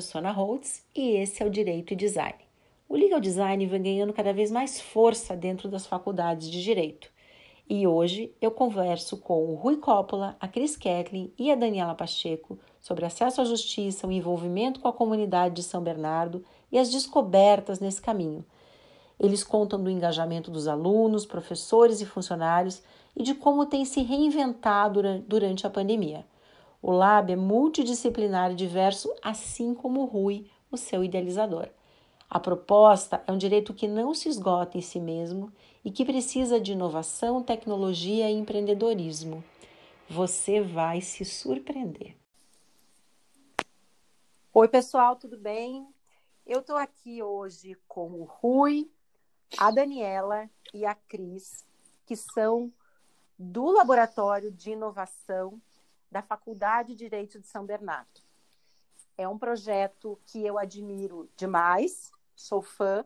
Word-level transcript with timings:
sou 0.00 0.18
Ana 0.18 0.30
Holtz 0.30 0.84
e 0.94 1.16
esse 1.16 1.42
é 1.42 1.46
o 1.46 1.50
Direito 1.50 1.92
e 1.92 1.96
Design. 1.96 2.38
O 2.88 2.96
legal 2.96 3.20
design 3.20 3.64
vem 3.66 3.82
ganhando 3.82 4.12
cada 4.12 4.32
vez 4.32 4.50
mais 4.50 4.80
força 4.80 5.36
dentro 5.36 5.68
das 5.68 5.86
faculdades 5.86 6.50
de 6.50 6.62
direito. 6.62 7.08
E 7.68 7.86
hoje 7.86 8.34
eu 8.40 8.50
converso 8.50 9.16
com 9.16 9.44
o 9.44 9.54
Rui 9.54 9.76
Coppola, 9.76 10.36
a 10.40 10.48
Cris 10.48 10.76
Ketlin 10.76 11.32
e 11.38 11.52
a 11.52 11.54
Daniela 11.54 11.94
Pacheco 11.94 12.58
sobre 12.80 13.06
acesso 13.06 13.40
à 13.40 13.44
justiça, 13.44 14.08
o 14.08 14.12
envolvimento 14.12 14.80
com 14.80 14.88
a 14.88 14.92
comunidade 14.92 15.54
de 15.54 15.62
São 15.62 15.80
Bernardo 15.80 16.44
e 16.72 16.78
as 16.78 16.90
descobertas 16.90 17.78
nesse 17.78 18.02
caminho. 18.02 18.44
Eles 19.20 19.44
contam 19.44 19.80
do 19.80 19.88
engajamento 19.88 20.50
dos 20.50 20.66
alunos, 20.66 21.24
professores 21.24 22.00
e 22.00 22.06
funcionários 22.06 22.82
e 23.14 23.22
de 23.22 23.34
como 23.34 23.66
tem 23.66 23.84
se 23.84 24.02
reinventado 24.02 25.20
durante 25.28 25.66
a 25.66 25.70
pandemia. 25.70 26.26
O 26.82 26.92
Lab 26.92 27.30
é 27.30 27.36
multidisciplinar 27.36 28.52
e 28.52 28.54
diverso, 28.54 29.14
assim 29.22 29.74
como 29.74 30.00
o 30.00 30.06
Rui, 30.06 30.50
o 30.70 30.76
seu 30.78 31.04
idealizador. 31.04 31.68
A 32.28 32.40
proposta 32.40 33.22
é 33.26 33.32
um 33.32 33.36
direito 33.36 33.74
que 33.74 33.86
não 33.86 34.14
se 34.14 34.28
esgota 34.28 34.78
em 34.78 34.80
si 34.80 34.98
mesmo 34.98 35.52
e 35.84 35.90
que 35.90 36.04
precisa 36.04 36.60
de 36.60 36.72
inovação, 36.72 37.42
tecnologia 37.42 38.30
e 38.30 38.34
empreendedorismo. 38.34 39.44
Você 40.08 40.60
vai 40.60 41.00
se 41.00 41.24
surpreender. 41.24 42.16
Oi, 44.54 44.68
pessoal, 44.68 45.16
tudo 45.16 45.36
bem? 45.36 45.86
Eu 46.46 46.60
estou 46.60 46.76
aqui 46.76 47.22
hoje 47.22 47.76
com 47.86 48.10
o 48.12 48.24
Rui, 48.24 48.90
a 49.58 49.70
Daniela 49.70 50.48
e 50.72 50.86
a 50.86 50.94
Cris, 50.94 51.64
que 52.06 52.16
são 52.16 52.72
do 53.38 53.70
Laboratório 53.70 54.50
de 54.50 54.70
Inovação 54.70 55.60
da 56.10 56.22
Faculdade 56.22 56.90
de 56.90 56.96
Direito 56.96 57.38
de 57.38 57.46
São 57.46 57.64
Bernardo. 57.64 58.20
É 59.16 59.28
um 59.28 59.38
projeto 59.38 60.18
que 60.26 60.44
eu 60.44 60.58
admiro 60.58 61.28
demais, 61.36 62.10
sou 62.34 62.62
fã. 62.62 63.04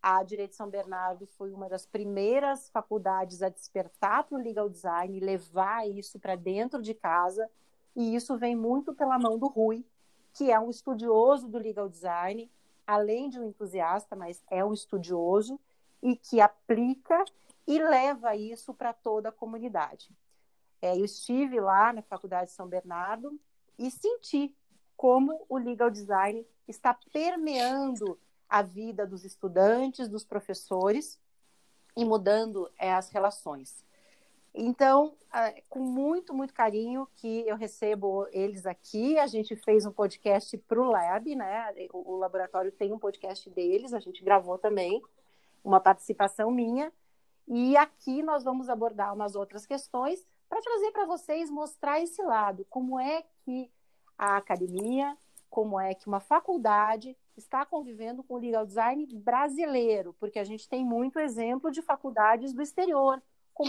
A 0.00 0.22
Direito 0.22 0.50
de 0.50 0.56
São 0.56 0.70
Bernardo 0.70 1.26
foi 1.26 1.52
uma 1.52 1.68
das 1.68 1.84
primeiras 1.84 2.68
faculdades 2.70 3.42
a 3.42 3.48
despertar 3.48 4.24
para 4.24 4.38
o 4.38 4.40
legal 4.40 4.68
design, 4.68 5.18
levar 5.18 5.88
isso 5.88 6.18
para 6.18 6.36
dentro 6.36 6.80
de 6.80 6.94
casa, 6.94 7.50
e 7.94 8.14
isso 8.14 8.36
vem 8.36 8.54
muito 8.54 8.94
pela 8.94 9.18
mão 9.18 9.36
do 9.36 9.48
Rui, 9.48 9.84
que 10.32 10.50
é 10.50 10.60
um 10.60 10.70
estudioso 10.70 11.48
do 11.48 11.58
legal 11.58 11.88
design, 11.88 12.48
além 12.86 13.28
de 13.28 13.40
um 13.40 13.44
entusiasta, 13.44 14.14
mas 14.14 14.42
é 14.48 14.64
um 14.64 14.72
estudioso 14.72 15.58
e 16.02 16.14
que 16.14 16.40
aplica 16.40 17.24
e 17.66 17.78
leva 17.78 18.36
isso 18.36 18.72
para 18.72 18.92
toda 18.92 19.30
a 19.30 19.32
comunidade. 19.32 20.08
É, 20.80 20.96
eu 20.96 21.04
estive 21.04 21.60
lá 21.60 21.92
na 21.92 22.02
Faculdade 22.02 22.50
de 22.50 22.56
São 22.56 22.68
Bernardo 22.68 23.38
e 23.78 23.90
senti 23.90 24.54
como 24.96 25.44
o 25.48 25.58
legal 25.58 25.90
design 25.90 26.46
está 26.66 26.94
permeando 27.12 28.18
a 28.48 28.62
vida 28.62 29.06
dos 29.06 29.24
estudantes, 29.24 30.08
dos 30.08 30.24
professores 30.24 31.20
e 31.96 32.04
mudando 32.04 32.70
é, 32.78 32.92
as 32.92 33.10
relações. 33.10 33.84
Então, 34.54 35.14
é, 35.34 35.62
com 35.68 35.80
muito, 35.80 36.32
muito 36.32 36.54
carinho 36.54 37.06
que 37.16 37.46
eu 37.46 37.56
recebo 37.56 38.26
eles 38.30 38.64
aqui. 38.64 39.18
A 39.18 39.26
gente 39.26 39.54
fez 39.54 39.84
um 39.84 39.92
podcast 39.92 40.56
para 40.58 40.80
o 40.80 40.90
Lab, 40.90 41.34
né? 41.34 41.74
O 41.92 42.16
laboratório 42.16 42.72
tem 42.72 42.90
um 42.90 42.98
podcast 42.98 43.50
deles, 43.50 43.92
a 43.92 44.00
gente 44.00 44.24
gravou 44.24 44.56
também, 44.56 45.02
uma 45.62 45.78
participação 45.78 46.50
minha. 46.50 46.90
E 47.46 47.76
aqui 47.76 48.22
nós 48.22 48.44
vamos 48.44 48.70
abordar 48.70 49.12
umas 49.12 49.36
outras 49.36 49.66
questões 49.66 50.26
para 50.48 50.60
trazer 50.60 50.90
para 50.92 51.06
vocês, 51.06 51.50
mostrar 51.50 52.00
esse 52.00 52.22
lado, 52.22 52.66
como 52.70 52.98
é 52.98 53.24
que 53.44 53.70
a 54.16 54.36
academia, 54.36 55.16
como 55.50 55.78
é 55.78 55.94
que 55.94 56.06
uma 56.06 56.20
faculdade 56.20 57.16
está 57.36 57.66
convivendo 57.66 58.22
com 58.22 58.34
o 58.34 58.38
legal 58.38 58.64
design 58.64 59.06
brasileiro, 59.14 60.14
porque 60.18 60.38
a 60.38 60.44
gente 60.44 60.68
tem 60.68 60.84
muito 60.84 61.18
exemplo 61.18 61.70
de 61.70 61.82
faculdades 61.82 62.52
do 62.52 62.62
exterior 62.62 63.22
com 63.52 63.64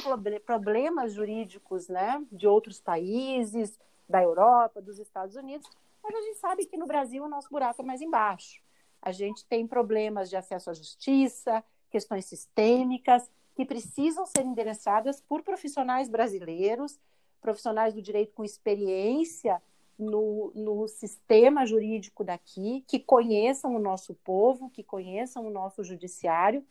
problemas 0.45 1.13
jurídicos, 1.13 1.88
né, 1.88 2.21
de 2.31 2.47
outros 2.47 2.79
países, 2.79 3.79
da 4.07 4.21
Europa, 4.21 4.81
dos 4.81 4.99
Estados 4.99 5.35
Unidos, 5.35 5.69
mas 6.01 6.15
a 6.15 6.21
gente 6.21 6.38
sabe 6.38 6.65
que 6.65 6.77
no 6.77 6.85
Brasil 6.85 7.23
o 7.23 7.29
nosso 7.29 7.49
buraco 7.49 7.81
é 7.81 7.85
mais 7.85 8.01
embaixo. 8.01 8.61
A 9.01 9.11
gente 9.11 9.45
tem 9.45 9.67
problemas 9.67 10.29
de 10.29 10.35
acesso 10.35 10.69
à 10.69 10.73
justiça, 10.73 11.63
questões 11.89 12.25
sistêmicas 12.25 13.29
que 13.57 13.66
precisam 13.66 14.23
ser 14.23 14.45
endereçadas 14.45 15.19
por 15.19 15.41
profissionais 15.41 16.07
brasileiros, 16.07 17.00
profissionais 17.41 17.91
do 17.91 18.03
direito 18.03 18.31
com 18.35 18.44
experiência 18.44 19.59
no, 19.97 20.51
no 20.53 20.88
sistema 20.88 21.66
jurídico 21.66 22.23
daqui, 22.23 22.85
que 22.88 23.00
conheçam 23.00 23.75
o 23.75 23.79
nosso 23.79 24.13
povo, 24.13 24.69
que 24.69 24.84
conheçam 24.84 25.47
o 25.47 25.50
nosso 25.50 25.84
judiciário. 25.84 26.63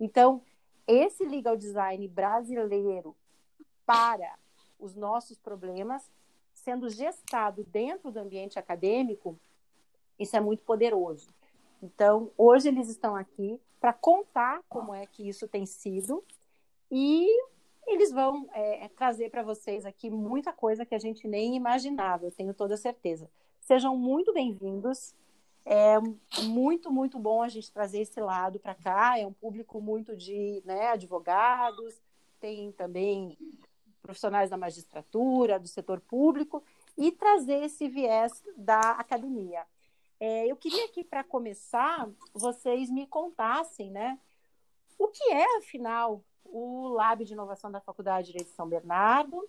Então, 0.00 0.40
esse 0.86 1.26
legal 1.26 1.58
design 1.58 2.08
brasileiro 2.08 3.14
para 3.84 4.34
os 4.78 4.94
nossos 4.94 5.36
problemas, 5.36 6.10
sendo 6.54 6.88
gestado 6.88 7.64
dentro 7.64 8.10
do 8.10 8.18
ambiente 8.18 8.58
acadêmico, 8.58 9.38
isso 10.18 10.34
é 10.34 10.40
muito 10.40 10.62
poderoso. 10.62 11.28
Então, 11.82 12.30
hoje 12.36 12.68
eles 12.68 12.88
estão 12.88 13.16
aqui 13.16 13.60
para 13.80 13.92
contar 13.92 14.62
como 14.68 14.94
é 14.94 15.06
que 15.06 15.28
isso 15.28 15.48
tem 15.48 15.64
sido 15.64 16.22
e 16.90 17.26
eles 17.86 18.12
vão 18.12 18.48
é, 18.52 18.84
é 18.84 18.88
trazer 18.88 19.30
para 19.30 19.42
vocês 19.42 19.86
aqui 19.86 20.10
muita 20.10 20.52
coisa 20.52 20.84
que 20.84 20.94
a 20.94 20.98
gente 20.98 21.26
nem 21.26 21.56
imaginava, 21.56 22.26
eu 22.26 22.32
tenho 22.32 22.52
toda 22.52 22.76
certeza. 22.76 23.30
Sejam 23.60 23.96
muito 23.96 24.32
bem-vindos. 24.32 25.14
É 25.64 25.98
muito, 26.44 26.90
muito 26.90 27.18
bom 27.18 27.42
a 27.42 27.48
gente 27.48 27.70
trazer 27.70 28.00
esse 28.00 28.20
lado 28.20 28.58
para 28.58 28.74
cá. 28.74 29.18
É 29.18 29.26
um 29.26 29.32
público 29.32 29.80
muito 29.80 30.16
de 30.16 30.62
né, 30.64 30.88
advogados, 30.88 32.00
tem 32.40 32.72
também 32.72 33.36
profissionais 34.02 34.50
da 34.50 34.56
magistratura, 34.56 35.58
do 35.58 35.68
setor 35.68 36.00
público, 36.00 36.62
e 36.96 37.12
trazer 37.12 37.62
esse 37.62 37.88
viés 37.88 38.42
da 38.56 38.80
academia. 38.92 39.64
É, 40.20 40.46
eu 40.46 40.54
queria 40.54 40.86
que, 40.88 41.02
para 41.02 41.24
começar, 41.24 42.06
vocês 42.34 42.90
me 42.90 43.06
contassem 43.06 43.90
né, 43.90 44.18
o 44.98 45.08
que 45.08 45.32
é, 45.32 45.56
afinal, 45.56 46.22
o 46.44 46.88
Lab 46.88 47.24
de 47.24 47.32
Inovação 47.32 47.72
da 47.72 47.80
Faculdade 47.80 48.26
de 48.26 48.32
Direito 48.32 48.50
de 48.50 48.54
São 48.54 48.68
Bernardo 48.68 49.48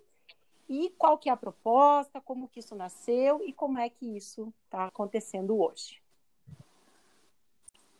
e 0.69 0.89
qual 0.97 1.17
que 1.17 1.27
é 1.27 1.31
a 1.33 1.37
proposta, 1.37 2.21
como 2.21 2.47
que 2.47 2.61
isso 2.61 2.73
nasceu 2.73 3.43
e 3.45 3.51
como 3.51 3.77
é 3.77 3.89
que 3.89 4.15
isso 4.15 4.53
está 4.63 4.85
acontecendo 4.85 5.59
hoje. 5.61 6.01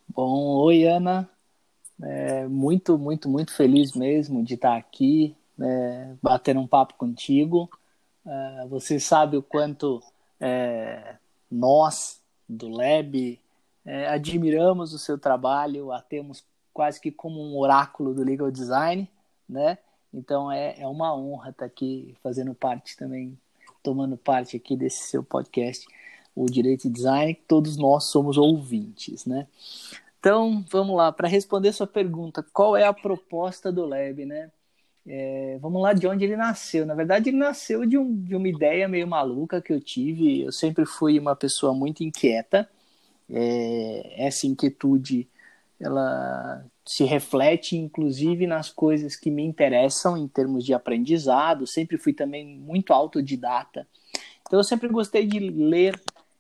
Bom, 0.08 0.56
oi 0.60 0.86
Ana, 0.86 1.30
é, 2.02 2.48
muito, 2.48 2.98
muito, 2.98 3.28
muito 3.28 3.54
feliz 3.54 3.94
mesmo 3.94 4.44
de 4.44 4.54
estar 4.54 4.78
aqui, 4.78 5.36
é, 5.60 6.16
batendo 6.22 6.62
um 6.62 6.68
papo 6.68 6.94
contigo. 6.94 7.70
É, 8.26 8.66
você 8.70 8.98
sabe 8.98 9.36
o 9.36 9.44
quanto 9.44 10.02
é, 10.40 11.18
nós 11.50 12.21
do 12.52 12.68
Lab 12.68 13.40
é, 13.86 14.08
admiramos 14.08 14.94
o 14.94 15.00
seu 15.00 15.18
trabalho, 15.18 15.92
a 15.92 16.02
temos 16.02 16.44
quase 16.74 17.00
que 17.00 17.12
como 17.12 17.42
um 17.42 17.58
oráculo 17.58 18.14
do 18.14 18.24
legal 18.24 18.52
design, 18.52 19.10
né? 19.48 19.78
Então 20.14 20.52
é, 20.52 20.80
é 20.80 20.88
uma 20.88 21.16
honra 21.16 21.50
estar 21.52 21.66
aqui 21.66 22.16
fazendo 22.22 22.54
parte 22.54 22.98
também, 22.98 23.38
tomando 23.82 24.18
parte 24.18 24.56
aqui 24.58 24.76
desse 24.76 25.04
seu 25.04 25.24
podcast, 25.24 25.86
o 26.36 26.46
Direito 26.46 26.88
e 26.88 26.90
Design, 26.90 27.34
todos 27.48 27.78
nós 27.78 28.06
somos 28.06 28.38
ouvintes, 28.38 29.26
né? 29.26 29.48
Então, 30.20 30.64
vamos 30.70 30.96
lá, 30.96 31.12
para 31.12 31.28
responder 31.28 31.74
sua 31.74 31.88
pergunta, 31.88 32.46
qual 32.54 32.78
é 32.78 32.86
a 32.86 32.94
proposta 32.94 33.72
do 33.72 33.86
Lab, 33.86 34.24
né? 34.24 34.52
É, 35.08 35.58
vamos 35.60 35.82
lá 35.82 35.94
de 35.94 36.08
onde 36.08 36.24
ele 36.24 36.36
nasceu. 36.36 36.86
Na 36.86 36.94
verdade, 36.94 37.30
ele 37.30 37.38
nasceu 37.38 37.86
de, 37.86 37.98
um, 37.98 38.24
de 38.24 38.36
uma 38.36 38.48
ideia 38.48 38.88
meio 38.88 39.08
maluca 39.08 39.62
que 39.62 39.74
eu 39.74 39.82
tive. 39.82 40.42
Eu 40.42 40.52
sempre 40.52 40.86
fui 40.86 41.20
uma 41.20 41.36
pessoa 41.36 41.74
muito 41.74 42.04
inquieta. 42.04 42.70
É, 43.30 44.26
essa 44.28 44.46
inquietude 44.46 45.28
ela 45.80 46.64
se 46.86 47.04
reflete 47.04 47.76
inclusive 47.76 48.46
nas 48.46 48.70
coisas 48.70 49.16
que 49.16 49.32
me 49.32 49.44
interessam 49.44 50.18
em 50.18 50.28
termos 50.28 50.64
de 50.64 50.74
aprendizado. 50.74 51.66
Sempre 51.66 51.98
fui 51.98 52.14
também 52.14 52.46
muito 52.46 52.94
autodidata. 52.94 53.88
Então 54.42 54.60
eu 54.60 54.64
sempre 54.64 54.88
gostei 54.90 55.26
de 55.26 55.40
ler, 55.40 56.00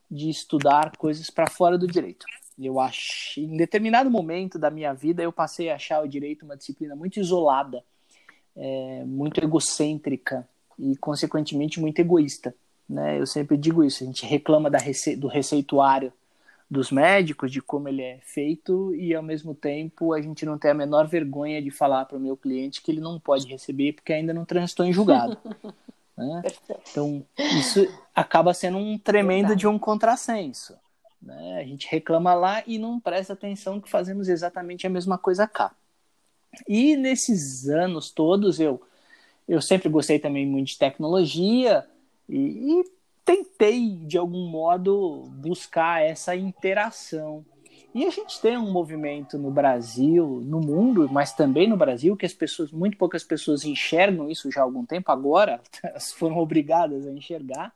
de 0.09 0.29
estudar 0.29 0.95
coisas 0.97 1.29
para 1.29 1.49
fora 1.49 1.77
do 1.77 1.87
direito. 1.87 2.25
Eu 2.59 2.79
acho, 2.79 3.39
em 3.39 3.57
determinado 3.57 4.11
momento 4.11 4.59
da 4.59 4.69
minha 4.69 4.93
vida, 4.93 5.23
eu 5.23 5.31
passei 5.31 5.69
a 5.69 5.75
achar 5.75 6.03
o 6.03 6.07
direito 6.07 6.45
uma 6.45 6.57
disciplina 6.57 6.95
muito 6.95 7.19
isolada, 7.19 7.83
é, 8.55 9.03
muito 9.05 9.43
egocêntrica 9.43 10.47
e, 10.77 10.95
consequentemente, 10.97 11.79
muito 11.79 11.99
egoísta. 11.99 12.53
Né? 12.89 13.19
Eu 13.19 13.25
sempre 13.25 13.57
digo 13.57 13.83
isso. 13.83 14.03
A 14.03 14.07
gente 14.07 14.25
reclama 14.25 14.69
da 14.69 14.77
rece 14.77 15.15
do 15.15 15.27
receituário 15.27 16.11
dos 16.71 16.89
médicos, 16.89 17.51
de 17.51 17.61
como 17.61 17.89
ele 17.89 18.01
é 18.01 18.19
feito, 18.23 18.95
e 18.95 19.13
ao 19.13 19.21
mesmo 19.21 19.53
tempo 19.53 20.13
a 20.13 20.21
gente 20.21 20.45
não 20.45 20.57
tem 20.57 20.71
a 20.71 20.73
menor 20.73 21.05
vergonha 21.05 21.61
de 21.61 21.69
falar 21.69 22.05
para 22.05 22.17
o 22.17 22.21
meu 22.21 22.37
cliente 22.37 22.81
que 22.81 22.89
ele 22.89 23.01
não 23.01 23.19
pode 23.19 23.45
receber 23.45 23.91
porque 23.91 24.13
ainda 24.13 24.33
não 24.33 24.45
transitou 24.45 24.85
em 24.85 24.93
julgado. 24.93 25.37
né? 26.17 26.41
Então, 26.89 27.25
isso 27.37 27.85
acaba 28.15 28.53
sendo 28.53 28.77
um 28.77 28.97
tremendo 28.97 29.49
Verdade. 29.49 29.59
de 29.59 29.67
um 29.67 29.77
contrassenso. 29.77 30.73
Né? 31.21 31.59
A 31.59 31.63
gente 31.65 31.89
reclama 31.91 32.33
lá 32.33 32.63
e 32.65 32.79
não 32.79 33.01
presta 33.01 33.33
atenção 33.33 33.81
que 33.81 33.89
fazemos 33.89 34.29
exatamente 34.29 34.87
a 34.87 34.89
mesma 34.89 35.17
coisa 35.17 35.45
cá. 35.45 35.73
E 36.67 36.95
nesses 36.95 37.67
anos 37.69 38.11
todos 38.11 38.59
eu 38.59 38.81
eu 39.47 39.61
sempre 39.61 39.89
gostei 39.89 40.17
também 40.17 40.45
muito 40.45 40.67
de 40.67 40.77
tecnologia 40.77 41.85
e, 42.29 42.37
e 42.37 42.83
tentei 43.25 43.97
de 44.05 44.17
algum 44.17 44.47
modo 44.47 45.29
buscar 45.35 46.01
essa 46.01 46.35
interação. 46.35 47.45
E 47.93 48.05
a 48.05 48.09
gente 48.09 48.39
tem 48.39 48.57
um 48.57 48.71
movimento 48.71 49.37
no 49.37 49.51
Brasil, 49.51 50.41
no 50.45 50.61
mundo, 50.61 51.09
mas 51.11 51.33
também 51.33 51.67
no 51.67 51.75
Brasil, 51.75 52.15
que 52.15 52.25
as 52.25 52.33
pessoas, 52.33 52.71
muito 52.71 52.95
poucas 52.95 53.25
pessoas 53.25 53.65
enxergam 53.65 54.29
isso 54.29 54.49
já 54.49 54.61
há 54.61 54.63
algum 54.63 54.85
tempo, 54.85 55.11
agora 55.11 55.59
elas 55.83 56.13
foram 56.13 56.37
obrigadas 56.37 57.05
a 57.05 57.11
enxergar, 57.11 57.73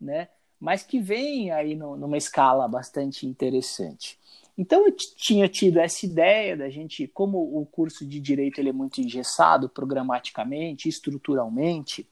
né? 0.00 0.28
mas 0.58 0.82
que 0.82 0.98
vem 0.98 1.50
aí 1.50 1.74
no, 1.74 1.96
numa 1.96 2.16
escala 2.16 2.66
bastante 2.66 3.26
interessante. 3.26 4.18
Então 4.56 4.86
eu 4.86 4.92
tinha 4.92 5.48
tido 5.48 5.78
essa 5.78 6.06
ideia 6.06 6.56
da 6.56 6.68
gente, 6.70 7.06
como 7.08 7.38
o 7.38 7.66
curso 7.66 8.06
de 8.06 8.18
direito 8.18 8.58
ele 8.58 8.70
é 8.70 8.72
muito 8.72 9.00
engessado 9.00 9.68
programaticamente, 9.68 10.88
estruturalmente, 10.88 12.08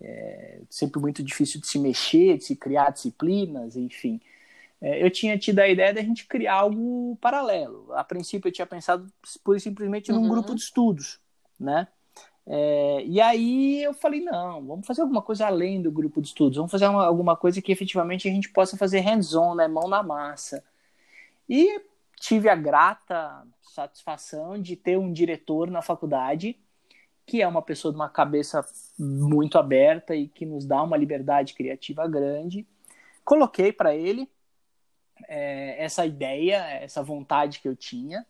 é 0.00 0.60
sempre 0.70 1.00
muito 1.00 1.22
difícil 1.22 1.60
de 1.60 1.66
se 1.66 1.78
mexer, 1.78 2.38
de 2.38 2.44
se 2.44 2.56
criar 2.56 2.90
disciplinas, 2.90 3.76
enfim. 3.76 4.20
É, 4.80 5.04
eu 5.04 5.10
tinha 5.10 5.36
tido 5.36 5.58
a 5.58 5.68
ideia 5.68 5.92
da 5.92 6.00
gente 6.00 6.26
criar 6.26 6.54
algo 6.54 7.16
paralelo. 7.20 7.92
A 7.92 8.02
princípio 8.02 8.48
eu 8.48 8.52
tinha 8.52 8.66
pensado 8.66 9.06
pura 9.44 9.58
e 9.58 9.60
simplesmente 9.60 10.10
num 10.10 10.22
uhum. 10.22 10.28
grupo 10.28 10.54
de 10.54 10.62
estudos, 10.62 11.20
né? 11.58 11.86
É, 12.46 13.04
e 13.04 13.20
aí 13.20 13.82
eu 13.82 13.92
falei, 13.92 14.20
não, 14.22 14.64
vamos 14.64 14.86
fazer 14.86 15.02
alguma 15.02 15.22
coisa 15.22 15.46
além 15.46 15.82
do 15.82 15.92
grupo 15.92 16.20
de 16.20 16.28
estudos, 16.28 16.56
vamos 16.56 16.72
fazer 16.72 16.88
uma, 16.88 17.04
alguma 17.04 17.36
coisa 17.36 17.60
que 17.60 17.70
efetivamente 17.70 18.26
a 18.26 18.30
gente 18.30 18.48
possa 18.48 18.76
fazer 18.76 19.00
hands-on, 19.00 19.54
né, 19.54 19.68
mão 19.68 19.86
na 19.86 20.02
massa. 20.02 20.64
E 21.50 21.82
tive 22.20 22.48
a 22.48 22.54
grata 22.54 23.44
satisfação 23.60 24.60
de 24.60 24.76
ter 24.76 24.96
um 24.96 25.12
diretor 25.12 25.70
na 25.70 25.82
faculdade 25.82 26.56
que 27.26 27.40
é 27.40 27.46
uma 27.46 27.62
pessoa 27.62 27.92
de 27.92 27.96
uma 27.96 28.08
cabeça 28.08 28.64
muito 28.98 29.56
aberta 29.56 30.16
e 30.16 30.26
que 30.26 30.44
nos 30.44 30.66
dá 30.66 30.82
uma 30.82 30.96
liberdade 30.96 31.54
criativa 31.54 32.08
grande. 32.08 32.66
Coloquei 33.24 33.72
para 33.72 33.94
ele 33.94 34.28
é, 35.28 35.84
essa 35.84 36.04
ideia, 36.04 36.56
essa 36.56 37.04
vontade 37.04 37.60
que 37.60 37.68
eu 37.68 37.76
tinha 37.76 38.26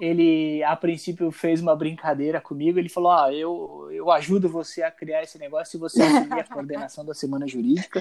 ele 0.00 0.64
a 0.64 0.74
princípio 0.74 1.30
fez 1.30 1.60
uma 1.60 1.76
brincadeira 1.76 2.40
comigo. 2.40 2.78
Ele 2.78 2.88
falou: 2.88 3.12
Ah, 3.12 3.30
eu, 3.32 3.88
eu 3.92 4.10
ajudo 4.10 4.48
você 4.48 4.82
a 4.82 4.90
criar 4.90 5.22
esse 5.22 5.38
negócio 5.38 5.72
se 5.72 5.78
você 5.78 6.02
assumir 6.02 6.40
a 6.40 6.44
coordenação 6.44 7.04
da 7.04 7.12
semana 7.12 7.46
jurídica, 7.46 8.00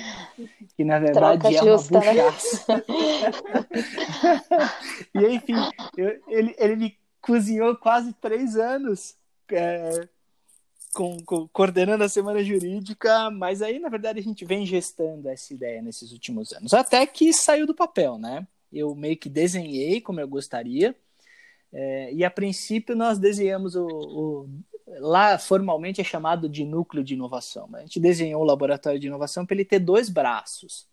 que 0.78 0.86
na 0.86 0.98
verdade 0.98 1.42
Troca 1.42 1.56
é 1.56 1.60
justa, 1.60 1.98
uma 1.98 2.06
né? 2.06 2.14
buchaça. 2.14 2.86
e 5.14 5.28
enfim, 5.28 5.56
eu, 5.98 6.22
ele, 6.30 6.56
ele 6.58 6.76
me 6.78 6.98
cozinhou 7.22 7.76
quase 7.76 8.14
três 8.14 8.56
anos. 8.56 9.16
É, 9.52 10.08
com, 10.94 11.18
com, 11.24 11.48
coordenando 11.50 12.04
a 12.04 12.10
semana 12.10 12.44
jurídica, 12.44 13.30
mas 13.30 13.62
aí 13.62 13.80
na 13.80 13.90
verdade 13.90 14.20
a 14.20 14.24
gente 14.24 14.46
vem 14.46 14.66
gestando 14.66 15.30
essa 15.30 15.54
ideia 15.54 15.82
nesses 15.82 16.12
últimos 16.12 16.52
anos, 16.52 16.74
até 16.74 17.06
que 17.06 17.32
saiu 17.32 17.68
do 17.68 17.76
papel, 17.76 18.18
né? 18.18 18.48
Eu 18.72 18.94
meio 18.96 19.18
que 19.18 19.30
desenhei 19.30 20.02
como 20.02 20.20
eu 20.20 20.28
gostaria, 20.28 20.96
é, 21.72 22.14
e 22.14 22.24
a 22.24 22.32
princípio 22.32 22.96
nós 22.96 23.20
desenhamos 23.20 23.76
o, 23.76 23.86
o, 23.86 24.50
lá 25.00 25.38
formalmente 25.38 26.02
é 26.02 26.04
chamado 26.04 26.50
de 26.50 26.66
núcleo 26.66 27.04
de 27.04 27.14
inovação. 27.14 27.70
A 27.74 27.82
gente 27.82 28.00
desenhou 28.00 28.42
o 28.42 28.46
laboratório 28.46 29.00
de 29.00 29.08
inovação 29.08 29.46
para 29.46 29.56
ele 29.56 29.66
ter 29.66 29.80
dois 29.80 30.10
braços, 30.10 30.88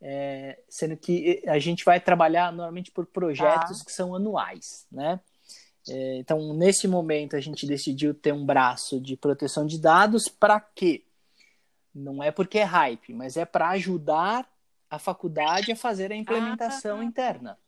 é, 0.00 0.58
sendo 0.68 0.96
que 0.96 1.42
a 1.46 1.58
gente 1.58 1.84
vai 1.84 2.00
trabalhar 2.00 2.50
normalmente 2.50 2.90
por 2.90 3.06
projetos 3.06 3.82
ah. 3.82 3.84
que 3.84 3.92
são 3.92 4.14
anuais, 4.14 4.86
né? 4.90 5.20
É, 5.88 6.18
então 6.18 6.52
nesse 6.54 6.86
momento 6.86 7.36
a 7.36 7.40
gente 7.40 7.66
decidiu 7.66 8.12
ter 8.14 8.32
um 8.32 8.44
braço 8.44 9.00
de 9.00 9.16
proteção 9.16 9.66
de 9.66 9.78
dados 9.78 10.28
para 10.28 10.60
quê? 10.60 11.04
Não 11.94 12.22
é 12.22 12.30
porque 12.30 12.58
é 12.58 12.64
hype, 12.64 13.12
mas 13.12 13.36
é 13.36 13.44
para 13.44 13.70
ajudar 13.70 14.48
a 14.88 14.98
faculdade 14.98 15.72
a 15.72 15.76
fazer 15.76 16.12
a 16.12 16.16
implementação 16.16 17.00
ah. 17.00 17.04
interna. 17.04 17.58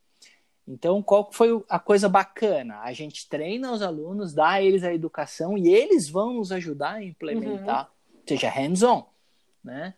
Então, 0.66 1.02
qual 1.02 1.30
foi 1.32 1.62
a 1.68 1.78
coisa 1.78 2.08
bacana? 2.08 2.80
A 2.80 2.92
gente 2.92 3.28
treina 3.28 3.72
os 3.72 3.82
alunos, 3.82 4.32
dá 4.32 4.50
a 4.50 4.62
eles 4.62 4.84
a 4.84 4.94
educação 4.94 5.58
e 5.58 5.68
eles 5.68 6.08
vão 6.08 6.34
nos 6.34 6.52
ajudar 6.52 6.94
a 6.94 7.04
implementar, 7.04 7.86
uhum. 7.86 8.20
seja 8.26 8.48
hands-on, 8.48 9.04
né? 9.62 9.94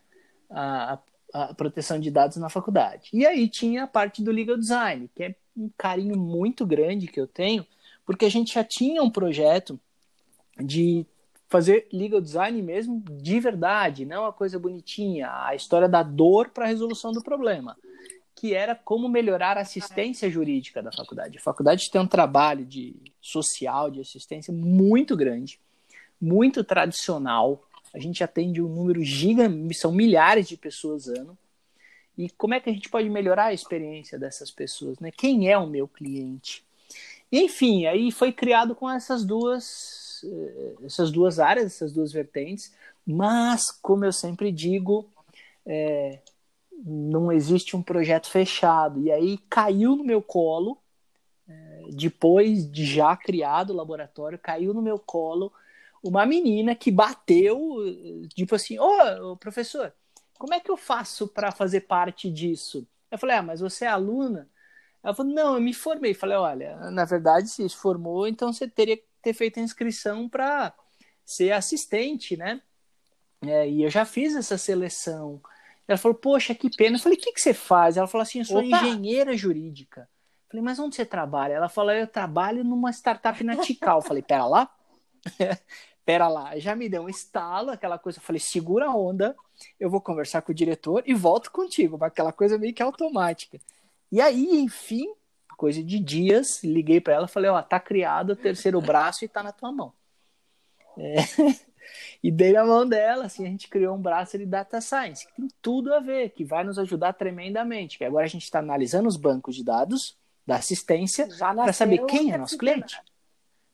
A, 0.50 0.98
a, 1.32 1.54
proteção 1.54 1.98
de 1.98 2.10
dados 2.10 2.38
na 2.38 2.48
faculdade. 2.48 3.10
E 3.12 3.26
aí 3.26 3.48
tinha 3.48 3.84
a 3.84 3.86
parte 3.86 4.22
do 4.22 4.30
legal 4.30 4.56
design, 4.56 5.10
que 5.14 5.24
é 5.24 5.34
um 5.56 5.70
carinho 5.76 6.16
muito 6.16 6.64
grande 6.64 7.08
que 7.08 7.20
eu 7.20 7.26
tenho, 7.26 7.66
porque 8.06 8.24
a 8.24 8.30
gente 8.30 8.54
já 8.54 8.64
tinha 8.64 9.02
um 9.02 9.10
projeto 9.10 9.78
de 10.58 11.06
fazer 11.48 11.88
legal 11.92 12.20
design 12.20 12.62
mesmo 12.62 13.02
de 13.10 13.38
verdade, 13.38 14.06
não 14.06 14.24
a 14.24 14.32
coisa 14.32 14.58
bonitinha, 14.58 15.30
a 15.30 15.54
história 15.54 15.88
da 15.88 16.02
dor 16.02 16.48
para 16.48 16.64
a 16.64 16.68
resolução 16.68 17.12
do 17.12 17.22
problema 17.22 17.76
que 18.34 18.54
era 18.54 18.74
como 18.74 19.08
melhorar 19.08 19.56
a 19.56 19.60
assistência 19.60 20.28
jurídica 20.28 20.82
da 20.82 20.90
faculdade. 20.90 21.38
A 21.38 21.42
faculdade 21.42 21.90
tem 21.90 22.00
um 22.00 22.06
trabalho 22.06 22.64
de 22.64 22.94
social, 23.20 23.90
de 23.90 24.00
assistência 24.00 24.52
muito 24.52 25.16
grande, 25.16 25.60
muito 26.20 26.64
tradicional. 26.64 27.62
A 27.94 27.98
gente 27.98 28.24
atende 28.24 28.60
um 28.60 28.68
número 28.68 29.02
gigante, 29.02 29.74
são 29.74 29.92
milhares 29.92 30.48
de 30.48 30.56
pessoas 30.56 31.06
ano. 31.06 31.38
E 32.18 32.28
como 32.30 32.54
é 32.54 32.60
que 32.60 32.70
a 32.70 32.72
gente 32.72 32.88
pode 32.88 33.08
melhorar 33.08 33.46
a 33.46 33.52
experiência 33.52 34.18
dessas 34.18 34.50
pessoas? 34.50 34.98
Né? 34.98 35.10
Quem 35.10 35.50
é 35.50 35.56
o 35.58 35.66
meu 35.66 35.86
cliente? 35.86 36.64
Enfim, 37.30 37.86
aí 37.86 38.12
foi 38.12 38.32
criado 38.32 38.74
com 38.74 38.88
essas 38.88 39.24
duas, 39.24 40.24
eh, 40.24 40.74
essas 40.84 41.10
duas 41.10 41.40
áreas, 41.40 41.66
essas 41.66 41.92
duas 41.92 42.12
vertentes. 42.12 42.72
Mas, 43.06 43.70
como 43.82 44.04
eu 44.04 44.12
sempre 44.12 44.52
digo, 44.52 45.08
é, 45.66 46.20
não 46.84 47.30
existe 47.30 47.76
um 47.76 47.82
projeto 47.82 48.30
fechado. 48.30 49.00
E 49.00 49.10
aí 49.10 49.38
caiu 49.50 49.96
no 49.96 50.04
meu 50.04 50.22
colo, 50.22 50.78
é, 51.48 51.82
depois 51.90 52.70
de 52.70 52.84
já 52.84 53.16
criado 53.16 53.70
o 53.70 53.76
laboratório, 53.76 54.38
caiu 54.38 54.72
no 54.72 54.82
meu 54.82 54.98
colo 54.98 55.52
uma 56.02 56.26
menina 56.26 56.74
que 56.74 56.90
bateu, 56.90 57.78
tipo 58.34 58.54
assim, 58.54 58.78
ô 58.78 59.36
professor, 59.36 59.92
como 60.38 60.52
é 60.52 60.60
que 60.60 60.70
eu 60.70 60.76
faço 60.76 61.26
para 61.26 61.50
fazer 61.50 61.82
parte 61.82 62.30
disso? 62.30 62.86
Eu 63.10 63.18
falei, 63.18 63.36
ah, 63.36 63.42
mas 63.42 63.60
você 63.60 63.86
é 63.86 63.88
aluna? 63.88 64.48
Ela 65.02 65.14
falou, 65.14 65.32
não, 65.32 65.54
eu 65.54 65.60
me 65.60 65.72
formei. 65.72 66.10
Eu 66.10 66.16
falei, 66.16 66.36
olha, 66.36 66.76
na 66.90 67.04
verdade, 67.06 67.48
se 67.48 67.66
formou, 67.70 68.26
então 68.26 68.52
você 68.52 68.68
teria 68.68 68.96
que 68.96 69.04
ter 69.22 69.32
feito 69.32 69.58
a 69.58 69.62
inscrição 69.62 70.28
para 70.28 70.74
ser 71.24 71.52
assistente, 71.52 72.36
né? 72.36 72.60
É, 73.42 73.68
e 73.68 73.82
eu 73.82 73.90
já 73.90 74.04
fiz 74.04 74.34
essa 74.34 74.58
seleção. 74.58 75.40
Ela 75.86 75.98
falou, 75.98 76.16
poxa, 76.16 76.54
que 76.54 76.74
pena. 76.74 76.96
Eu 76.96 77.00
falei, 77.00 77.18
o 77.18 77.20
que, 77.20 77.32
que 77.32 77.40
você 77.40 77.52
faz? 77.52 77.96
Ela 77.96 78.06
falou 78.06 78.22
assim, 78.22 78.38
eu 78.38 78.44
sou 78.44 78.58
Opa. 78.58 78.66
engenheira 78.66 79.36
jurídica. 79.36 80.02
Eu 80.02 80.50
falei, 80.50 80.64
mas 80.64 80.78
onde 80.78 80.96
você 80.96 81.04
trabalha? 81.04 81.54
Ela 81.54 81.68
falou, 81.68 81.92
eu 81.92 82.06
trabalho 82.06 82.64
numa 82.64 82.90
startup 82.90 83.42
na 83.44 83.56
Tikal. 83.56 83.98
Eu 83.98 84.02
falei, 84.02 84.22
pera 84.22 84.46
lá. 84.46 84.70
pera 86.04 86.28
lá. 86.28 86.58
Já 86.58 86.74
me 86.74 86.88
deu 86.88 87.02
um 87.02 87.08
estalo, 87.08 87.70
aquela 87.70 87.98
coisa. 87.98 88.18
Eu 88.18 88.22
falei, 88.22 88.40
segura 88.40 88.86
a 88.86 88.94
onda, 88.94 89.36
eu 89.78 89.90
vou 89.90 90.00
conversar 90.00 90.42
com 90.42 90.52
o 90.52 90.54
diretor 90.54 91.02
e 91.06 91.12
volto 91.12 91.50
contigo. 91.50 92.02
Aquela 92.02 92.32
coisa 92.32 92.58
meio 92.58 92.72
que 92.72 92.82
automática. 92.82 93.60
E 94.10 94.20
aí, 94.20 94.60
enfim, 94.60 95.06
coisa 95.56 95.82
de 95.82 95.98
dias, 95.98 96.62
liguei 96.62 97.00
para 97.00 97.14
ela, 97.14 97.28
falei, 97.28 97.50
ó, 97.50 97.60
tá 97.62 97.80
criado 97.80 98.30
o 98.30 98.36
terceiro 98.36 98.80
braço 98.80 99.24
e 99.24 99.28
tá 99.28 99.42
na 99.42 99.52
tua 99.52 99.72
mão. 99.72 99.92
É. 100.96 101.16
E 102.22 102.30
dei 102.30 102.52
na 102.52 102.64
mão 102.64 102.88
dela, 102.88 103.26
assim, 103.26 103.44
a 103.44 103.48
gente 103.48 103.68
criou 103.68 103.96
um 103.96 104.00
braço 104.00 104.38
de 104.38 104.46
data 104.46 104.80
science, 104.80 105.26
que 105.26 105.34
tem 105.34 105.48
tudo 105.60 105.92
a 105.92 106.00
ver, 106.00 106.30
que 106.30 106.44
vai 106.44 106.64
nos 106.64 106.78
ajudar 106.78 107.12
tremendamente. 107.12 107.98
Que 107.98 108.04
agora 108.04 108.24
a 108.24 108.28
gente 108.28 108.44
está 108.44 108.58
analisando 108.58 109.08
os 109.08 109.16
bancos 109.16 109.56
de 109.56 109.64
dados 109.64 110.16
da 110.46 110.56
assistência 110.56 111.28
para 111.38 111.72
saber 111.72 112.04
quem 112.06 112.32
é 112.32 112.38
nosso 112.38 112.58
cliente. 112.58 113.00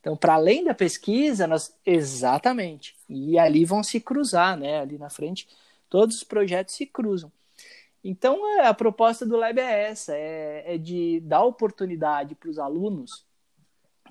Então, 0.00 0.16
para 0.16 0.34
além 0.34 0.64
da 0.64 0.74
pesquisa, 0.74 1.46
nós 1.46 1.76
exatamente. 1.84 2.96
E 3.08 3.38
ali 3.38 3.64
vão 3.64 3.82
se 3.82 4.00
cruzar, 4.00 4.56
né? 4.56 4.80
Ali 4.80 4.96
na 4.96 5.10
frente, 5.10 5.46
todos 5.88 6.16
os 6.16 6.24
projetos 6.24 6.74
se 6.74 6.86
cruzam. 6.86 7.30
Então, 8.02 8.58
é, 8.58 8.66
a 8.66 8.72
proposta 8.72 9.26
do 9.26 9.36
Lab 9.36 9.60
é 9.60 9.90
essa: 9.90 10.14
é, 10.14 10.74
é 10.74 10.78
de 10.78 11.20
dar 11.20 11.44
oportunidade 11.44 12.34
para 12.34 12.48
os 12.48 12.58
alunos 12.58 13.26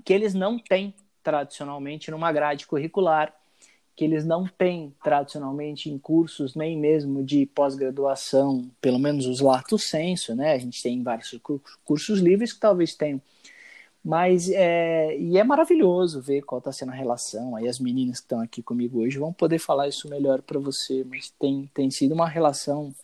que 0.05 0.13
eles 0.13 0.33
não 0.33 0.59
têm 0.59 0.93
tradicionalmente 1.23 2.11
numa 2.11 2.31
grade 2.31 2.67
curricular 2.67 3.33
que 3.99 4.05
eles 4.05 4.25
não 4.25 4.47
têm 4.47 4.95
tradicionalmente 5.03 5.89
em 5.89 5.99
cursos 5.99 6.55
nem 6.55 6.79
mesmo 6.79 7.21
de 7.21 7.45
pós-graduação, 7.47 8.71
pelo 8.79 8.97
menos 8.97 9.25
os 9.25 9.41
lato 9.41 9.77
senso, 9.77 10.33
né? 10.33 10.53
A 10.53 10.57
gente 10.57 10.81
tem 10.81 11.03
vários 11.03 11.37
cursos 11.83 12.19
livres 12.21 12.53
que 12.53 12.61
talvez 12.61 12.95
tenham, 12.95 13.21
mas 14.01 14.49
é, 14.51 15.17
e 15.19 15.37
é 15.37 15.43
maravilhoso 15.43 16.21
ver 16.21 16.43
qual 16.43 16.59
está 16.59 16.71
sendo 16.71 16.93
a 16.93 16.95
relação. 16.95 17.57
Aí 17.57 17.67
as 17.67 17.77
meninas 17.77 18.21
que 18.21 18.23
estão 18.23 18.39
aqui 18.39 18.63
comigo 18.63 19.01
hoje 19.01 19.19
vão 19.19 19.33
poder 19.33 19.59
falar 19.59 19.89
isso 19.89 20.09
melhor 20.09 20.41
para 20.41 20.61
você, 20.61 21.03
mas 21.03 21.33
tem, 21.37 21.69
tem 21.73 21.91
sido 21.91 22.13
uma 22.13 22.29
relação 22.29 22.95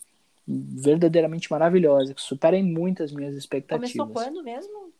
verdadeiramente 0.48 1.50
maravilhosa, 1.50 2.14
que 2.14 2.22
superem 2.22 2.62
muitas 2.62 3.12
minhas 3.12 3.34
expectativas. 3.34 3.92
Começou 3.92 4.14
quando 4.14 4.42
mesmo? 4.42 4.90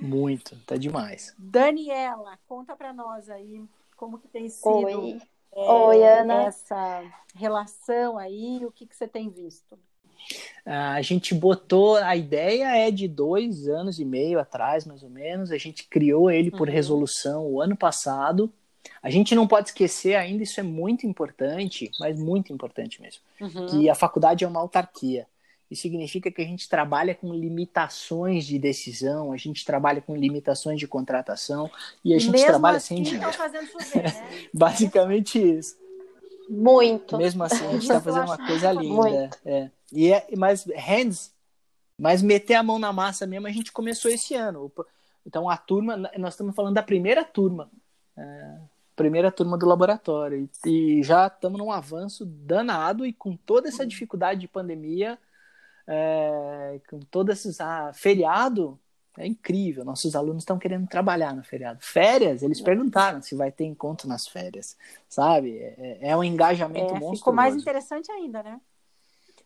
Muito, 0.00 0.56
tá 0.64 0.76
demais. 0.76 1.34
Daniela, 1.36 2.38
conta 2.48 2.74
para 2.74 2.94
nós 2.94 3.28
aí 3.28 3.62
como 3.94 4.18
que 4.18 4.28
tem 4.28 4.48
sido 4.48 4.70
Oi. 4.70 5.20
É, 5.56 5.60
Oi, 5.60 6.02
Ana. 6.02 6.44
essa 6.44 7.02
relação 7.34 8.18
aí, 8.18 8.64
o 8.64 8.70
que, 8.70 8.86
que 8.86 8.96
você 8.96 9.06
tem 9.06 9.28
visto? 9.28 9.78
A 10.64 11.02
gente 11.02 11.34
botou, 11.34 11.96
a 11.96 12.16
ideia 12.16 12.76
é 12.76 12.90
de 12.90 13.06
dois 13.06 13.68
anos 13.68 13.98
e 13.98 14.04
meio 14.04 14.40
atrás, 14.40 14.86
mais 14.86 15.02
ou 15.02 15.10
menos. 15.10 15.50
A 15.50 15.58
gente 15.58 15.84
criou 15.84 16.30
ele 16.30 16.50
por 16.50 16.68
uhum. 16.68 16.74
resolução 16.74 17.46
o 17.46 17.60
ano 17.60 17.76
passado. 17.76 18.50
A 19.02 19.10
gente 19.10 19.34
não 19.34 19.46
pode 19.46 19.68
esquecer 19.68 20.14
ainda, 20.14 20.42
isso 20.42 20.58
é 20.60 20.62
muito 20.62 21.06
importante, 21.06 21.90
mas 22.00 22.18
muito 22.18 22.52
importante 22.52 23.00
mesmo, 23.00 23.22
uhum. 23.40 23.66
que 23.66 23.88
a 23.88 23.94
faculdade 23.94 24.44
é 24.44 24.48
uma 24.48 24.60
autarquia. 24.60 25.26
Isso 25.74 25.82
significa 25.82 26.30
que 26.30 26.40
a 26.40 26.44
gente 26.44 26.68
trabalha 26.68 27.16
com 27.16 27.34
limitações 27.34 28.46
de 28.46 28.60
decisão, 28.60 29.32
a 29.32 29.36
gente 29.36 29.64
trabalha 29.64 30.00
com 30.00 30.14
limitações 30.16 30.78
de 30.78 30.86
contratação 30.86 31.68
e 32.04 32.14
a 32.14 32.18
gente 32.18 32.30
Mesmo 32.30 32.46
trabalha 32.46 32.76
assim, 32.76 32.94
sem 32.94 33.02
dinheiro. 33.02 33.32
Chover, 33.32 33.62
né? 34.04 34.48
Basicamente 34.54 35.36
isso. 35.36 35.76
Muito. 36.48 37.18
Mesmo 37.18 37.42
assim, 37.42 37.66
a 37.66 37.72
gente 37.72 37.82
está 37.82 38.00
fazendo 38.00 38.26
uma 38.26 38.46
coisa 38.46 38.70
linda. 38.70 39.30
É. 39.44 39.68
E 39.92 40.12
é, 40.12 40.28
mas 40.36 40.64
hands, 40.76 41.32
mas 41.98 42.22
meter 42.22 42.54
a 42.54 42.62
mão 42.62 42.78
na 42.78 42.92
massa 42.92 43.26
mesmo, 43.26 43.48
a 43.48 43.50
gente 43.50 43.72
começou 43.72 44.08
esse 44.08 44.36
ano. 44.36 44.70
Então 45.26 45.50
a 45.50 45.56
turma, 45.56 45.96
nós 45.96 46.34
estamos 46.34 46.54
falando 46.54 46.74
da 46.74 46.84
primeira 46.84 47.24
turma. 47.24 47.68
É, 48.16 48.58
primeira 48.94 49.32
turma 49.32 49.58
do 49.58 49.66
laboratório. 49.66 50.48
E, 50.64 50.98
e 50.98 51.02
já 51.02 51.26
estamos 51.26 51.58
num 51.58 51.72
avanço 51.72 52.24
danado 52.24 53.04
e 53.04 53.12
com 53.12 53.36
toda 53.36 53.66
essa 53.66 53.84
dificuldade 53.84 54.40
de 54.40 54.46
pandemia, 54.46 55.18
é, 55.86 56.80
com 56.88 57.00
todos 57.00 57.38
esses 57.38 57.60
ah, 57.60 57.92
feriado, 57.94 58.78
é 59.18 59.26
incrível. 59.26 59.84
Nossos 59.84 60.16
alunos 60.16 60.42
estão 60.42 60.58
querendo 60.58 60.88
trabalhar 60.88 61.34
no 61.34 61.44
feriado. 61.44 61.78
Férias, 61.80 62.42
eles 62.42 62.60
perguntaram 62.60 63.22
se 63.22 63.34
vai 63.34 63.52
ter 63.52 63.64
encontro 63.64 64.08
nas 64.08 64.26
férias, 64.26 64.76
sabe? 65.08 65.58
É, 65.58 66.10
é 66.10 66.16
um 66.16 66.24
engajamento 66.24 66.86
é, 66.86 66.92
monstruoso. 66.92 67.18
Ficou 67.18 67.32
mais 67.32 67.54
interessante 67.54 68.10
ainda, 68.10 68.42
né? 68.42 68.60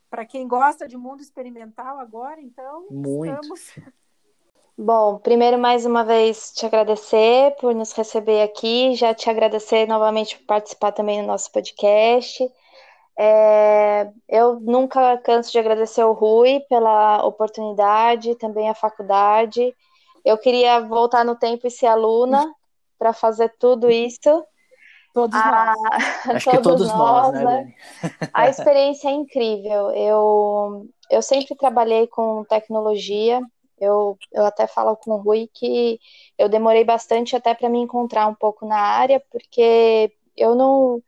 Para 0.09 0.25
quem 0.25 0.49
gosta 0.49 0.89
de 0.89 0.97
mundo 0.97 1.21
experimental 1.21 1.99
agora, 1.99 2.41
então 2.41 2.87
Muito. 2.91 3.35
estamos. 3.35 3.75
Bom, 4.81 5.19
primeiro 5.19 5.59
mais 5.59 5.85
uma 5.85 6.05
vez 6.05 6.53
te 6.53 6.65
agradecer 6.65 7.57
por 7.61 7.75
nos 7.75 7.93
receber 7.93 8.43
aqui, 8.43 8.95
já 8.95 9.13
te 9.13 9.29
agradecer 9.29 9.89
novamente 9.89 10.39
por 10.39 10.47
participar 10.47 10.93
também 10.93 11.21
no 11.21 11.27
nosso 11.27 11.51
podcast. 11.51 12.49
É, 13.21 14.09
eu 14.29 14.61
nunca 14.61 15.19
canso 15.19 15.51
de 15.51 15.59
agradecer 15.59 16.03
ao 16.03 16.13
Rui 16.13 16.61
pela 16.69 17.25
oportunidade, 17.25 18.37
também 18.37 18.71
a 18.71 18.75
faculdade. 18.75 19.75
Eu 20.25 20.39
queria 20.39 20.81
voltar 20.81 21.25
no 21.25 21.35
tempo 21.35 21.67
e 21.67 21.71
ser 21.71 21.87
aluna 21.87 22.49
para 22.97 23.13
fazer 23.13 23.53
tudo 23.59 23.91
isso. 23.91 24.45
Todos 25.13 25.37
ah, 25.37 25.75
nós. 25.77 26.37
Acho 26.37 26.51
todos 26.51 26.59
que 26.59 26.63
todos 26.63 26.89
nós, 26.89 27.33
nós 27.33 27.45
né? 27.45 27.75
A 28.33 28.49
experiência 28.49 29.09
é 29.09 29.13
incrível. 29.13 29.91
Eu, 29.91 30.87
eu 31.11 31.21
sempre 31.21 31.57
trabalhei 31.57 32.07
com 32.07 32.45
tecnologia. 32.45 33.41
Eu, 33.81 34.17
eu 34.33 34.45
até 34.45 34.69
falo 34.69 34.97
com 34.97 35.13
o 35.13 35.17
Rui 35.17 35.51
que 35.53 35.99
eu 36.39 36.49
demorei 36.49 36.85
bastante 36.85 37.35
até 37.35 37.53
para 37.53 37.69
me 37.69 37.81
encontrar 37.81 38.29
um 38.29 38.35
pouco 38.35 38.65
na 38.65 38.79
área, 38.79 39.21
porque 39.29 40.13
eu 40.37 40.55
não 40.55 41.03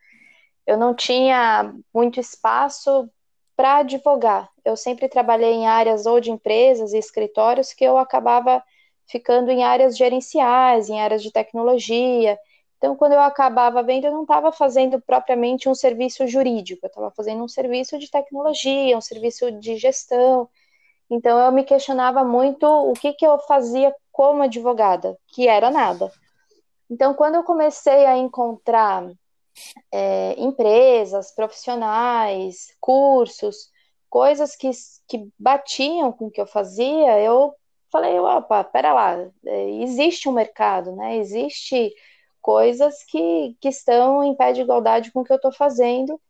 eu 0.70 0.76
não 0.76 0.94
tinha 0.94 1.74
muito 1.92 2.20
espaço 2.20 3.10
para 3.56 3.78
advogar. 3.78 4.48
Eu 4.64 4.76
sempre 4.76 5.08
trabalhei 5.08 5.52
em 5.52 5.66
áreas 5.66 6.06
ou 6.06 6.20
de 6.20 6.30
empresas 6.30 6.92
e 6.92 6.98
escritórios 6.98 7.72
que 7.72 7.84
eu 7.84 7.98
acabava 7.98 8.62
ficando 9.04 9.50
em 9.50 9.64
áreas 9.64 9.96
gerenciais, 9.96 10.88
em 10.88 11.00
áreas 11.00 11.24
de 11.24 11.32
tecnologia. 11.32 12.38
Então, 12.78 12.94
quando 12.94 13.12
eu 13.14 13.20
acabava 13.20 13.82
vendo, 13.82 14.04
eu 14.04 14.12
não 14.12 14.22
estava 14.22 14.52
fazendo 14.52 15.00
propriamente 15.00 15.68
um 15.68 15.74
serviço 15.74 16.24
jurídico, 16.28 16.86
eu 16.86 16.88
estava 16.88 17.10
fazendo 17.10 17.42
um 17.42 17.48
serviço 17.48 17.98
de 17.98 18.08
tecnologia, 18.08 18.96
um 18.96 19.00
serviço 19.00 19.50
de 19.50 19.76
gestão. 19.76 20.48
Então, 21.10 21.36
eu 21.36 21.50
me 21.50 21.64
questionava 21.64 22.22
muito 22.22 22.64
o 22.64 22.92
que, 22.92 23.12
que 23.12 23.26
eu 23.26 23.40
fazia 23.40 23.92
como 24.12 24.44
advogada, 24.44 25.18
que 25.34 25.48
era 25.48 25.68
nada. 25.68 26.12
Então, 26.88 27.12
quando 27.12 27.34
eu 27.34 27.42
comecei 27.42 28.06
a 28.06 28.16
encontrar 28.16 29.10
é, 29.92 30.34
empresas, 30.38 31.32
profissionais, 31.34 32.74
cursos, 32.80 33.70
coisas 34.08 34.56
que, 34.56 34.70
que 35.08 35.28
batiam 35.38 36.12
com 36.12 36.26
o 36.26 36.30
que 36.30 36.40
eu 36.40 36.46
fazia, 36.46 37.20
eu 37.20 37.54
falei, 37.90 38.18
opa, 38.18 38.62
pera 38.64 38.92
lá, 38.92 39.30
é, 39.46 39.70
existe 39.82 40.28
um 40.28 40.32
mercado, 40.32 40.94
né? 40.94 41.16
Existe 41.16 41.92
coisas 42.40 43.04
que, 43.04 43.56
que 43.60 43.68
estão 43.68 44.24
em 44.24 44.34
pé 44.34 44.52
de 44.52 44.62
igualdade 44.62 45.12
com 45.12 45.20
o 45.20 45.24
que 45.24 45.32
eu 45.32 45.36
estou 45.36 45.52
fazendo. 45.52 46.20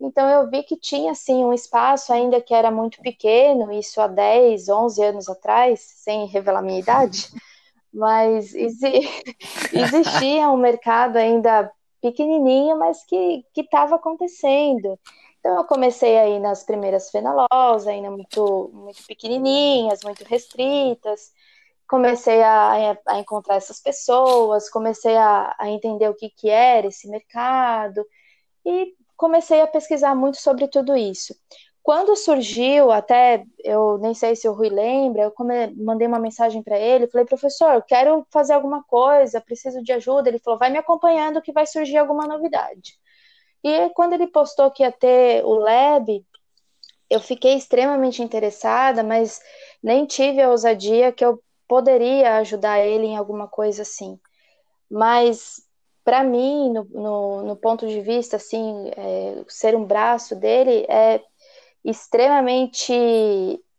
Então 0.00 0.28
eu 0.28 0.48
vi 0.48 0.62
que 0.62 0.76
tinha 0.76 1.12
assim 1.12 1.44
um 1.44 1.52
espaço 1.52 2.12
ainda 2.12 2.40
que 2.40 2.54
era 2.54 2.70
muito 2.70 3.00
pequeno, 3.02 3.70
isso 3.70 4.00
há 4.00 4.06
10, 4.06 4.68
11 4.68 5.04
anos 5.04 5.28
atrás, 5.28 5.80
sem 5.80 6.26
revelar 6.26 6.62
minha 6.62 6.80
idade, 6.80 7.28
mas 7.92 8.54
existia 9.72 10.48
um 10.48 10.56
mercado 10.56 11.16
ainda 11.16 11.70
pequenininho, 12.00 12.78
mas 12.78 13.04
que 13.04 13.44
estava 13.56 13.96
acontecendo. 13.96 14.98
Então 15.40 15.56
eu 15.56 15.64
comecei 15.64 16.18
aí 16.18 16.38
nas 16.38 16.64
primeiras 16.64 17.10
fenalós, 17.10 17.86
ainda 17.86 18.10
muito, 18.10 18.70
muito 18.72 19.02
pequenininhas, 19.06 20.00
muito 20.04 20.22
restritas. 20.24 21.32
Comecei 21.88 22.42
a, 22.42 22.96
a 23.06 23.18
encontrar 23.18 23.56
essas 23.56 23.80
pessoas, 23.80 24.70
comecei 24.70 25.16
a, 25.16 25.54
a 25.58 25.68
entender 25.70 26.08
o 26.08 26.14
que, 26.14 26.30
que 26.30 26.48
era 26.48 26.86
esse 26.86 27.08
mercado 27.08 28.06
e 28.64 28.94
comecei 29.16 29.60
a 29.60 29.66
pesquisar 29.66 30.14
muito 30.14 30.38
sobre 30.38 30.68
tudo 30.68 30.96
isso. 30.96 31.34
Quando 31.90 32.14
surgiu, 32.14 32.92
até 32.92 33.44
eu 33.64 33.98
nem 33.98 34.14
sei 34.14 34.36
se 34.36 34.48
o 34.48 34.52
Rui 34.52 34.68
lembra, 34.68 35.22
eu 35.22 35.32
come, 35.32 35.74
mandei 35.74 36.06
uma 36.06 36.20
mensagem 36.20 36.62
para 36.62 36.78
ele, 36.78 37.08
falei, 37.08 37.26
professor, 37.26 37.82
quero 37.82 38.24
fazer 38.30 38.52
alguma 38.52 38.84
coisa, 38.84 39.40
preciso 39.40 39.82
de 39.82 39.90
ajuda. 39.90 40.28
Ele 40.28 40.38
falou, 40.38 40.56
vai 40.56 40.70
me 40.70 40.78
acompanhando 40.78 41.42
que 41.42 41.52
vai 41.52 41.66
surgir 41.66 41.98
alguma 41.98 42.28
novidade. 42.28 42.96
E 43.64 43.88
quando 43.90 44.12
ele 44.12 44.28
postou 44.28 44.70
que 44.70 44.84
ia 44.84 44.92
ter 44.92 45.44
o 45.44 45.52
Lab, 45.56 46.24
eu 47.10 47.18
fiquei 47.18 47.56
extremamente 47.56 48.22
interessada, 48.22 49.02
mas 49.02 49.40
nem 49.82 50.06
tive 50.06 50.40
a 50.40 50.50
ousadia 50.50 51.10
que 51.10 51.24
eu 51.24 51.42
poderia 51.66 52.36
ajudar 52.36 52.78
ele 52.78 53.06
em 53.06 53.16
alguma 53.16 53.48
coisa 53.48 53.82
assim. 53.82 54.16
Mas 54.88 55.56
para 56.04 56.22
mim, 56.22 56.70
no, 56.72 56.84
no, 56.84 57.42
no, 57.42 57.56
ponto 57.56 57.84
de 57.88 58.00
vista 58.00 58.36
assim, 58.36 58.90
é, 58.96 59.44
ser 59.48 59.74
um 59.74 59.84
braço 59.84 60.36
dele 60.36 60.86
é 60.88 61.20
extremamente 61.84 62.92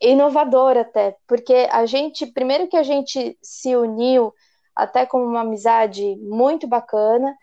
inovador 0.01 0.77
até, 0.77 1.15
porque 1.27 1.67
a 1.71 1.85
gente, 1.85 2.25
primeiro 2.25 2.67
que 2.67 2.77
a 2.77 2.83
gente 2.83 3.37
se 3.41 3.75
uniu 3.75 4.33
até 4.75 5.05
com 5.05 5.23
uma 5.23 5.41
amizade 5.41 6.15
muito 6.17 6.67
bacana, 6.67 7.35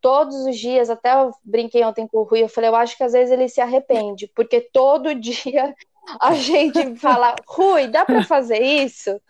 todos 0.00 0.34
os 0.46 0.58
dias, 0.58 0.90
até 0.90 1.14
eu 1.14 1.30
brinquei 1.42 1.84
ontem 1.84 2.06
com 2.06 2.18
o 2.18 2.22
Rui, 2.22 2.42
eu 2.42 2.48
falei, 2.48 2.70
eu 2.70 2.76
acho 2.76 2.96
que 2.96 3.04
às 3.04 3.12
vezes 3.12 3.32
ele 3.32 3.48
se 3.48 3.60
arrepende, 3.60 4.30
porque 4.34 4.60
todo 4.60 5.14
dia 5.16 5.74
a 6.20 6.34
gente 6.34 6.96
fala, 6.96 7.34
Rui, 7.46 7.88
dá 7.88 8.04
para 8.04 8.24
fazer 8.24 8.60
isso? 8.60 9.20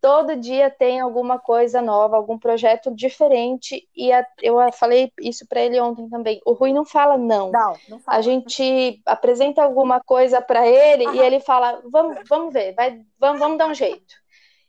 Todo 0.00 0.36
dia 0.36 0.70
tem 0.70 1.00
alguma 1.00 1.38
coisa 1.38 1.82
nova, 1.82 2.16
algum 2.16 2.38
projeto 2.38 2.94
diferente. 2.94 3.86
E 3.94 4.12
a, 4.12 4.26
eu 4.42 4.56
falei 4.72 5.12
isso 5.20 5.46
para 5.46 5.60
ele 5.60 5.80
ontem 5.80 6.08
também. 6.08 6.40
O 6.46 6.52
Rui 6.52 6.72
não 6.72 6.84
fala 6.84 7.18
não. 7.18 7.50
Não, 7.50 7.76
não 7.88 8.00
fala. 8.00 8.18
A 8.18 8.22
gente 8.22 9.00
apresenta 9.04 9.62
alguma 9.62 10.00
coisa 10.00 10.40
para 10.40 10.66
ele 10.66 11.04
e 11.16 11.18
ele 11.18 11.40
fala: 11.40 11.80
vamos, 11.90 12.18
vamos 12.28 12.52
ver, 12.52 12.74
vai, 12.74 13.00
vamos, 13.18 13.38
vamos 13.38 13.58
dar 13.58 13.68
um 13.68 13.74
jeito. 13.74 14.14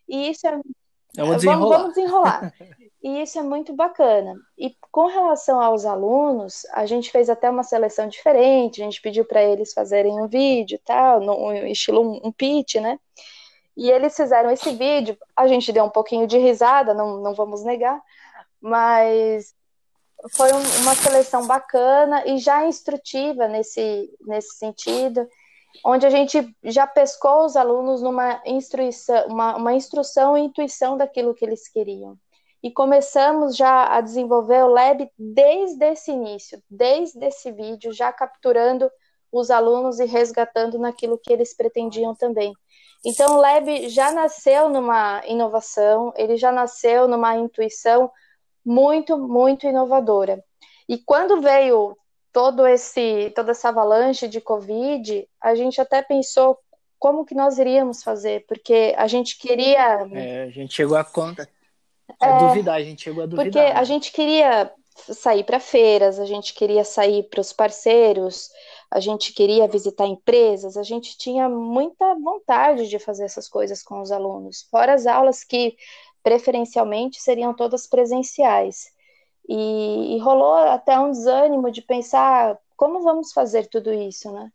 E 0.08 0.30
isso 0.30 0.48
é. 0.48 0.60
Vamos 1.16 1.38
desenrolar. 1.38 1.60
Vamos, 1.60 1.78
vamos 1.78 1.96
desenrolar. 1.96 2.54
e 3.04 3.22
isso 3.22 3.40
é 3.40 3.44
muito 3.44 3.74
bacana. 3.74 4.36
E 4.58 4.76
com 4.92 5.08
relação 5.08 5.62
aos 5.62 5.86
alunos, 5.86 6.66
a 6.74 6.86
gente 6.86 7.12
fez 7.12 7.30
até 7.30 7.50
uma 7.50 7.64
seleção 7.64 8.08
diferente. 8.08 8.82
A 8.82 8.86
gente 8.86 9.02
pediu 9.02 9.26
para 9.26 9.42
eles 9.44 9.74
fazerem 9.74 10.20
um 10.22 10.28
vídeo 10.28 10.76
e 10.76 10.80
tal, 10.80 11.20
no 11.20 11.54
estilo 11.66 12.02
um, 12.02 12.28
um 12.28 12.32
pitch, 12.32 12.76
né? 12.76 13.00
E 13.76 13.90
eles 13.90 14.16
fizeram 14.16 14.52
esse 14.52 14.72
vídeo, 14.72 15.18
a 15.36 15.48
gente 15.48 15.72
deu 15.72 15.86
um 15.86 15.90
pouquinho 15.90 16.28
de 16.28 16.38
risada, 16.38 16.94
não, 16.94 17.22
não 17.22 17.34
vamos 17.34 17.64
negar, 17.64 18.02
mas 18.60 19.56
foi 20.36 20.52
um, 20.54 20.82
uma 20.82 20.96
seleção 20.96 21.48
bacana 21.48 22.26
e 22.28 22.38
já 22.38 22.66
instrutiva 22.66 23.48
nesse, 23.48 24.14
nesse 24.22 24.58
sentido, 24.58 25.28
onde 25.86 26.06
a 26.06 26.10
gente 26.10 26.56
já 26.64 26.86
pescou 26.86 27.46
os 27.46 27.56
alunos 27.56 28.02
numa 28.02 28.42
instrução, 28.46 29.26
uma, 29.28 29.56
uma 29.56 29.74
instrução 29.74 30.38
e 30.38 30.42
intuição 30.42 30.98
daquilo 30.98 31.34
que 31.34 31.46
eles 31.46 31.68
queriam. 31.68 32.18
E 32.62 32.70
começamos 32.70 33.56
já 33.56 33.88
a 33.88 34.02
desenvolver 34.02 34.64
o 34.64 34.68
Lab 34.68 35.10
desde 35.18 35.84
esse 35.86 36.12
início, 36.12 36.62
desde 36.70 37.26
esse 37.26 37.52
vídeo, 37.52 37.92
já 37.92 38.14
capturando 38.14 38.92
os 39.32 39.50
alunos 39.50 40.00
e 40.00 40.06
resgatando 40.06 40.78
naquilo 40.78 41.18
que 41.18 41.34
eles 41.34 41.56
pretendiam 41.56 42.14
também. 42.14 42.54
Então, 43.06 43.36
o 43.36 43.42
Lab 43.42 43.90
já 43.90 44.12
nasceu 44.12 44.70
numa 44.70 45.26
inovação, 45.26 46.14
ele 46.16 46.38
já 46.38 46.52
nasceu 46.52 47.08
numa 47.08 47.36
intuição 47.36 48.12
muito, 48.64 49.18
muito 49.18 49.66
inovadora. 49.66 50.44
E 50.88 50.98
quando 50.98 51.42
veio 51.42 51.98
todo 52.32 52.66
esse, 52.68 53.32
toda 53.36 53.52
essa 53.52 53.70
avalanche 53.70 54.28
de 54.28 54.40
Covid, 54.40 55.28
a 55.42 55.56
gente 55.56 55.82
até 55.82 56.02
pensou 56.02 56.58
como 57.00 57.26
que 57.26 57.34
nós 57.34 57.58
iríamos 57.58 58.04
fazer, 58.04 58.46
porque 58.48 58.94
a 58.96 59.08
gente 59.08 59.38
queria. 59.38 60.08
É, 60.14 60.44
a 60.44 60.50
gente 60.50 60.74
chegou 60.74 60.96
a 60.96 61.04
conta. 61.04 61.50
A 62.20 62.28
é, 62.28 62.48
duvidar, 62.48 62.76
a 62.76 62.84
gente 62.84 63.02
chegou 63.02 63.24
a 63.24 63.26
duvidar. 63.26 63.46
Porque 63.46 63.60
a 63.60 63.84
gente 63.84 64.12
queria 64.12 64.72
sair 64.96 65.44
para 65.44 65.60
feiras, 65.60 66.20
a 66.20 66.26
gente 66.26 66.54
queria 66.54 66.84
sair 66.84 67.24
para 67.24 67.42
os 67.42 67.52
parceiros, 67.52 68.50
a 68.92 69.00
gente 69.00 69.34
queria 69.34 69.68
visitar 69.70 70.06
empresas, 70.06 70.76
a 70.76 70.84
gente 70.84 71.18
tinha 71.18 71.48
muita 71.48 72.14
vontade 72.16 72.90
de 72.90 73.00
fazer 73.00 73.24
essas 73.24 73.48
coisas 73.48 73.82
com 73.82 74.02
os 74.02 74.12
alunos, 74.12 74.68
fora 74.70 74.94
as 74.94 75.08
aulas 75.08 75.46
que 75.46 75.78
preferencialmente 76.22 77.22
seriam 77.22 77.54
todas 77.54 77.88
presenciais. 77.88 78.92
E, 79.48 80.16
e 80.16 80.20
rolou 80.20 80.54
até 80.54 81.00
um 81.00 81.12
desânimo 81.12 81.72
de 81.72 81.82
pensar 81.82 82.60
como 82.76 83.02
vamos 83.02 83.32
fazer 83.32 83.68
tudo 83.68 83.92
isso, 83.94 84.32
né? 84.32 84.52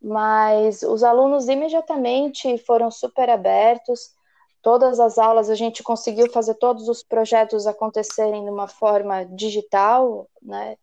Mas 0.00 0.82
os 0.82 1.02
alunos 1.02 1.48
imediatamente 1.48 2.58
foram 2.58 2.90
super 2.90 3.30
abertos, 3.30 4.14
todas 4.60 5.00
as 5.00 5.18
aulas 5.18 5.48
a 5.48 5.54
gente 5.54 5.82
conseguiu 5.82 6.30
fazer 6.30 6.54
todos 6.54 6.88
os 6.88 7.02
projetos 7.02 7.66
acontecerem 7.66 8.44
de 8.44 8.50
uma 8.50 8.68
forma 8.68 9.24
digital, 9.24 10.28
né? 10.42 10.76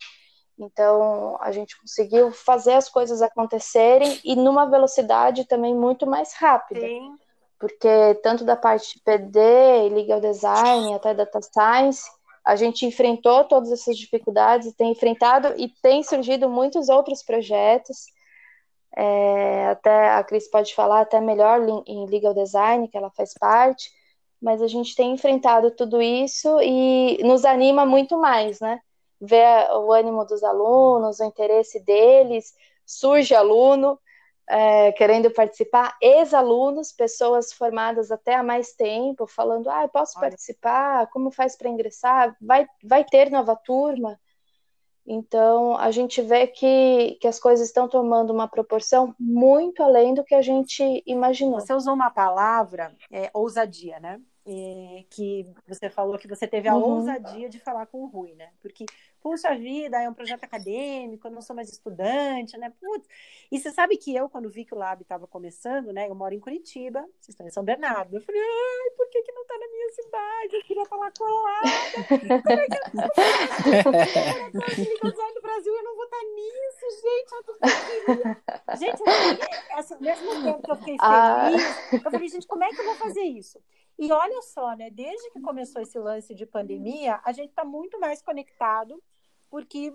Então 0.59 1.37
a 1.39 1.51
gente 1.51 1.79
conseguiu 1.79 2.31
fazer 2.31 2.73
as 2.73 2.89
coisas 2.89 3.21
acontecerem 3.21 4.19
e 4.25 4.35
numa 4.35 4.65
velocidade 4.65 5.45
também 5.45 5.73
muito 5.73 6.05
mais 6.05 6.33
rápida. 6.33 6.81
Sim. 6.81 7.15
Porque 7.57 8.15
tanto 8.21 8.43
da 8.43 8.55
parte 8.55 8.97
de 8.97 9.03
PD, 9.03 9.89
legal 9.89 10.19
design, 10.19 10.93
até 10.93 11.13
data 11.13 11.39
science, 11.41 12.03
a 12.45 12.55
gente 12.55 12.85
enfrentou 12.85 13.43
todas 13.45 13.71
essas 13.71 13.97
dificuldades, 13.97 14.73
tem 14.73 14.91
enfrentado 14.91 15.53
e 15.57 15.69
tem 15.81 16.03
surgido 16.03 16.49
muitos 16.49 16.89
outros 16.89 17.23
projetos. 17.23 18.07
É, 18.95 19.67
até 19.67 20.11
a 20.11 20.23
Cris 20.23 20.49
pode 20.49 20.73
falar 20.73 21.01
até 21.01 21.21
melhor 21.21 21.61
em 21.85 22.05
legal 22.07 22.33
design, 22.33 22.87
que 22.87 22.97
ela 22.97 23.11
faz 23.11 23.33
parte, 23.33 23.91
mas 24.41 24.61
a 24.61 24.67
gente 24.67 24.95
tem 24.95 25.11
enfrentado 25.11 25.71
tudo 25.71 26.01
isso 26.01 26.59
e 26.61 27.21
nos 27.23 27.45
anima 27.45 27.85
muito 27.85 28.17
mais, 28.17 28.59
né? 28.59 28.79
Ver 29.19 29.69
o 29.71 29.91
ânimo 29.91 30.25
dos 30.25 30.43
alunos, 30.43 31.19
o 31.19 31.25
interesse 31.25 31.79
deles, 31.79 32.53
surge 32.85 33.35
aluno, 33.35 33.99
é, 34.49 34.91
querendo 34.93 35.29
participar, 35.29 35.95
ex-alunos, 36.01 36.91
pessoas 36.91 37.53
formadas 37.53 38.11
até 38.11 38.33
há 38.33 38.43
mais 38.43 38.73
tempo, 38.73 39.27
falando, 39.27 39.69
ah, 39.69 39.87
posso 39.87 40.17
Olha. 40.17 40.29
participar, 40.29 41.07
como 41.11 41.29
faz 41.29 41.55
para 41.55 41.69
ingressar, 41.69 42.35
vai, 42.41 42.67
vai 42.83 43.03
ter 43.03 43.29
nova 43.29 43.55
turma. 43.55 44.19
Então, 45.05 45.75
a 45.77 45.91
gente 45.91 46.21
vê 46.21 46.47
que, 46.47 47.17
que 47.21 47.27
as 47.27 47.39
coisas 47.39 47.67
estão 47.67 47.87
tomando 47.87 48.31
uma 48.31 48.47
proporção 48.47 49.15
muito 49.19 49.81
além 49.81 50.13
do 50.13 50.23
que 50.23 50.35
a 50.35 50.41
gente 50.41 51.03
imaginou. 51.05 51.59
Você 51.59 51.73
usou 51.73 51.93
uma 51.93 52.11
palavra, 52.11 52.95
é, 53.11 53.29
ousadia, 53.33 53.99
né? 53.99 54.19
É, 54.45 55.03
que 55.09 55.51
você 55.67 55.89
falou 55.89 56.17
que 56.17 56.27
você 56.27 56.47
teve 56.47 56.67
a 56.67 56.75
uhum. 56.75 56.97
ousadia 56.97 57.49
de 57.49 57.59
falar 57.59 57.85
com 57.87 58.03
o 58.03 58.07
Rui, 58.07 58.33
né? 58.35 58.49
Porque 58.61 58.85
puxa 59.21 59.55
vida, 59.55 60.01
é 60.01 60.09
um 60.09 60.13
projeto 60.13 60.43
acadêmico, 60.43 61.27
eu 61.27 61.31
não 61.31 61.41
sou 61.41 61.55
mais 61.55 61.69
estudante, 61.69 62.57
né? 62.57 62.73
Putz. 62.79 63.07
E 63.51 63.59
você 63.59 63.71
sabe 63.71 63.97
que 63.97 64.15
eu, 64.15 64.29
quando 64.29 64.49
vi 64.49 64.65
que 64.65 64.73
o 64.73 64.77
Lab 64.77 65.01
estava 65.01 65.27
começando, 65.27 65.91
né? 65.91 66.07
Eu 66.07 66.15
moro 66.15 66.33
em 66.33 66.39
Curitiba, 66.39 67.01
vocês 67.19 67.29
estão 67.29 67.47
em 67.47 67.51
São 67.51 67.63
Bernardo. 67.63 68.15
Eu 68.15 68.21
falei, 68.21 68.41
ai, 68.41 68.89
por 68.95 69.09
que, 69.09 69.21
que 69.23 69.31
não 69.31 69.41
está 69.41 69.57
na 69.57 69.67
minha 69.67 69.89
cidade? 69.91 70.55
Eu 70.55 70.63
queria 70.63 70.83
estar 70.83 70.95
lá 70.95 71.11
colada. 71.17 71.69
Como 73.83 73.95
é 73.95 74.05
que 74.75 75.07
eu 75.07 75.13
tô 75.13 75.33
do 75.33 75.41
Brasil, 75.41 75.75
eu 75.75 75.83
não 75.83 75.95
vou 75.95 76.05
estar 76.05 76.23
nisso, 76.23 76.85
gente. 77.01 77.31
Eu 77.33 77.43
tô 77.43 77.53
gente, 78.77 79.01
eu, 79.01 79.77
assim, 79.77 79.95
mesmo 79.99 80.43
tempo 80.43 80.61
que 80.61 80.71
eu 80.71 80.75
fiquei 80.77 80.97
ah. 80.99 81.49
feliz, 81.49 81.63
ah. 81.63 81.95
eu 82.05 82.11
falei, 82.11 82.27
gente, 82.29 82.47
como 82.47 82.63
é 82.63 82.69
que 82.69 82.79
eu 82.79 82.85
vou 82.85 82.95
fazer 82.95 83.23
isso? 83.23 83.59
E 83.99 84.11
olha 84.13 84.41
só, 84.41 84.73
né? 84.77 84.89
Desde 84.89 85.29
que 85.31 85.41
começou 85.41 85.81
esse 85.81 85.99
lance 85.99 86.33
de 86.33 86.45
pandemia, 86.45 87.19
a 87.25 87.33
gente 87.33 87.49
está 87.49 87.65
muito 87.65 87.99
mais 87.99 88.21
conectado, 88.21 89.03
porque 89.49 89.93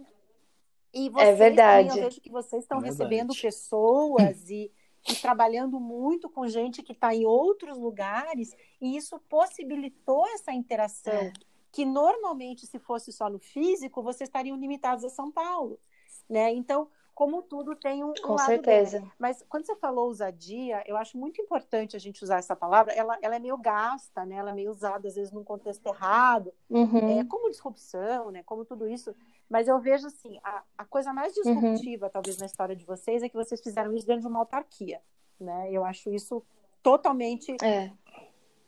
e 0.93 1.07
é 1.07 1.11
vocês, 1.11 1.29
é 1.29 1.35
verdade. 1.35 1.89
Também, 1.89 2.03
eu 2.03 2.09
vejo 2.09 2.21
que 2.21 2.31
vocês 2.31 2.63
estão 2.63 2.81
é 2.81 2.85
recebendo 2.85 3.35
pessoas 3.35 4.49
e, 4.51 4.71
e, 5.09 5.15
trabalhando 5.17 5.81
muito 5.81 6.29
com 6.29 6.47
gente 6.47 6.83
que 6.83 6.93
está 6.93 7.15
em 7.15 7.25
outros 7.25 7.79
lugares, 7.79 8.55
e 8.81 8.95
isso 8.95 9.19
possibilitou 9.21 10.27
essa 10.29 10.53
interação. 10.53 11.13
É. 11.13 11.33
Que 11.73 11.87
normalmente, 11.87 12.67
se 12.67 12.79
fosse 12.79 13.11
só 13.11 13.29
no 13.29 13.39
físico, 13.39 14.03
vocês 14.03 14.29
estariam 14.29 14.57
limitados 14.57 15.03
a 15.03 15.09
São 15.09 15.33
Paulo. 15.33 15.81
Né? 16.29 16.53
Então, 16.53 16.89
como 17.15 17.43
tudo 17.43 17.77
tem 17.77 18.03
um, 18.03 18.11
um 18.11 18.15
Com 18.15 18.35
lado 18.35 18.47
certeza. 18.47 18.99
Dele. 18.99 19.13
Mas 19.19 19.45
quando 19.49 19.65
você 19.65 19.77
falou 19.77 20.07
ousadia, 20.07 20.83
eu 20.85 20.97
acho 20.97 21.17
muito 21.17 21.41
importante 21.41 21.95
a 21.95 21.99
gente 21.99 22.23
usar 22.25 22.39
essa 22.39 22.57
palavra. 22.57 22.93
Ela, 22.93 23.17
ela 23.23 23.37
é 23.37 23.39
meio 23.39 23.57
gasta, 23.57 24.25
né? 24.25 24.35
Ela 24.35 24.51
é 24.51 24.53
meio 24.53 24.71
usada 24.71 25.07
às 25.07 25.15
vezes 25.15 25.31
num 25.31 25.45
contexto 25.45 25.87
errado, 25.87 26.53
uhum. 26.69 27.21
é, 27.21 27.25
como 27.25 27.51
disrupção, 27.51 28.33
né? 28.33 28.43
Como 28.45 28.65
tudo 28.65 28.89
isso. 28.89 29.15
Mas 29.49 29.69
eu 29.69 29.79
vejo 29.79 30.09
assim, 30.09 30.41
a, 30.43 30.63
a 30.77 30.85
coisa 30.85 31.13
mais 31.13 31.37
uhum. 31.37 31.43
disruptiva, 31.55 32.07
uhum. 32.07 32.13
talvez, 32.13 32.37
na 32.39 32.47
história 32.47 32.75
de 32.75 32.85
vocês 32.85 33.23
é 33.23 33.29
que 33.29 33.37
vocês 33.37 33.61
fizeram 33.61 33.95
isso 33.95 34.07
dentro 34.07 34.23
de 34.23 34.29
uma 34.29 34.41
autarquia, 34.41 35.01
né? 35.39 35.69
Eu 35.71 35.85
acho 35.85 36.13
isso 36.13 36.43
totalmente 36.83 37.57
é. 37.63 37.93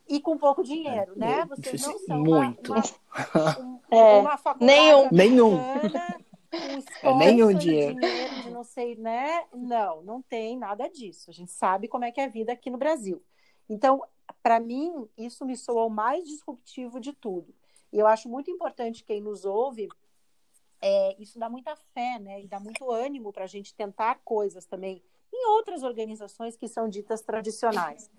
e 0.07 0.21
com 0.21 0.37
pouco 0.37 0.63
dinheiro, 0.63 1.11
é, 1.15 1.19
né? 1.19 1.45
Vocês 1.49 1.85
não 1.85 1.99
são 1.99 2.19
muito. 2.23 2.71
Uma, 2.71 2.83
uma, 3.35 3.59
um, 3.59 3.79
é. 3.91 4.19
uma 4.19 4.37
faculdade 4.37 4.71
nenhum, 4.71 5.09
nenhum 5.11 5.57
um 7.03 7.21
é 7.21 7.25
nenhum 7.25 7.53
dinheiro. 7.53 7.95
dinheiro 7.95 8.33
não 8.57 8.63
sei, 8.63 8.95
né? 8.95 9.45
Não, 9.53 10.01
não 10.01 10.19
tem 10.19 10.57
nada 10.57 10.87
disso. 10.89 11.29
A 11.29 11.33
gente 11.33 11.51
sabe 11.51 11.87
como 11.87 12.05
é 12.05 12.11
que 12.11 12.19
é 12.19 12.25
a 12.25 12.29
vida 12.29 12.51
aqui 12.51 12.71
no 12.71 12.77
Brasil. 12.77 13.23
Então, 13.69 14.03
para 14.41 14.59
mim, 14.59 15.07
isso 15.15 15.45
me 15.45 15.55
soou 15.55 15.87
o 15.87 15.91
mais 15.91 16.27
disruptivo 16.27 16.99
de 16.99 17.13
tudo. 17.13 17.53
E 17.93 17.99
eu 17.99 18.07
acho 18.07 18.27
muito 18.27 18.49
importante 18.49 19.03
quem 19.03 19.21
nos 19.21 19.45
ouve, 19.45 19.87
é, 20.81 21.15
isso 21.19 21.37
dá 21.37 21.49
muita 21.49 21.75
fé, 21.75 22.17
né? 22.19 22.41
E 22.41 22.47
dá 22.47 22.59
muito 22.59 22.89
ânimo 22.89 23.31
para 23.31 23.43
a 23.43 23.47
gente 23.47 23.75
tentar 23.75 24.15
coisas 24.23 24.65
também 24.65 25.03
em 25.31 25.47
outras 25.49 25.83
organizações 25.83 26.57
que 26.57 26.67
são 26.67 26.89
ditas 26.89 27.21
tradicionais. 27.21 28.09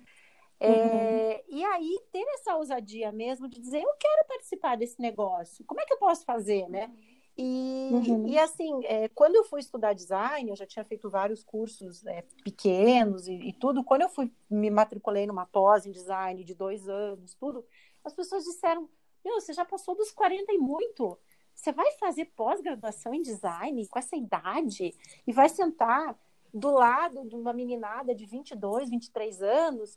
É, 0.61 0.71
uhum. 0.71 1.59
E 1.59 1.65
aí, 1.65 2.01
ter 2.13 2.25
essa 2.35 2.57
ousadia 2.57 3.11
mesmo 3.11 3.49
de 3.49 3.61
dizer, 3.61 3.83
eu 3.83 3.95
quero 3.99 4.27
participar 4.27 4.77
desse 4.77 5.01
negócio, 5.01 5.65
como 5.65 5.81
é 5.81 5.85
que 5.85 5.93
eu 5.93 5.99
posso 5.99 6.25
fazer, 6.25 6.69
né? 6.69 6.93
E, 7.41 7.91
uhum. 7.93 8.27
e 8.27 8.37
assim, 8.37 8.85
é, 8.85 9.09
quando 9.11 9.37
eu 9.37 9.45
fui 9.45 9.61
estudar 9.61 9.93
design, 9.93 10.51
eu 10.51 10.57
já 10.57 10.67
tinha 10.67 10.85
feito 10.85 11.09
vários 11.09 11.45
cursos 11.45 12.05
é, 12.05 12.23
pequenos 12.43 13.29
e, 13.29 13.35
e, 13.35 13.53
tudo. 13.53 13.85
Quando 13.85 14.03
eu 14.03 14.09
fui 14.09 14.33
me 14.51 14.69
matriculei 14.69 15.25
numa 15.25 15.47
pós 15.47 15.87
em 15.87 15.93
design 15.93 16.43
de 16.43 16.53
dois 16.53 16.89
anos, 16.89 17.35
tudo, 17.35 17.65
as 18.05 18.13
pessoas 18.13 18.43
disseram: 18.43 18.91
Meu, 19.25 19.41
você 19.41 19.53
já 19.53 19.65
passou 19.65 19.95
dos 19.95 20.11
40 20.11 20.53
e 20.53 20.59
muito. 20.59 21.17
Você 21.55 21.71
vai 21.71 21.93
fazer 21.93 22.25
pós-graduação 22.37 23.15
em 23.15 23.23
design 23.23 23.87
com 23.87 23.99
essa 24.01 24.17
idade 24.17 24.93
e 25.25 25.33
vai 25.33 25.49
sentar 25.49 26.19
do 26.53 26.73
lado 26.73 27.25
de 27.25 27.37
uma 27.37 27.53
meninada 27.53 28.17
de 28.17 28.27
22, 28.27 28.91
23 28.91 29.43
anos? 29.43 29.97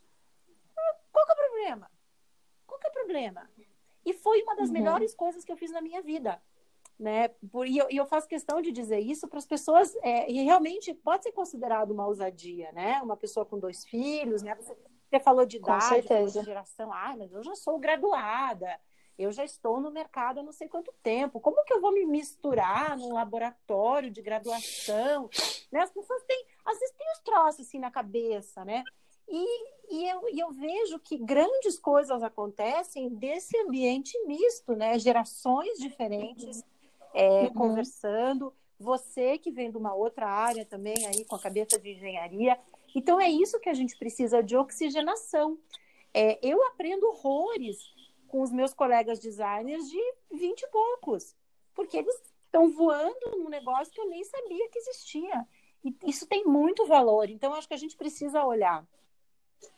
Qual 1.10 1.26
que 1.26 1.32
é 1.32 1.34
o 1.34 1.36
problema? 1.36 1.90
Qual 2.68 2.78
que 2.78 2.86
é 2.86 2.90
o 2.90 2.92
problema? 2.92 3.50
E 4.06 4.12
foi 4.12 4.42
uma 4.42 4.54
das 4.54 4.68
uhum. 4.68 4.74
melhores 4.74 5.12
coisas 5.12 5.44
que 5.44 5.50
eu 5.50 5.56
fiz 5.56 5.72
na 5.72 5.80
minha 5.80 6.00
vida 6.02 6.40
né? 7.02 7.30
E 7.66 7.78
eu, 7.78 7.86
e 7.90 7.96
eu 7.96 8.06
faço 8.06 8.28
questão 8.28 8.62
de 8.62 8.70
dizer 8.70 9.00
isso 9.00 9.26
para 9.28 9.38
as 9.38 9.46
pessoas, 9.46 9.94
é, 10.02 10.30
e 10.30 10.42
realmente 10.44 10.94
pode 10.94 11.24
ser 11.24 11.32
considerado 11.32 11.90
uma 11.90 12.06
ousadia, 12.06 12.70
né? 12.72 13.00
Uma 13.02 13.16
pessoa 13.16 13.44
com 13.44 13.58
dois 13.58 13.84
filhos, 13.84 14.42
né? 14.42 14.54
Você, 14.54 14.76
você 15.10 15.20
falou 15.20 15.44
de 15.44 15.56
idade, 15.58 16.06
de 16.32 16.42
geração, 16.42 16.92
ah, 16.92 17.14
mas 17.18 17.32
eu 17.32 17.42
já 17.42 17.54
sou 17.54 17.78
graduada, 17.78 18.80
eu 19.18 19.30
já 19.30 19.44
estou 19.44 19.80
no 19.80 19.90
mercado 19.90 20.40
há 20.40 20.42
não 20.42 20.52
sei 20.52 20.68
quanto 20.68 20.92
tempo, 21.02 21.40
como 21.40 21.62
que 21.64 21.72
eu 21.74 21.80
vou 21.80 21.92
me 21.92 22.06
misturar 22.06 22.96
num 22.96 23.12
laboratório 23.12 24.10
de 24.10 24.22
graduação? 24.22 25.28
Né? 25.70 25.80
As 25.80 25.90
pessoas 25.90 26.22
têm, 26.24 26.46
às 26.64 26.78
vezes 26.78 26.94
tem 26.96 27.12
os 27.12 27.18
troços 27.20 27.66
assim 27.66 27.78
na 27.78 27.90
cabeça, 27.90 28.64
né? 28.64 28.82
E, 29.28 29.94
e, 29.94 30.08
eu, 30.08 30.28
e 30.28 30.40
eu 30.40 30.50
vejo 30.50 30.98
que 30.98 31.16
grandes 31.16 31.78
coisas 31.78 32.22
acontecem 32.22 33.08
desse 33.08 33.56
ambiente 33.58 34.18
misto, 34.26 34.74
né? 34.74 34.98
Gerações 34.98 35.78
diferentes, 35.78 36.62
é, 37.14 37.42
uhum. 37.44 37.54
conversando. 37.54 38.52
Você 38.78 39.38
que 39.38 39.50
vem 39.50 39.70
de 39.70 39.76
uma 39.76 39.94
outra 39.94 40.26
área 40.26 40.64
também, 40.64 40.94
aí 41.06 41.24
com 41.24 41.36
a 41.36 41.40
cabeça 41.40 41.78
de 41.78 41.92
engenharia. 41.92 42.58
Então, 42.94 43.20
é 43.20 43.30
isso 43.30 43.60
que 43.60 43.68
a 43.68 43.74
gente 43.74 43.96
precisa 43.96 44.42
de 44.42 44.56
oxigenação. 44.56 45.58
É, 46.12 46.38
eu 46.42 46.62
aprendo 46.66 47.06
horrores 47.06 47.78
com 48.28 48.42
os 48.42 48.50
meus 48.50 48.74
colegas 48.74 49.18
designers 49.18 49.88
de 49.88 50.00
20 50.32 50.62
e 50.62 50.68
poucos, 50.68 51.34
porque 51.74 51.98
eles 51.98 52.14
estão 52.44 52.70
voando 52.70 53.30
num 53.36 53.48
negócio 53.48 53.92
que 53.92 54.00
eu 54.00 54.08
nem 54.08 54.24
sabia 54.24 54.68
que 54.68 54.78
existia. 54.78 55.46
E 55.84 55.94
isso 56.06 56.26
tem 56.26 56.44
muito 56.44 56.86
valor. 56.86 57.28
Então, 57.30 57.54
acho 57.54 57.68
que 57.68 57.74
a 57.74 57.78
gente 57.78 57.96
precisa 57.96 58.44
olhar, 58.44 58.86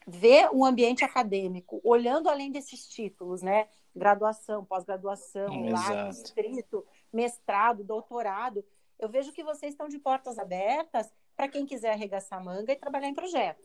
ver 0.06 0.48
o 0.52 0.64
ambiente 0.64 1.04
acadêmico, 1.04 1.80
olhando 1.84 2.28
além 2.28 2.50
desses 2.50 2.86
títulos, 2.88 3.42
né? 3.42 3.68
Graduação, 3.94 4.64
pós-graduação, 4.64 5.70
lá 5.70 6.08
escrito, 6.10 6.84
mestrado, 7.14 7.84
doutorado. 7.84 8.64
Eu 8.98 9.08
vejo 9.08 9.32
que 9.32 9.44
vocês 9.44 9.72
estão 9.72 9.88
de 9.88 9.98
portas 9.98 10.38
abertas 10.38 11.10
para 11.36 11.48
quem 11.48 11.64
quiser 11.64 11.92
arregaçar 11.92 12.44
manga 12.44 12.72
e 12.72 12.76
trabalhar 12.76 13.08
em 13.08 13.14
projeto. 13.14 13.62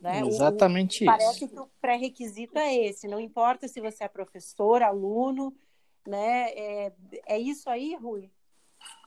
Né? 0.00 0.20
Exatamente 0.20 1.02
o, 1.02 1.04
isso. 1.04 1.04
Parece 1.04 1.48
que 1.48 1.58
o 1.58 1.68
pré-requisito 1.80 2.58
é 2.58 2.74
esse. 2.74 3.08
Não 3.08 3.18
importa 3.18 3.66
se 3.66 3.80
você 3.80 4.04
é 4.04 4.08
professor, 4.08 4.82
aluno, 4.82 5.54
né? 6.06 6.50
É, 6.50 6.92
é 7.26 7.38
isso 7.38 7.70
aí, 7.70 7.94
Rui? 7.96 8.30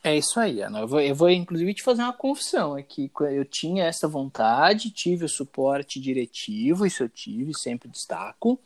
É 0.03 0.15
isso 0.15 0.39
aí, 0.39 0.61
Ana. 0.61 0.79
Eu 0.79 0.87
vou, 0.87 1.01
eu 1.01 1.13
vou, 1.13 1.29
inclusive, 1.29 1.73
te 1.73 1.83
fazer 1.83 2.01
uma 2.01 2.13
confissão 2.13 2.75
aqui. 2.75 3.11
Eu 3.31 3.45
tinha 3.45 3.85
essa 3.85 4.07
vontade, 4.07 4.91
tive 4.91 5.25
o 5.25 5.29
suporte 5.29 5.99
diretivo, 5.99 6.85
isso 6.85 7.03
eu 7.03 7.09
tive, 7.09 7.53
sempre 7.53 7.89
destaco. 7.89 8.59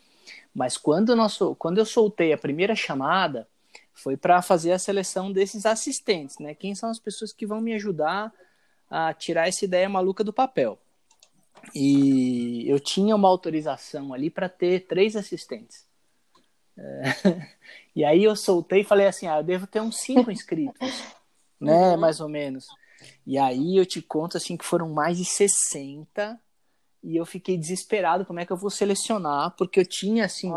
Mas 0.53 0.77
quando, 0.77 1.15
nosso, 1.15 1.55
quando 1.55 1.79
eu 1.79 1.85
soltei 1.85 2.31
a 2.31 2.37
primeira 2.37 2.75
chamada, 2.75 3.47
foi 3.93 4.17
para 4.17 4.41
fazer 4.41 4.71
a 4.71 4.79
seleção 4.79 5.31
desses 5.31 5.65
assistentes, 5.65 6.37
né? 6.39 6.55
Quem 6.55 6.73
são 6.75 6.89
as 6.89 6.99
pessoas 6.99 7.33
que 7.33 7.45
vão 7.45 7.61
me 7.61 7.73
ajudar 7.73 8.33
a 8.89 9.13
tirar 9.13 9.47
essa 9.47 9.63
ideia 9.63 9.87
maluca 9.87 10.23
do 10.23 10.33
papel. 10.33 10.79
E 11.75 12.67
eu 12.67 12.79
tinha 12.79 13.15
uma 13.15 13.27
autorização 13.27 14.13
ali 14.13 14.29
para 14.29 14.49
ter 14.49 14.87
três 14.87 15.15
assistentes. 15.15 15.85
É... 16.77 17.51
E 17.93 18.05
aí 18.05 18.23
eu 18.23 18.37
soltei 18.37 18.81
e 18.81 18.85
falei 18.85 19.05
assim: 19.05 19.27
ah, 19.27 19.39
eu 19.39 19.43
devo 19.43 19.67
ter 19.67 19.81
uns 19.81 19.97
cinco 19.97 20.31
inscritos, 20.31 21.03
né? 21.59 21.91
Uhum. 21.91 21.97
Mais 21.97 22.21
ou 22.21 22.29
menos. 22.29 22.65
E 23.27 23.37
aí 23.37 23.75
eu 23.75 23.85
te 23.85 24.01
conto 24.01 24.37
assim 24.37 24.55
que 24.55 24.63
foram 24.63 24.89
mais 24.89 25.17
de 25.17 25.25
60 25.25 26.39
e 27.03 27.17
eu 27.17 27.25
fiquei 27.25 27.57
desesperado 27.57 28.25
como 28.25 28.39
é 28.39 28.45
que 28.45 28.51
eu 28.51 28.57
vou 28.57 28.69
selecionar, 28.69 29.55
porque 29.57 29.79
eu 29.79 29.85
tinha 29.85 30.25
assim, 30.25 30.51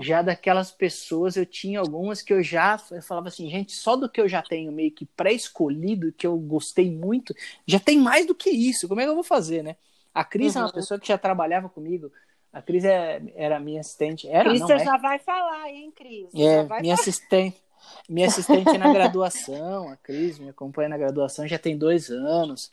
já 0.00 0.22
daquelas 0.22 0.70
pessoas, 0.70 1.36
eu 1.36 1.44
tinha 1.44 1.78
algumas 1.78 2.22
que 2.22 2.32
eu 2.32 2.42
já 2.42 2.80
eu 2.90 3.02
falava 3.02 3.28
assim, 3.28 3.50
gente, 3.50 3.72
só 3.72 3.94
do 3.94 4.08
que 4.08 4.20
eu 4.20 4.28
já 4.28 4.42
tenho 4.42 4.72
meio 4.72 4.90
que 4.90 5.04
pré-escolhido, 5.04 6.12
que 6.12 6.26
eu 6.26 6.38
gostei 6.38 6.90
muito, 6.90 7.34
já 7.66 7.78
tem 7.78 7.98
mais 7.98 8.26
do 8.26 8.34
que 8.34 8.50
isso. 8.50 8.88
Como 8.88 9.00
é 9.00 9.04
que 9.04 9.10
eu 9.10 9.14
vou 9.14 9.24
fazer, 9.24 9.62
né? 9.62 9.76
A 10.14 10.24
Cris 10.24 10.54
uhum. 10.54 10.60
é 10.60 10.64
uma 10.64 10.68
uhum. 10.68 10.74
pessoa 10.74 10.98
que 10.98 11.08
já 11.08 11.18
trabalhava 11.18 11.68
comigo. 11.68 12.10
A 12.52 12.62
Cris 12.62 12.84
é, 12.84 13.20
era 13.34 13.58
minha 13.60 13.80
assistente. 13.80 14.28
Era, 14.28 14.48
Cris, 14.48 14.60
não, 14.60 14.68
você 14.68 14.74
é. 14.74 14.84
já 14.84 14.96
vai 14.96 15.18
falar, 15.18 15.68
hein, 15.68 15.92
Cris? 15.94 16.28
É, 16.34 16.62
minha 16.62 16.66
falar. 16.68 16.92
assistente. 16.94 17.62
Minha 18.08 18.28
assistente 18.28 18.78
na 18.78 18.90
graduação, 18.92 19.90
a 19.90 19.96
Cris 19.96 20.38
me 20.38 20.48
acompanha 20.48 20.88
na 20.88 20.96
graduação 20.96 21.46
já 21.46 21.58
tem 21.58 21.76
dois 21.76 22.08
anos. 22.08 22.72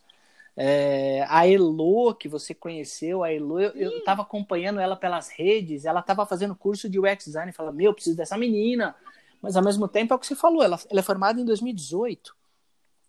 É, 0.55 1.25
a 1.29 1.47
Elo, 1.47 2.13
que 2.15 2.27
você 2.27 2.53
conheceu, 2.53 3.23
a 3.23 3.31
Elo, 3.31 3.59
eu, 3.59 3.99
estava 3.99 4.21
acompanhando 4.21 4.79
ela 4.79 4.95
pelas 4.95 5.29
redes, 5.29 5.85
ela 5.85 6.01
estava 6.01 6.25
fazendo 6.25 6.55
curso 6.55 6.89
de 6.89 6.99
UX 6.99 7.25
design 7.25 7.51
e 7.51 7.53
falava, 7.53 7.75
meu, 7.75 7.93
preciso 7.93 8.17
dessa 8.17 8.37
menina. 8.37 8.95
Mas 9.41 9.55
ao 9.55 9.63
mesmo 9.63 9.87
tempo 9.87 10.13
é 10.13 10.15
o 10.15 10.19
que 10.19 10.27
você 10.27 10.35
falou, 10.35 10.61
ela, 10.61 10.79
ela 10.89 10.99
é 10.99 11.03
formada 11.03 11.39
em 11.39 11.45
2018. 11.45 12.35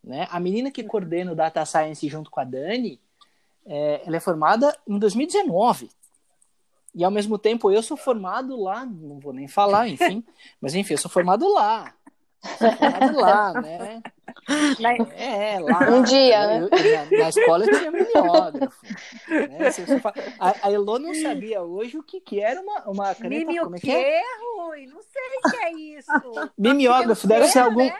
Né? 0.02 0.26
A 0.30 0.40
menina 0.40 0.70
que 0.70 0.82
coordena 0.82 1.32
o 1.32 1.36
Data 1.36 1.64
Science 1.64 2.08
junto 2.08 2.30
com 2.30 2.40
a 2.40 2.44
Dani, 2.44 3.00
é, 3.66 4.02
ela 4.06 4.16
é 4.16 4.20
formada 4.20 4.76
em 4.86 4.98
2019. 4.98 5.90
E 6.94 7.04
ao 7.04 7.10
mesmo 7.10 7.38
tempo 7.38 7.70
eu 7.70 7.82
sou 7.82 7.96
formado 7.96 8.60
lá, 8.60 8.84
não 8.84 9.18
vou 9.18 9.32
nem 9.32 9.48
falar, 9.48 9.88
enfim, 9.88 10.24
mas 10.60 10.74
enfim, 10.74 10.94
eu 10.94 10.98
sou 10.98 11.10
formado 11.10 11.50
lá. 11.52 11.94
Lá, 13.14 13.52
né? 13.60 14.02
É, 15.16 15.58
lá. 15.60 15.90
Um 15.90 16.02
dia, 16.02 16.46
né? 16.46 16.60
Eu, 16.60 16.70
na, 16.70 17.18
na, 17.18 17.28
escola 17.28 17.64
eu 17.64 17.78
tinha 17.78 17.90
mimeógrafo. 17.90 18.86
Né? 19.28 19.68
A, 20.40 20.66
a 20.66 20.72
Elô 20.72 20.98
não 20.98 21.14
sabia 21.14 21.62
hoje 21.62 21.96
o 21.96 22.02
que, 22.02 22.20
que 22.20 22.40
era 22.40 22.60
uma, 22.60 22.82
uma 22.88 23.14
caneta. 23.14 23.46
Mimi 23.46 23.60
como 23.60 23.76
é 23.76 23.78
que 23.78 23.90
é? 23.90 24.20
Rui? 24.56 24.86
Não 24.86 25.00
sei 25.02 25.22
o 25.38 25.50
que 25.50 25.56
é 25.56 25.72
isso. 25.72 26.10
Mimeógrafo 26.58 27.26
deve 27.26 27.46
ser 27.46 27.60
algum. 27.60 27.84
Né? 27.84 27.96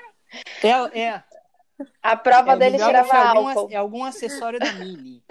É, 0.63 1.01
é. 1.01 1.25
A 2.03 2.17
prova 2.17 2.53
é, 2.53 2.57
dele 2.57 2.79
tirava 2.79 3.17
é 3.17 3.17
algum, 3.17 3.49
álcool. 3.49 3.69
É 3.71 3.77
algum 3.77 4.05
acessório 4.05 4.59
da 4.59 4.73
Mini. 4.73 5.23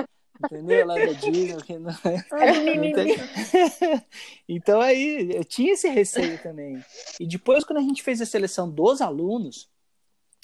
Entendeu? 0.44 0.88
Lá 0.88 0.96
da 0.96 1.12
Disney. 1.14 1.56
Que 1.64 1.78
não... 1.78 1.92
então, 2.84 3.06
então 4.48 4.82
aí, 4.82 5.30
eu 5.34 5.44
tinha 5.44 5.74
esse 5.74 5.88
receio 5.90 6.42
também. 6.42 6.84
E 7.20 7.28
depois, 7.28 7.64
quando 7.64 7.80
a 7.80 7.84
gente 7.84 8.04
fez 8.04 8.22
a 8.22 8.26
seleção 8.26 8.70
dos 8.70 9.02
alunos, 9.02 9.70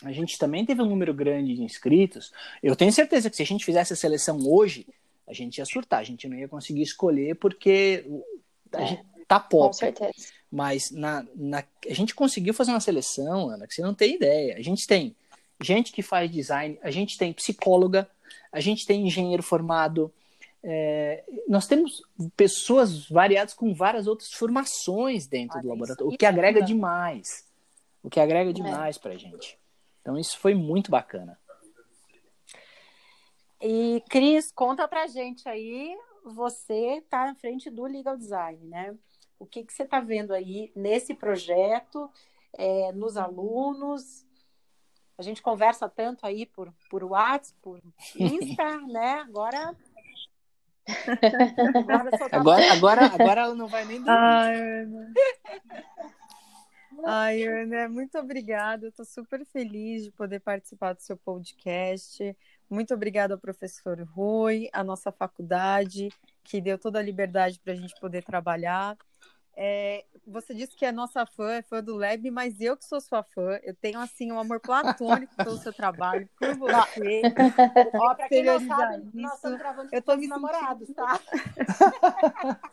a 0.04 0.12
gente 0.12 0.38
também 0.38 0.66
teve 0.66 0.82
um 0.82 0.90
número 0.90 1.14
grande 1.14 1.56
de 1.56 1.64
inscritos. 1.64 2.32
Eu 2.62 2.76
tenho 2.76 2.92
certeza 2.92 3.30
que 3.30 3.36
se 3.36 3.44
a 3.44 3.46
gente 3.46 3.66
fizesse 3.66 3.94
a 3.94 3.96
seleção 3.96 4.40
hoje, 4.48 4.86
a 5.28 5.34
gente 5.34 5.58
ia 5.58 5.66
surtar, 5.66 6.00
a 6.00 6.04
gente 6.04 6.28
não 6.28 6.38
ia 6.38 6.48
conseguir 6.48 6.84
escolher 6.84 7.36
porque 7.36 8.06
a 8.74 8.86
gente 8.86 9.04
tá 9.28 9.40
pouco. 9.40 9.68
Com 9.68 9.74
certeza. 9.74 10.14
Mas 10.52 10.92
na, 10.92 11.26
na, 11.36 11.64
a 11.86 11.94
gente 11.94 12.16
conseguiu 12.16 12.54
fazer 12.54 12.72
uma 12.72 12.80
seleção, 12.80 13.50
Ana, 13.50 13.68
que 13.68 13.74
você 13.74 13.82
não 13.82 13.94
tem 13.94 14.16
ideia. 14.16 14.56
A 14.56 14.62
gente 14.62 14.88
tem 14.88 15.16
gente 15.62 15.92
que 15.92 16.02
faz 16.02 16.32
design, 16.32 16.80
a 16.82 16.92
gente 16.92 17.18
tem 17.18 17.34
psicóloga, 17.34 18.10
a 18.52 18.60
gente 18.60 18.86
tem 18.86 19.06
engenheiro 19.06 19.44
formado, 19.44 20.14
é, 20.64 21.24
nós 21.48 21.68
temos 21.68 22.02
pessoas 22.36 23.08
variadas 23.10 23.54
com 23.54 23.74
várias 23.74 24.08
outras 24.08 24.34
formações 24.34 25.28
dentro 25.28 25.58
ah, 25.58 25.62
do 25.62 25.68
laboratório, 25.70 26.14
o 26.14 26.18
que 26.18 26.26
agrega 26.26 26.62
demais. 26.62 27.48
O 28.04 28.10
que 28.10 28.20
agrega 28.20 28.50
é. 28.50 28.54
demais 28.54 28.98
para 28.98 29.14
a 29.14 29.18
gente. 29.18 29.58
Então, 30.02 30.18
isso 30.18 30.38
foi 30.38 30.54
muito 30.54 30.92
bacana. 30.92 31.40
E, 33.62 34.04
Cris, 34.10 34.52
conta 34.52 34.88
pra 34.88 35.08
gente 35.08 35.48
aí, 35.50 35.98
você 36.24 36.98
está 36.98 37.26
na 37.26 37.36
frente 37.36 37.70
do 37.70 37.84
Legal 37.84 38.18
Design, 38.18 38.64
né? 38.66 38.96
O 39.40 39.46
que, 39.46 39.64
que 39.64 39.74
você 39.74 39.84
está 39.84 40.00
vendo 40.00 40.34
aí 40.34 40.72
nesse 40.76 41.14
projeto, 41.14 42.10
é, 42.54 42.92
nos 42.92 43.18
alunos, 43.18 44.26
a 45.18 45.22
gente 45.22 45.42
conversa 45.42 45.90
tanto 45.90 46.26
aí 46.26 46.46
por, 46.46 46.72
por 46.90 47.04
WhatsApp, 47.04 47.58
por 47.62 47.82
Insta, 48.16 48.78
né? 48.88 49.24
Agora. 49.28 49.76
Agora, 52.32 52.72
agora, 52.72 53.06
agora 53.08 53.42
ela 53.42 53.56
não 53.56 53.68
vai 53.68 53.84
nem 53.84 53.98
dormir. 53.98 54.10
Ai, 54.10 54.56
Ana. 54.56 55.14
Ai, 57.06 57.44
Ana, 57.44 57.90
muito 57.90 58.18
obrigada. 58.18 58.88
Estou 58.88 59.06
super 59.06 59.46
feliz 59.46 60.06
de 60.06 60.12
poder 60.12 60.40
participar 60.40 60.94
do 60.94 61.02
seu 61.02 61.18
podcast. 61.18 62.36
Muito 62.70 62.94
obrigada 62.94 63.34
ao 63.34 63.40
professor 63.40 64.00
Rui, 64.02 64.70
à 64.72 64.84
nossa 64.84 65.12
faculdade, 65.12 66.10
que 66.44 66.62
deu 66.62 66.78
toda 66.78 67.00
a 67.00 67.04
liberdade 67.04 67.60
para 67.60 67.74
a 67.74 67.76
gente 67.76 67.94
poder 68.00 68.24
trabalhar. 68.24 68.98
É, 69.60 70.06
você 70.28 70.54
disse 70.54 70.76
que 70.76 70.86
é 70.86 70.92
nossa 70.92 71.26
fã, 71.26 71.54
é 71.54 71.64
fã 71.64 71.84
do 71.84 71.96
Leb, 71.96 72.30
mas 72.30 72.62
eu 72.62 72.78
que 72.78 72.86
sou 72.86 73.02
sua 73.02 73.24
fã, 73.24 73.60
eu 73.64 73.74
tenho 73.74 74.00
assim 74.00 74.32
um 74.32 74.40
amor 74.40 74.60
platônico 74.60 75.34
pelo 75.36 75.58
seu 75.58 75.74
trabalho, 75.74 76.30
por 76.40 76.56
você. 76.56 77.24
Ó, 77.96 78.14
pra 78.14 78.30
quem 78.30 78.44
não 78.44 78.60
sabe, 78.60 79.10
nós 79.16 79.34
estamos 79.34 79.58
gravando 79.58 79.90
eu 79.92 80.02
tô 80.04 80.16
me 80.16 80.28
namorados, 80.28 80.88
tá? 80.94 81.20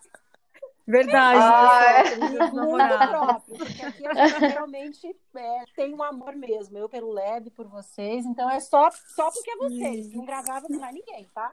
Verdade, 0.87 1.41
ah, 1.43 2.05
é. 2.05 2.53
namorados. 2.53 3.45
porque 3.57 3.83
aqui 3.83 4.07
a 4.07 4.27
gente 4.27 4.47
realmente 4.53 5.17
é, 5.35 5.65
tem 5.75 5.95
um 5.95 6.03
amor 6.03 6.37
mesmo, 6.37 6.77
eu 6.77 6.91
pelo 6.91 7.11
Leb, 7.11 7.49
por 7.53 7.67
vocês, 7.67 8.27
então 8.27 8.51
é 8.51 8.61
só, 8.61 8.91
só 8.91 9.31
porque 9.31 9.51
é 9.51 9.57
vocês, 9.57 10.13
não 10.13 10.27
gravava 10.27 10.67
com 10.67 10.79
mais 10.79 10.95
ninguém, 10.95 11.27
tá? 11.35 11.51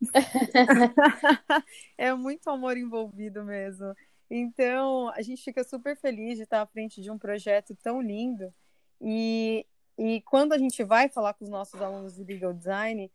é 1.98 2.14
muito 2.14 2.48
amor 2.48 2.78
envolvido 2.78 3.44
mesmo. 3.44 3.94
Então, 4.30 5.08
a 5.10 5.22
gente 5.22 5.42
fica 5.42 5.62
super 5.62 5.96
feliz 5.96 6.36
de 6.36 6.44
estar 6.44 6.62
à 6.62 6.66
frente 6.66 7.00
de 7.00 7.10
um 7.10 7.18
projeto 7.18 7.76
tão 7.82 8.00
lindo. 8.00 8.52
E, 9.00 9.66
e 9.98 10.22
quando 10.22 10.52
a 10.52 10.58
gente 10.58 10.82
vai 10.82 11.08
falar 11.08 11.34
com 11.34 11.44
os 11.44 11.50
nossos 11.50 11.80
alunos 11.80 12.16
de 12.16 12.24
legal 12.24 12.52
design, 12.52 13.10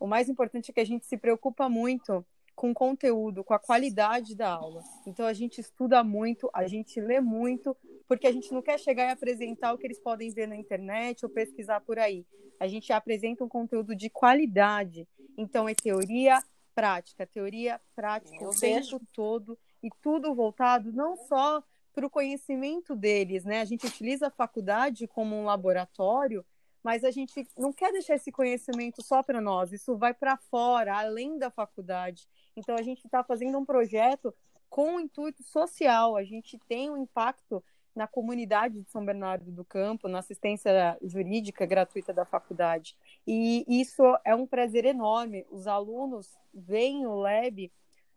o 0.00 0.06
mais 0.06 0.28
importante 0.28 0.70
é 0.70 0.74
que 0.74 0.80
a 0.80 0.86
gente 0.86 1.06
se 1.06 1.16
preocupa 1.16 1.68
muito 1.68 2.24
com 2.54 2.70
o 2.70 2.74
conteúdo, 2.74 3.42
com 3.42 3.52
a 3.52 3.58
qualidade 3.58 4.34
da 4.34 4.50
aula. 4.50 4.82
Então, 5.06 5.26
a 5.26 5.32
gente 5.32 5.60
estuda 5.60 6.02
muito, 6.04 6.48
a 6.54 6.66
gente 6.66 7.00
lê 7.00 7.20
muito, 7.20 7.76
porque 8.08 8.26
a 8.26 8.32
gente 8.32 8.52
não 8.52 8.62
quer 8.62 8.78
chegar 8.78 9.08
e 9.08 9.12
apresentar 9.12 9.72
o 9.72 9.78
que 9.78 9.86
eles 9.86 9.98
podem 9.98 10.30
ver 10.30 10.46
na 10.46 10.56
internet 10.56 11.24
ou 11.24 11.30
pesquisar 11.30 11.80
por 11.80 11.98
aí. 11.98 12.24
A 12.60 12.68
gente 12.68 12.92
apresenta 12.92 13.44
um 13.44 13.48
conteúdo 13.48 13.94
de 13.94 14.08
qualidade. 14.08 15.06
Então, 15.36 15.68
é 15.68 15.74
teoria, 15.74 16.40
prática, 16.74 17.26
teoria, 17.26 17.80
prática, 17.94 18.42
Eu 18.42 18.50
o 18.50 18.58
tempo 18.58 19.00
todo 19.12 19.58
e 19.84 19.90
tudo 20.00 20.34
voltado 20.34 20.90
não 20.90 21.14
só 21.14 21.62
para 21.92 22.06
o 22.06 22.10
conhecimento 22.10 22.96
deles, 22.96 23.44
né? 23.44 23.60
A 23.60 23.64
gente 23.66 23.86
utiliza 23.86 24.28
a 24.28 24.30
faculdade 24.30 25.06
como 25.06 25.36
um 25.36 25.44
laboratório, 25.44 26.44
mas 26.82 27.04
a 27.04 27.10
gente 27.10 27.46
não 27.56 27.72
quer 27.72 27.92
deixar 27.92 28.14
esse 28.14 28.32
conhecimento 28.32 29.02
só 29.02 29.22
para 29.22 29.40
nós, 29.40 29.72
isso 29.72 29.96
vai 29.96 30.14
para 30.14 30.38
fora, 30.38 30.96
além 30.96 31.38
da 31.38 31.50
faculdade. 31.50 32.26
Então 32.56 32.74
a 32.74 32.82
gente 32.82 33.04
está 33.04 33.22
fazendo 33.22 33.58
um 33.58 33.64
projeto 33.64 34.34
com 34.70 34.94
um 34.94 35.00
intuito 35.00 35.42
social, 35.42 36.16
a 36.16 36.24
gente 36.24 36.58
tem 36.66 36.90
um 36.90 36.96
impacto 36.96 37.62
na 37.94 38.08
comunidade 38.08 38.80
de 38.80 38.90
São 38.90 39.04
Bernardo 39.04 39.52
do 39.52 39.64
Campo, 39.64 40.08
na 40.08 40.18
assistência 40.18 40.98
jurídica 41.02 41.64
gratuita 41.64 42.12
da 42.12 42.24
faculdade. 42.24 42.96
E 43.24 43.64
isso 43.68 44.02
é 44.24 44.34
um 44.34 44.46
prazer 44.46 44.84
enorme. 44.84 45.46
Os 45.48 45.68
alunos 45.68 46.36
veem 46.52 47.06
o 47.06 47.14
Lab 47.14 47.70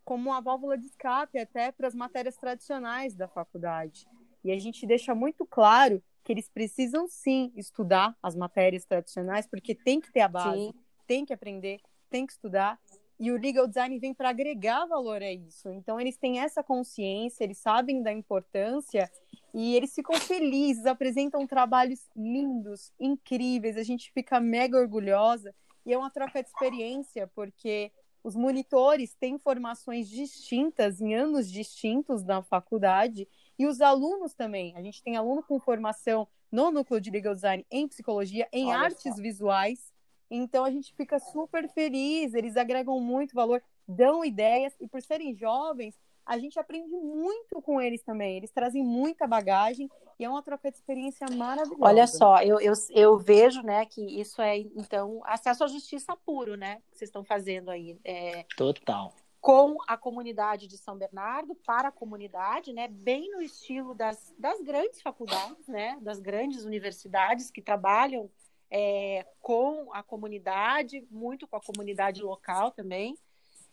como 0.08 0.30
uma 0.30 0.40
válvula 0.40 0.78
de 0.78 0.86
escape 0.86 1.38
até 1.38 1.70
para 1.70 1.86
as 1.86 1.94
matérias 1.94 2.34
tradicionais 2.38 3.14
da 3.14 3.28
faculdade. 3.28 4.06
E 4.42 4.50
a 4.50 4.58
gente 4.58 4.86
deixa 4.86 5.14
muito 5.14 5.44
claro 5.44 6.02
que 6.24 6.32
eles 6.32 6.48
precisam 6.48 7.06
sim 7.06 7.52
estudar 7.54 8.16
as 8.22 8.34
matérias 8.34 8.86
tradicionais, 8.86 9.46
porque 9.46 9.74
tem 9.74 10.00
que 10.00 10.10
ter 10.10 10.20
a 10.20 10.28
base, 10.28 10.58
sim. 10.58 10.74
tem 11.06 11.26
que 11.26 11.34
aprender, 11.34 11.78
tem 12.08 12.26
que 12.26 12.32
estudar. 12.32 12.80
E 13.20 13.30
o 13.30 13.36
legal 13.36 13.66
design 13.66 13.98
vem 13.98 14.14
para 14.14 14.30
agregar 14.30 14.86
valor 14.86 15.22
a 15.22 15.30
isso. 15.30 15.70
Então 15.72 16.00
eles 16.00 16.16
têm 16.16 16.40
essa 16.40 16.62
consciência, 16.62 17.44
eles 17.44 17.58
sabem 17.58 18.02
da 18.02 18.10
importância 18.10 19.10
e 19.52 19.76
eles 19.76 19.94
ficam 19.94 20.16
felizes, 20.18 20.86
apresentam 20.86 21.46
trabalhos 21.46 22.08
lindos, 22.16 22.94
incríveis. 22.98 23.76
A 23.76 23.82
gente 23.82 24.10
fica 24.12 24.40
mega 24.40 24.78
orgulhosa 24.78 25.54
e 25.84 25.92
é 25.92 25.98
uma 25.98 26.10
troca 26.10 26.42
de 26.42 26.48
experiência, 26.48 27.26
porque 27.34 27.92
os 28.28 28.36
monitores 28.36 29.14
têm 29.14 29.38
formações 29.38 30.06
distintas 30.06 31.00
em 31.00 31.14
anos 31.14 31.50
distintos 31.50 32.22
na 32.22 32.42
faculdade 32.42 33.26
e 33.58 33.66
os 33.66 33.80
alunos 33.80 34.34
também. 34.34 34.76
A 34.76 34.82
gente 34.82 35.02
tem 35.02 35.16
aluno 35.16 35.42
com 35.42 35.58
formação 35.58 36.28
no 36.52 36.70
núcleo 36.70 37.00
de 37.00 37.10
legal 37.10 37.34
design 37.34 37.64
em 37.70 37.88
psicologia, 37.88 38.46
em 38.52 38.66
Olha 38.66 38.80
artes 38.80 39.14
só. 39.14 39.22
visuais. 39.22 39.94
Então 40.30 40.62
a 40.62 40.70
gente 40.70 40.92
fica 40.92 41.18
super 41.18 41.70
feliz, 41.70 42.34
eles 42.34 42.58
agregam 42.58 43.00
muito 43.00 43.34
valor, 43.34 43.62
dão 43.86 44.22
ideias 44.22 44.74
e 44.78 44.86
por 44.86 45.00
serem 45.00 45.34
jovens, 45.34 45.98
a 46.28 46.38
gente 46.38 46.60
aprende 46.60 46.94
muito 46.94 47.60
com 47.62 47.80
eles 47.80 48.02
também. 48.02 48.36
Eles 48.36 48.50
trazem 48.50 48.84
muita 48.84 49.26
bagagem 49.26 49.90
e 50.18 50.24
é 50.24 50.28
uma 50.28 50.42
troca 50.42 50.70
de 50.70 50.76
experiência 50.76 51.26
maravilhosa. 51.34 51.82
Olha 51.82 52.06
só, 52.06 52.42
eu, 52.42 52.60
eu, 52.60 52.74
eu 52.90 53.16
vejo, 53.16 53.62
né, 53.62 53.86
que 53.86 54.02
isso 54.02 54.42
é, 54.42 54.58
então, 54.58 55.22
acesso 55.24 55.64
à 55.64 55.66
justiça 55.66 56.14
puro, 56.14 56.54
né, 56.54 56.82
que 56.90 56.98
vocês 56.98 57.08
estão 57.08 57.24
fazendo 57.24 57.70
aí. 57.70 57.98
É, 58.04 58.44
Total. 58.56 59.14
Com 59.40 59.78
a 59.86 59.96
comunidade 59.96 60.66
de 60.66 60.76
São 60.76 60.98
Bernardo, 60.98 61.54
para 61.54 61.88
a 61.88 61.92
comunidade, 61.92 62.74
né, 62.74 62.88
bem 62.88 63.30
no 63.30 63.40
estilo 63.40 63.94
das, 63.94 64.34
das 64.38 64.60
grandes 64.60 65.00
faculdades, 65.00 65.66
né, 65.66 65.96
das 66.02 66.20
grandes 66.20 66.62
universidades 66.64 67.50
que 67.50 67.62
trabalham 67.62 68.28
é, 68.70 69.24
com 69.40 69.88
a 69.94 70.02
comunidade, 70.02 71.06
muito 71.10 71.46
com 71.46 71.56
a 71.56 71.62
comunidade 71.62 72.20
local 72.20 72.70
também. 72.70 73.16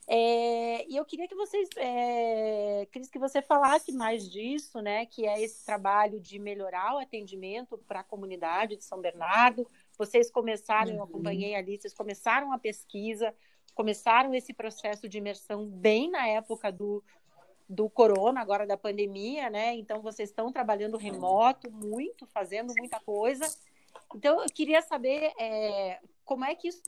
É, 0.08 0.88
e 0.88 0.96
eu 0.96 1.04
queria 1.04 1.28
que 1.28 1.34
vocês, 1.34 1.68
é, 1.78 2.88
Cris, 2.92 3.10
que 3.10 3.18
você 3.18 3.42
falasse 3.42 3.92
mais 3.92 4.30
disso, 4.30 4.80
né? 4.82 5.06
Que 5.06 5.26
é 5.26 5.42
esse 5.42 5.66
trabalho 5.66 6.20
de 6.20 6.38
melhorar 6.38 6.94
o 6.94 7.00
atendimento 7.00 7.78
para 7.88 8.02
a 8.02 8.04
comunidade 8.04 8.76
de 8.76 8.84
São 8.84 9.02
Bernardo. 9.02 9.68
Vocês 9.98 10.30
começaram, 10.30 10.92
uhum. 10.92 10.98
eu 10.98 11.04
acompanhei 11.04 11.56
ali, 11.56 11.80
vocês 11.80 11.94
começaram 11.94 12.52
a 12.52 12.60
pesquisa, 12.60 13.34
começaram 13.74 14.34
esse 14.36 14.54
processo 14.54 15.10
de 15.10 15.18
imersão 15.18 15.66
bem 15.66 16.12
na 16.12 16.28
época 16.28 16.72
do, 16.72 17.04
do 17.68 17.90
corona, 17.90 18.40
agora 18.40 18.68
da 18.68 18.78
pandemia, 18.78 19.50
né? 19.50 19.74
Então 19.74 20.02
vocês 20.02 20.30
estão 20.30 20.52
trabalhando 20.52 20.98
remoto, 20.98 21.72
muito, 21.72 22.28
fazendo 22.28 22.74
muita 22.78 23.00
coisa. 23.00 23.46
Então 24.14 24.42
eu 24.42 24.46
queria 24.54 24.84
saber 24.84 25.34
é, 25.40 26.00
como 26.24 26.46
é 26.46 26.54
que 26.54 26.68
isso 26.68 26.84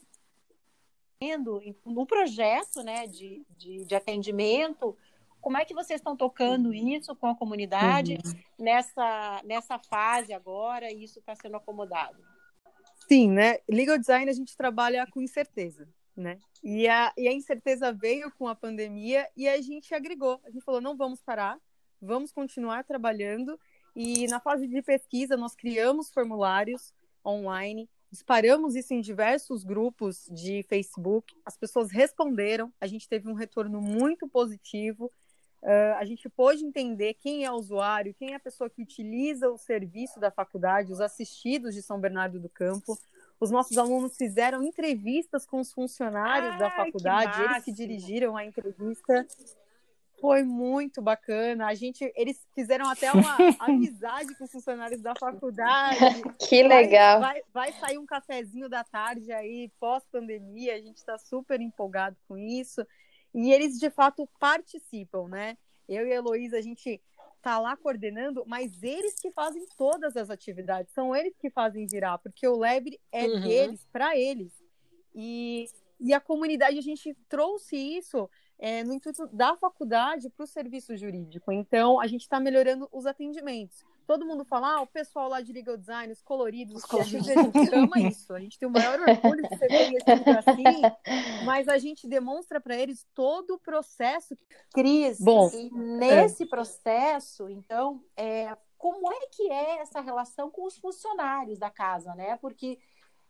no 1.86 2.06
projeto 2.06 2.84
né, 2.84 3.08
de, 3.08 3.44
de, 3.58 3.86
de, 3.86 3.96
atendimento, 3.96 4.96
como 5.42 5.58
é 5.58 5.66
que 5.66 5.74
vocês 5.74 6.00
estão 6.00 6.16
tocando 6.16 6.74
isso 6.74 7.16
com 7.16 7.28
a 7.28 7.36
comunidade 7.36 8.20
uhum. 8.24 8.34
nessa, 8.60 9.42
nessa 9.44 9.80
fase 9.80 10.32
agora 10.32 10.92
e 10.92 11.04
isso 11.04 11.20
está 11.20 11.36
sendo 11.36 11.58
acomodado? 11.58 12.18
Sim, 13.08 13.32
né? 13.32 13.58
Legal 13.68 13.98
design 13.98 14.30
a 14.30 14.34
gente 14.34 14.56
trabalha 14.56 15.08
com 15.08 15.22
incerteza, 15.22 15.88
né? 16.16 16.40
E 16.64 16.88
a, 16.88 17.14
e 17.18 17.28
a 17.28 17.34
incerteza 17.34 17.92
veio 17.92 18.32
com 18.38 18.48
a 18.48 18.56
pandemia 18.56 19.28
e 19.36 19.48
a 19.48 19.60
gente 19.62 19.96
agregou. 19.96 20.40
A 20.44 20.52
gente 20.52 20.64
falou, 20.64 20.82
não 20.82 20.96
vamos 20.98 21.22
parar, 21.22 21.58
vamos 22.02 22.32
continuar 22.32 22.84
trabalhando. 22.84 23.60
E 23.96 24.28
na 24.28 24.40
fase 24.40 24.68
de 24.68 24.82
pesquisa, 24.82 25.38
nós 25.38 25.56
criamos 25.56 26.12
formulários 26.12 26.94
online 27.26 27.90
Disparamos 28.10 28.76
isso 28.76 28.94
em 28.94 29.02
diversos 29.02 29.64
grupos 29.64 30.28
de 30.32 30.64
Facebook, 30.64 31.34
as 31.46 31.58
pessoas 31.58 31.92
responderam, 31.92 32.72
a 32.80 32.88
gente 32.88 33.08
teve 33.08 33.30
um 33.30 33.34
retorno 33.34 33.82
muito 33.82 34.28
positivo. 34.28 35.12
Uh, 35.62 35.98
a 35.98 36.06
gente 36.06 36.30
pôde 36.30 36.64
entender 36.64 37.16
quem 37.16 37.44
é 37.44 37.52
o 37.52 37.56
usuário, 37.56 38.14
quem 38.14 38.32
é 38.32 38.36
a 38.36 38.40
pessoa 38.40 38.70
que 38.70 38.82
utiliza 38.82 39.50
o 39.50 39.58
serviço 39.58 40.20
da 40.20 40.32
faculdade, 40.32 40.94
os 40.94 41.02
assistidos 41.02 41.74
de 41.74 41.82
São 41.82 42.00
Bernardo 42.00 42.40
do 42.40 42.48
Campo. 42.48 42.98
Os 43.40 43.52
nossos 43.52 43.78
alunos 43.78 44.16
fizeram 44.16 44.64
entrevistas 44.64 45.46
com 45.46 45.60
os 45.60 45.74
funcionários 45.74 46.54
Ai, 46.54 46.60
da 46.60 46.72
faculdade, 46.72 47.38
que 47.38 47.42
eles 47.42 47.64
que 47.66 47.72
dirigiram 47.72 48.38
a 48.38 48.46
entrevista 48.46 49.28
foi 50.20 50.44
muito 50.44 51.02
bacana. 51.02 51.68
A 51.68 51.74
gente, 51.74 52.12
eles 52.16 52.46
fizeram 52.54 52.90
até 52.90 53.12
uma 53.12 53.38
amizade 53.60 54.36
com 54.36 54.44
os 54.44 54.52
funcionários 54.52 55.02
da 55.02 55.14
faculdade. 55.16 55.98
Que 56.40 56.64
legal. 56.64 57.20
Vai, 57.20 57.42
vai, 57.54 57.72
vai 57.72 57.80
sair 57.80 57.98
um 57.98 58.06
cafezinho 58.06 58.70
da 58.70 58.84
tarde 58.84 59.32
aí, 59.32 59.72
pós-pandemia. 59.80 60.76
A 60.76 60.80
gente 60.80 60.98
está 60.98 61.18
super 61.18 61.60
empolgado 61.60 62.16
com 62.28 62.38
isso. 62.38 62.86
E 63.34 63.52
eles, 63.52 63.80
de 63.80 63.90
fato, 63.90 64.28
participam, 64.40 65.28
né? 65.28 65.58
Eu 65.88 66.08
e 66.08 66.12
a 66.12 66.16
Heloísa, 66.16 66.58
a 66.58 66.62
gente 66.62 67.02
tá 67.42 67.60
lá 67.60 67.78
coordenando, 67.78 68.44
mas 68.48 68.82
eles 68.82 69.16
que 69.20 69.32
fazem 69.32 69.66
todas 69.78 70.18
as 70.18 70.30
atividades. 70.30 70.94
São 70.94 71.16
eles 71.16 71.36
que 71.38 71.50
fazem 71.50 71.86
virar, 71.86 72.18
porque 72.18 72.48
o 72.48 72.58
Lebre 72.58 73.00
é 73.12 73.26
uhum. 73.26 73.42
deles, 73.42 73.88
para 73.92 74.18
eles. 74.18 74.52
E, 75.14 75.66
e 76.00 76.14
a 76.14 76.20
comunidade, 76.20 76.78
a 76.78 76.82
gente 76.82 77.16
trouxe 77.30 77.76
isso 77.76 78.30
é, 78.60 78.84
no 78.84 78.94
intuito 78.94 79.28
da 79.28 79.56
faculdade 79.56 80.30
para 80.30 80.44
o 80.44 80.48
serviço 80.48 80.96
jurídico. 80.98 81.52
Então, 81.52 82.00
a 82.00 82.08
gente 82.08 82.22
está 82.22 82.40
melhorando 82.40 82.88
os 82.92 83.06
atendimentos. 83.06 83.86
Todo 84.08 84.26
mundo 84.26 84.46
fala, 84.46 84.76
ah, 84.76 84.82
o 84.82 84.88
pessoal 84.88 85.28
lá 85.30 85.42
de 85.42 85.52
legal 85.52 85.76
design, 85.76 86.12
os 86.14 86.22
coloridos, 86.22 86.78
os 86.78 86.86
coloridos. 86.86 87.28
a 87.28 87.44
gente 87.44 87.76
ama 87.76 88.00
isso. 88.00 88.34
A 88.34 88.40
gente 88.40 88.58
tem 88.58 88.68
o 88.68 88.72
maior 88.72 89.00
orgulho 89.02 89.44
de 89.44 89.58
ser 89.58 89.68
conhecido 89.68 90.30
assim, 90.40 90.64
mas 91.46 91.68
a 91.68 91.78
gente 91.78 92.08
demonstra 92.08 92.62
para 92.62 92.76
eles 92.78 93.06
todo 93.14 93.56
o 93.56 93.60
processo. 93.60 94.38
Cris, 94.74 95.20
Bom, 95.20 95.52
e 95.54 95.70
nesse 95.72 96.44
é. 96.44 96.48
processo, 96.48 97.50
então, 97.50 98.02
é, 98.16 98.56
como 98.78 99.12
é 99.12 99.28
que 99.30 99.52
é 99.52 99.80
essa 99.80 100.00
relação 100.00 100.50
com 100.50 100.66
os 100.66 100.78
funcionários 100.78 101.60
da 101.60 101.70
casa, 101.70 102.16
né? 102.16 102.38
Porque 102.38 102.80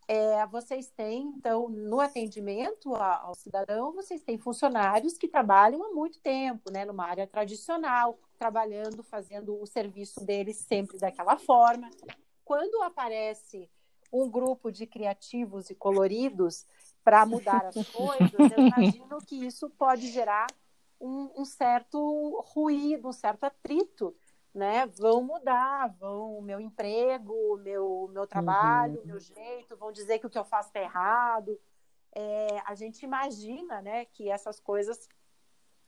é, 0.07 0.45
vocês 0.47 0.89
têm, 0.89 1.33
então, 1.37 1.67
no 1.67 1.99
atendimento 1.99 2.95
ao 2.95 3.35
cidadão, 3.35 3.91
vocês 3.91 4.21
têm 4.21 4.37
funcionários 4.37 5.17
que 5.17 5.27
trabalham 5.27 5.83
há 5.83 5.93
muito 5.93 6.19
tempo, 6.19 6.71
né, 6.71 6.85
numa 6.85 7.05
área 7.05 7.27
tradicional, 7.27 8.17
trabalhando, 8.39 9.03
fazendo 9.03 9.61
o 9.61 9.65
serviço 9.65 10.23
deles 10.25 10.57
sempre 10.57 10.97
daquela 10.97 11.37
forma. 11.37 11.89
Quando 12.45 12.81
aparece 12.83 13.69
um 14.11 14.29
grupo 14.29 14.71
de 14.71 14.87
criativos 14.87 15.69
e 15.69 15.75
coloridos 15.75 16.65
para 17.03 17.25
mudar 17.25 17.65
as 17.65 17.75
coisas, 17.91 18.51
eu 18.55 18.65
imagino 18.65 19.17
que 19.25 19.45
isso 19.45 19.69
pode 19.71 20.09
gerar 20.09 20.47
um, 21.01 21.29
um 21.35 21.43
certo 21.43 22.45
ruído, 22.47 23.09
um 23.09 23.13
certo 23.13 23.43
atrito 23.43 24.15
né, 24.57 24.87
vão 24.97 25.21
mudar, 25.21 25.87
vão 25.99 26.39
o 26.39 26.41
meu 26.41 26.59
emprego, 26.59 27.57
meu 27.57 28.09
meu 28.11 28.25
trabalho, 28.25 28.99
uhum. 29.01 29.05
meu 29.05 29.19
jeito, 29.19 29.77
vão 29.77 29.91
dizer 29.91 30.17
que 30.17 30.25
o 30.25 30.29
que 30.31 30.37
eu 30.37 30.43
faço 30.43 30.69
está 30.69 30.81
errado. 30.81 31.59
É, 32.11 32.59
a 32.65 32.73
gente 32.73 33.03
imagina, 33.03 33.83
né, 33.83 34.05
que 34.05 34.31
essas 34.31 34.59
coisas 34.59 35.07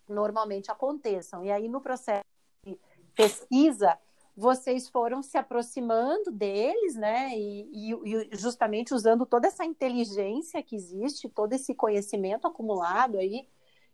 normalmente 0.08 0.70
aconteçam. 0.70 1.44
E 1.44 1.52
aí 1.52 1.68
no 1.68 1.82
processo 1.82 2.24
de 2.64 2.80
pesquisa 3.16 3.98
vocês 4.38 4.88
foram 4.88 5.24
se 5.24 5.38
aproximando 5.38 6.32
deles, 6.32 6.96
né, 6.96 7.32
e, 7.36 7.92
e, 7.92 8.30
justamente 8.38 8.94
usando 8.94 9.26
toda 9.26 9.48
essa 9.48 9.66
inteligência 9.66 10.62
que 10.62 10.76
existe, 10.76 11.28
todo 11.28 11.54
esse 11.54 11.74
conhecimento 11.74 12.48
acumulado 12.48 13.18
aí 13.18 13.48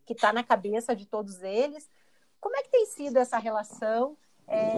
que 0.05 0.13
está 0.13 0.33
na 0.33 0.43
cabeça 0.43 0.93
de 0.93 1.05
todos 1.05 1.41
eles. 1.41 1.89
Como 2.41 2.57
é 2.57 2.61
que 2.61 2.69
tem 2.69 2.85
sido 2.85 3.17
essa 3.17 3.37
relação? 3.37 4.17
É, 4.47 4.71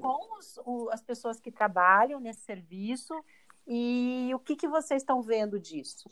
com 0.00 0.38
os, 0.38 0.58
o, 0.64 0.88
as 0.90 1.02
pessoas 1.02 1.40
que 1.40 1.50
trabalham 1.50 2.20
nesse 2.20 2.40
serviço 2.40 3.14
e 3.66 4.30
o 4.34 4.38
que, 4.38 4.56
que 4.56 4.66
vocês 4.66 5.02
estão 5.02 5.22
vendo 5.22 5.58
disso? 5.58 6.08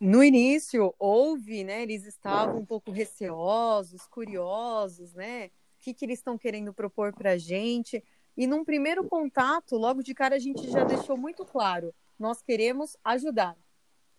No 0.00 0.24
início, 0.24 0.94
houve, 0.98 1.62
né? 1.62 1.82
Eles 1.82 2.06
estavam 2.06 2.56
um 2.56 2.64
pouco 2.64 2.90
receosos, 2.90 4.06
curiosos, 4.06 5.12
né? 5.12 5.46
O 5.46 5.50
que, 5.80 5.92
que 5.92 6.04
eles 6.04 6.18
estão 6.18 6.38
querendo 6.38 6.72
propor 6.72 7.12
para 7.12 7.32
a 7.32 7.38
gente? 7.38 8.02
E 8.34 8.46
num 8.46 8.64
primeiro 8.64 9.06
contato, 9.06 9.76
logo 9.76 10.02
de 10.02 10.14
cara, 10.14 10.36
a 10.36 10.38
gente 10.38 10.70
já 10.70 10.84
deixou 10.84 11.18
muito 11.18 11.44
claro: 11.44 11.94
nós 12.18 12.40
queremos 12.40 12.96
ajudar. 13.04 13.56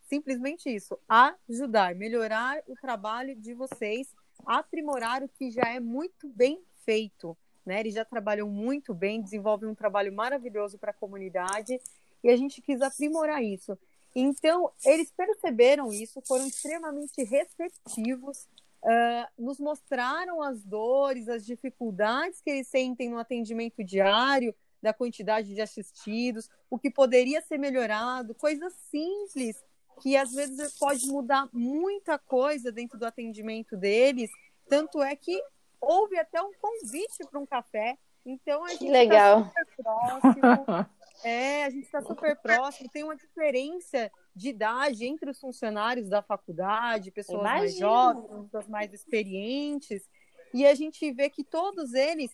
Simplesmente 0.02 0.70
isso, 0.70 1.00
ajudar, 1.08 1.96
melhorar 1.96 2.62
o 2.68 2.76
trabalho 2.76 3.36
de 3.36 3.54
vocês, 3.54 4.14
aprimorar 4.46 5.24
o 5.24 5.30
que 5.30 5.50
já 5.50 5.68
é 5.70 5.80
muito 5.80 6.30
bem 6.30 6.62
feito. 6.86 7.38
né? 7.66 7.80
Eles 7.80 7.94
já 7.94 8.06
trabalham 8.06 8.50
muito 8.50 8.94
bem, 8.94 9.22
desenvolvem 9.22 9.70
um 9.70 9.76
trabalho 9.76 10.14
maravilhoso 10.14 10.78
para 10.78 10.92
a 10.92 10.94
comunidade 10.94 11.80
e 12.24 12.30
a 12.30 12.36
gente 12.36 12.62
quis 12.62 12.82
aprimorar 12.82 13.44
isso. 13.44 13.78
Então, 14.16 14.72
eles 14.86 15.12
perceberam 15.12 15.92
isso, 15.92 16.22
foram 16.28 16.46
extremamente 16.46 17.24
receptivos, 17.24 18.48
uh, 18.84 19.28
nos 19.38 19.58
mostraram 19.58 20.42
as 20.42 20.62
dores, 20.64 21.30
as 21.30 21.46
dificuldades 21.46 22.42
que 22.42 22.50
eles 22.50 22.68
sentem 22.68 23.10
no 23.10 23.18
atendimento 23.18 23.84
diário, 23.84 24.54
da 24.82 24.94
quantidade 24.94 25.54
de 25.54 25.62
assistidos, 25.62 26.50
o 26.70 26.80
que 26.80 26.90
poderia 26.90 27.42
ser 27.42 27.60
melhorado, 27.60 28.34
coisas 28.34 28.74
simples 28.90 29.64
que 30.02 30.18
às 30.18 30.32
vezes 30.32 30.78
pode 30.80 31.06
mudar 31.08 31.48
muita 31.54 32.18
coisa 32.18 32.72
dentro 32.72 32.98
do 32.98 33.06
atendimento 33.06 33.78
deles. 33.78 34.32
Tanto 34.68 35.02
é 35.02 35.16
que 35.16 35.40
houve 35.82 36.18
até 36.18 36.42
um 36.42 36.52
convite 36.54 37.26
para 37.30 37.40
um 37.40 37.46
café. 37.46 37.98
Então 38.26 38.64
a 38.64 38.70
gente 38.70 38.86
está 38.86 39.44
super 39.44 39.68
próximo. 39.78 40.42
é, 41.26 41.66
a 41.66 41.70
gente 41.72 41.86
está 41.86 42.02
super 42.02 42.36
próximo. 42.38 42.90
Tem 42.90 43.04
uma 43.04 43.16
diferença 43.16 44.12
de 44.36 44.50
idade 44.50 45.06
entre 45.06 45.30
os 45.30 45.40
funcionários 45.40 46.08
da 46.08 46.22
faculdade, 46.22 47.12
pessoas 47.12 47.42
Imagina. 47.42 47.60
mais 47.60 47.78
jovens, 47.78 48.44
pessoas 48.44 48.68
mais 48.68 48.94
experientes. 48.94 50.08
E 50.54 50.66
a 50.66 50.76
gente 50.76 51.12
vê 51.12 51.30
que 51.30 51.44
todos 51.44 51.94
eles 51.94 52.32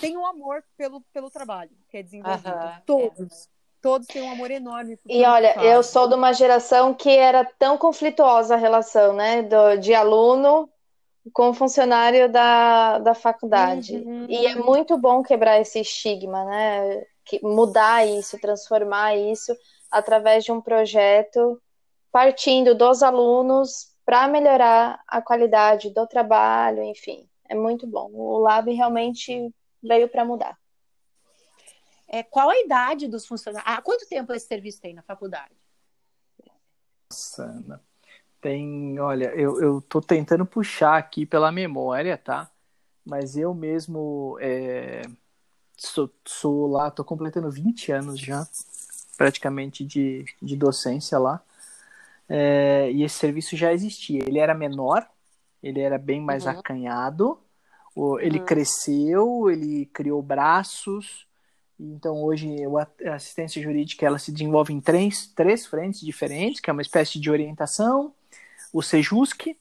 têm 0.00 0.16
um 0.16 0.26
amor 0.26 0.64
pelo, 0.76 1.00
pelo 1.12 1.30
trabalho 1.30 1.70
que 1.88 1.98
é 1.98 2.02
desenvolvido. 2.02 2.48
Uhum. 2.48 2.80
Todos 2.84 3.48
todos 3.80 4.08
têm 4.08 4.22
um 4.22 4.32
amor 4.32 4.50
enorme. 4.50 4.98
E 5.06 5.24
olha, 5.24 5.54
eu 5.62 5.82
sou 5.84 6.08
de 6.08 6.14
uma 6.14 6.32
geração 6.32 6.92
que 6.92 7.10
era 7.10 7.44
tão 7.44 7.78
conflituosa 7.78 8.54
a 8.54 8.58
relação, 8.58 9.12
né, 9.12 9.42
do, 9.42 9.76
de 9.76 9.94
aluno 9.94 10.68
com 11.32 11.52
funcionário 11.54 12.30
da, 12.30 12.98
da 12.98 13.14
faculdade. 13.14 13.96
Uhum. 13.96 14.26
E 14.28 14.46
é 14.46 14.54
muito 14.54 14.96
bom 14.96 15.22
quebrar 15.22 15.60
esse 15.60 15.80
estigma, 15.80 16.44
né, 16.44 17.04
que, 17.24 17.40
mudar 17.42 18.06
isso, 18.06 18.40
transformar 18.40 19.16
isso 19.16 19.56
através 19.90 20.44
de 20.44 20.52
um 20.52 20.60
projeto 20.60 21.60
partindo 22.10 22.74
dos 22.74 23.02
alunos 23.02 23.94
para 24.04 24.26
melhorar 24.26 25.02
a 25.06 25.20
qualidade 25.20 25.90
do 25.90 26.06
trabalho, 26.06 26.82
enfim, 26.82 27.28
é 27.48 27.54
muito 27.54 27.86
bom. 27.86 28.10
O 28.12 28.38
Lab 28.38 28.72
realmente 28.72 29.54
veio 29.82 30.08
para 30.08 30.24
mudar. 30.24 30.58
É, 32.06 32.22
qual 32.22 32.48
a 32.48 32.58
idade 32.58 33.06
dos 33.06 33.26
funcionários? 33.26 33.70
Há 33.70 33.82
quanto 33.82 34.08
tempo 34.08 34.32
esse 34.32 34.46
serviço 34.46 34.80
tem 34.80 34.94
na 34.94 35.02
faculdade? 35.02 35.54
Nossa. 37.10 37.82
Tem, 38.40 38.98
olha, 39.00 39.26
eu, 39.34 39.60
eu 39.60 39.80
tô 39.80 40.00
tentando 40.00 40.46
puxar 40.46 40.96
aqui 40.96 41.26
pela 41.26 41.50
memória, 41.50 42.16
tá? 42.16 42.48
Mas 43.04 43.36
eu 43.36 43.52
mesmo 43.54 44.36
é, 44.40 45.02
sou, 45.76 46.10
sou 46.24 46.68
lá, 46.68 46.90
tô 46.90 47.04
completando 47.04 47.50
20 47.50 47.90
anos 47.92 48.20
já, 48.20 48.46
praticamente, 49.16 49.84
de, 49.84 50.24
de 50.40 50.56
docência 50.56 51.18
lá. 51.18 51.42
É, 52.28 52.90
e 52.92 53.02
esse 53.02 53.16
serviço 53.16 53.56
já 53.56 53.72
existia. 53.72 54.22
Ele 54.26 54.38
era 54.38 54.54
menor, 54.54 55.08
ele 55.62 55.80
era 55.80 55.98
bem 55.98 56.20
mais 56.20 56.44
uhum. 56.44 56.50
acanhado, 56.50 57.38
ele 58.20 58.38
uhum. 58.38 58.44
cresceu, 58.44 59.50
ele 59.50 59.86
criou 59.86 60.22
braços, 60.22 61.26
então, 61.80 62.24
hoje, 62.24 62.56
a 63.06 63.14
assistência 63.14 63.62
jurídica 63.62 64.04
ela 64.04 64.18
se 64.18 64.32
desenvolve 64.32 64.72
em 64.72 64.80
três, 64.80 65.28
três 65.28 65.64
frentes 65.64 66.00
diferentes, 66.00 66.60
que 66.60 66.68
é 66.68 66.72
uma 66.72 66.82
espécie 66.82 67.20
de 67.20 67.30
orientação, 67.30 68.12
o 68.72 68.82
SEJUSC, 68.82 69.56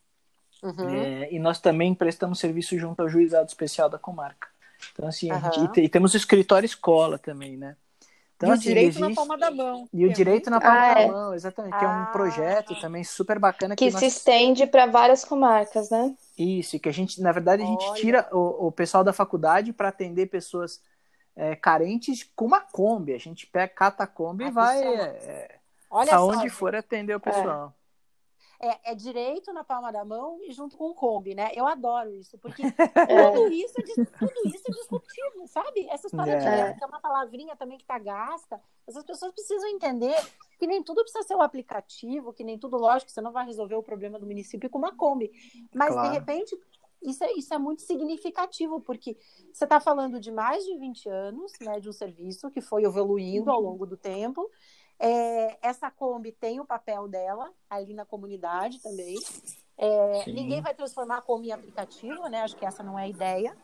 uhum. 0.64 0.90
é, 0.90 1.34
e 1.34 1.40
nós 1.40 1.60
também 1.60 1.94
prestamos 1.94 2.40
serviço 2.40 2.78
junto 2.78 3.02
ao 3.02 3.10
Juizado 3.10 3.48
Especial 3.48 3.90
da 3.90 3.98
Comarca. 3.98 4.48
Então, 4.94 5.08
assim, 5.08 5.32
uhum. 5.32 5.72
e, 5.76 5.82
e, 5.82 5.90
temos 5.90 6.14
o 6.14 6.18
escritório 6.18 6.66
escola 6.66 7.18
também, 7.18 7.58
né? 7.58 7.76
Então, 8.36 8.50
e 8.50 8.52
assim, 8.52 8.62
o 8.62 8.64
direito 8.64 8.88
existe... 8.90 9.10
na 9.10 9.16
palma 9.16 9.38
da 9.38 9.50
mão. 9.50 9.90
E 9.92 10.06
o 10.06 10.12
é 10.12 10.14
direito 10.14 10.50
muito... 10.50 10.52
na 10.52 10.62
palma 10.62 10.92
ah, 10.92 10.94
da 10.94 11.02
é. 11.02 11.08
mão, 11.08 11.34
exatamente. 11.34 11.74
Ah, 11.74 11.80
que 11.80 11.86
é 11.86 11.88
um 11.88 12.06
projeto 12.12 12.74
ah. 12.74 12.82
também 12.82 13.04
super 13.04 13.40
bacana. 13.40 13.76
Que, 13.76 13.88
que 13.88 13.92
nós... 13.92 14.00
se 14.00 14.06
estende 14.06 14.68
para 14.68 14.86
várias 14.86 15.26
comarcas, 15.26 15.90
né? 15.90 16.16
Isso, 16.38 16.80
que 16.80 16.88
a 16.88 16.92
gente, 16.92 17.20
na 17.20 17.32
verdade, 17.32 17.64
a 17.64 17.66
gente 17.66 17.86
Olha. 17.86 18.00
tira 18.00 18.30
o, 18.32 18.68
o 18.68 18.72
pessoal 18.72 19.04
da 19.04 19.12
faculdade 19.12 19.74
para 19.74 19.90
atender 19.90 20.28
pessoas 20.28 20.80
é, 21.36 21.56
carentes 21.56 22.30
com 22.36 22.46
uma 22.46 22.62
Kombi. 22.62 23.14
A 23.14 23.18
gente 23.18 23.48
pega, 23.48 23.74
cata 23.74 24.04
a 24.04 24.08
Kombi 24.08 24.44
ah, 24.44 24.48
e 24.48 24.52
vai 24.52 24.84
é, 24.84 25.02
é, 25.02 25.56
Olha 25.90 26.16
aonde 26.16 26.50
for 26.50 26.76
atender 26.76 27.16
o 27.16 27.20
pessoal. 27.20 27.74
É, 28.60 28.92
é, 28.92 28.96
direito 28.96 29.54
na 29.54 29.64
palma 29.64 29.92
da 29.92 30.04
mão 30.04 30.40
e 30.42 30.52
junto 30.52 30.76
com 30.76 30.90
o 30.90 30.96
Kombi, 30.96 31.36
né? 31.36 31.52
Eu 31.54 31.68
adoro 31.68 32.12
isso, 32.16 32.38
porque 32.40 32.64
tudo, 32.72 32.74
isso 33.54 33.76
é, 33.80 34.06
tudo 34.18 34.34
isso 34.46 34.64
é 34.68 34.72
discutível, 34.72 35.48
sabe? 35.48 35.88
Essa 35.90 36.08
história 36.08 36.32
é. 36.32 36.74
de 36.74 36.84
é 36.84 36.86
uma 36.88 37.00
palavrinha 37.00 37.56
também 37.56 37.78
que 37.78 37.86
tá 37.86 38.00
gasta, 38.00 38.60
essas 38.88 39.04
pessoas 39.04 39.34
precisam 39.34 39.70
entender 39.70 40.16
que 40.58 40.66
nem 40.66 40.82
tudo 40.82 41.02
precisa 41.02 41.24
ser 41.24 41.36
o 41.36 41.40
um 41.40 41.42
aplicativo, 41.42 42.34
que 42.34 42.44
nem 42.44 42.58
tudo, 42.58 42.78
lógico, 42.78 43.12
você 43.12 43.22
não 43.22 43.32
vai 43.32 43.46
resolver 43.46 43.76
o 43.76 43.84
problema 43.84 44.18
do 44.18 44.26
município 44.26 44.70
com 44.70 44.80
uma 44.80 44.96
Kombi. 44.96 45.32
Mas, 45.74 45.94
claro. 45.94 46.10
de 46.10 46.18
repente, 46.18 46.58
isso 47.02 47.24
é, 47.24 47.32
isso 47.34 47.54
é 47.54 47.58
muito 47.58 47.82
significativo, 47.82 48.82
porque 48.82 49.18
você 49.54 49.66
está 49.66 49.80
falando 49.80 50.20
de 50.20 50.32
mais 50.32 50.64
de 50.64 50.78
20 50.78 51.10
anos 51.10 51.52
né, 51.62 51.80
de 51.80 51.90
um 51.90 51.94
serviço 51.94 52.50
que 52.50 52.62
foi 52.62 52.84
evoluindo 52.84 53.52
ao 53.52 53.62
longo 53.62 53.86
do 53.86 53.98
tempo. 53.98 54.50
É, 55.00 55.58
essa 55.62 55.92
Kombi 55.92 56.32
tem 56.32 56.60
o 56.60 56.66
papel 56.66 57.08
dela 57.08 57.52
ali 57.70 57.94
na 57.94 58.06
comunidade 58.06 58.82
também. 58.82 59.16
É, 59.78 60.24
ninguém 60.26 60.62
vai 60.62 60.74
transformar 60.74 61.18
a 61.18 61.22
Kombi 61.22 61.50
em 61.50 61.52
aplicativo, 61.52 62.28
né? 62.28 62.42
Acho 62.42 62.56
que 62.56 62.66
essa 62.66 62.82
não 62.82 62.98
é 62.98 63.04
a 63.04 63.08
ideia. 63.08 63.56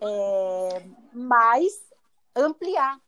É, 0.00 0.82
mas 1.12 1.82
ampliar, 2.34 3.00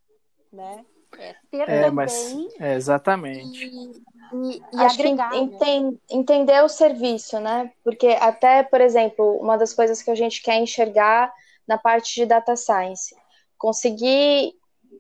né? 0.52 0.84
É, 1.18 1.34
ter 1.50 1.68
é, 1.68 1.82
também. 1.82 1.90
Mas, 1.92 2.36
é, 2.60 2.74
exatamente. 2.74 3.64
E, 3.64 4.02
e, 4.32 4.62
e 4.72 4.80
Acho 4.80 5.00
agregar, 5.00 5.30
que 5.30 5.40
né? 5.40 5.98
entender 6.10 6.62
o 6.62 6.68
serviço, 6.68 7.38
né? 7.40 7.72
Porque 7.84 8.08
até, 8.08 8.62
por 8.62 8.80
exemplo, 8.80 9.36
uma 9.40 9.56
das 9.56 9.72
coisas 9.72 10.02
que 10.02 10.10
a 10.10 10.14
gente 10.14 10.42
quer 10.42 10.56
enxergar 10.56 11.32
na 11.66 11.78
parte 11.78 12.14
de 12.14 12.26
data 12.26 12.56
science, 12.56 13.14
conseguir 13.56 14.54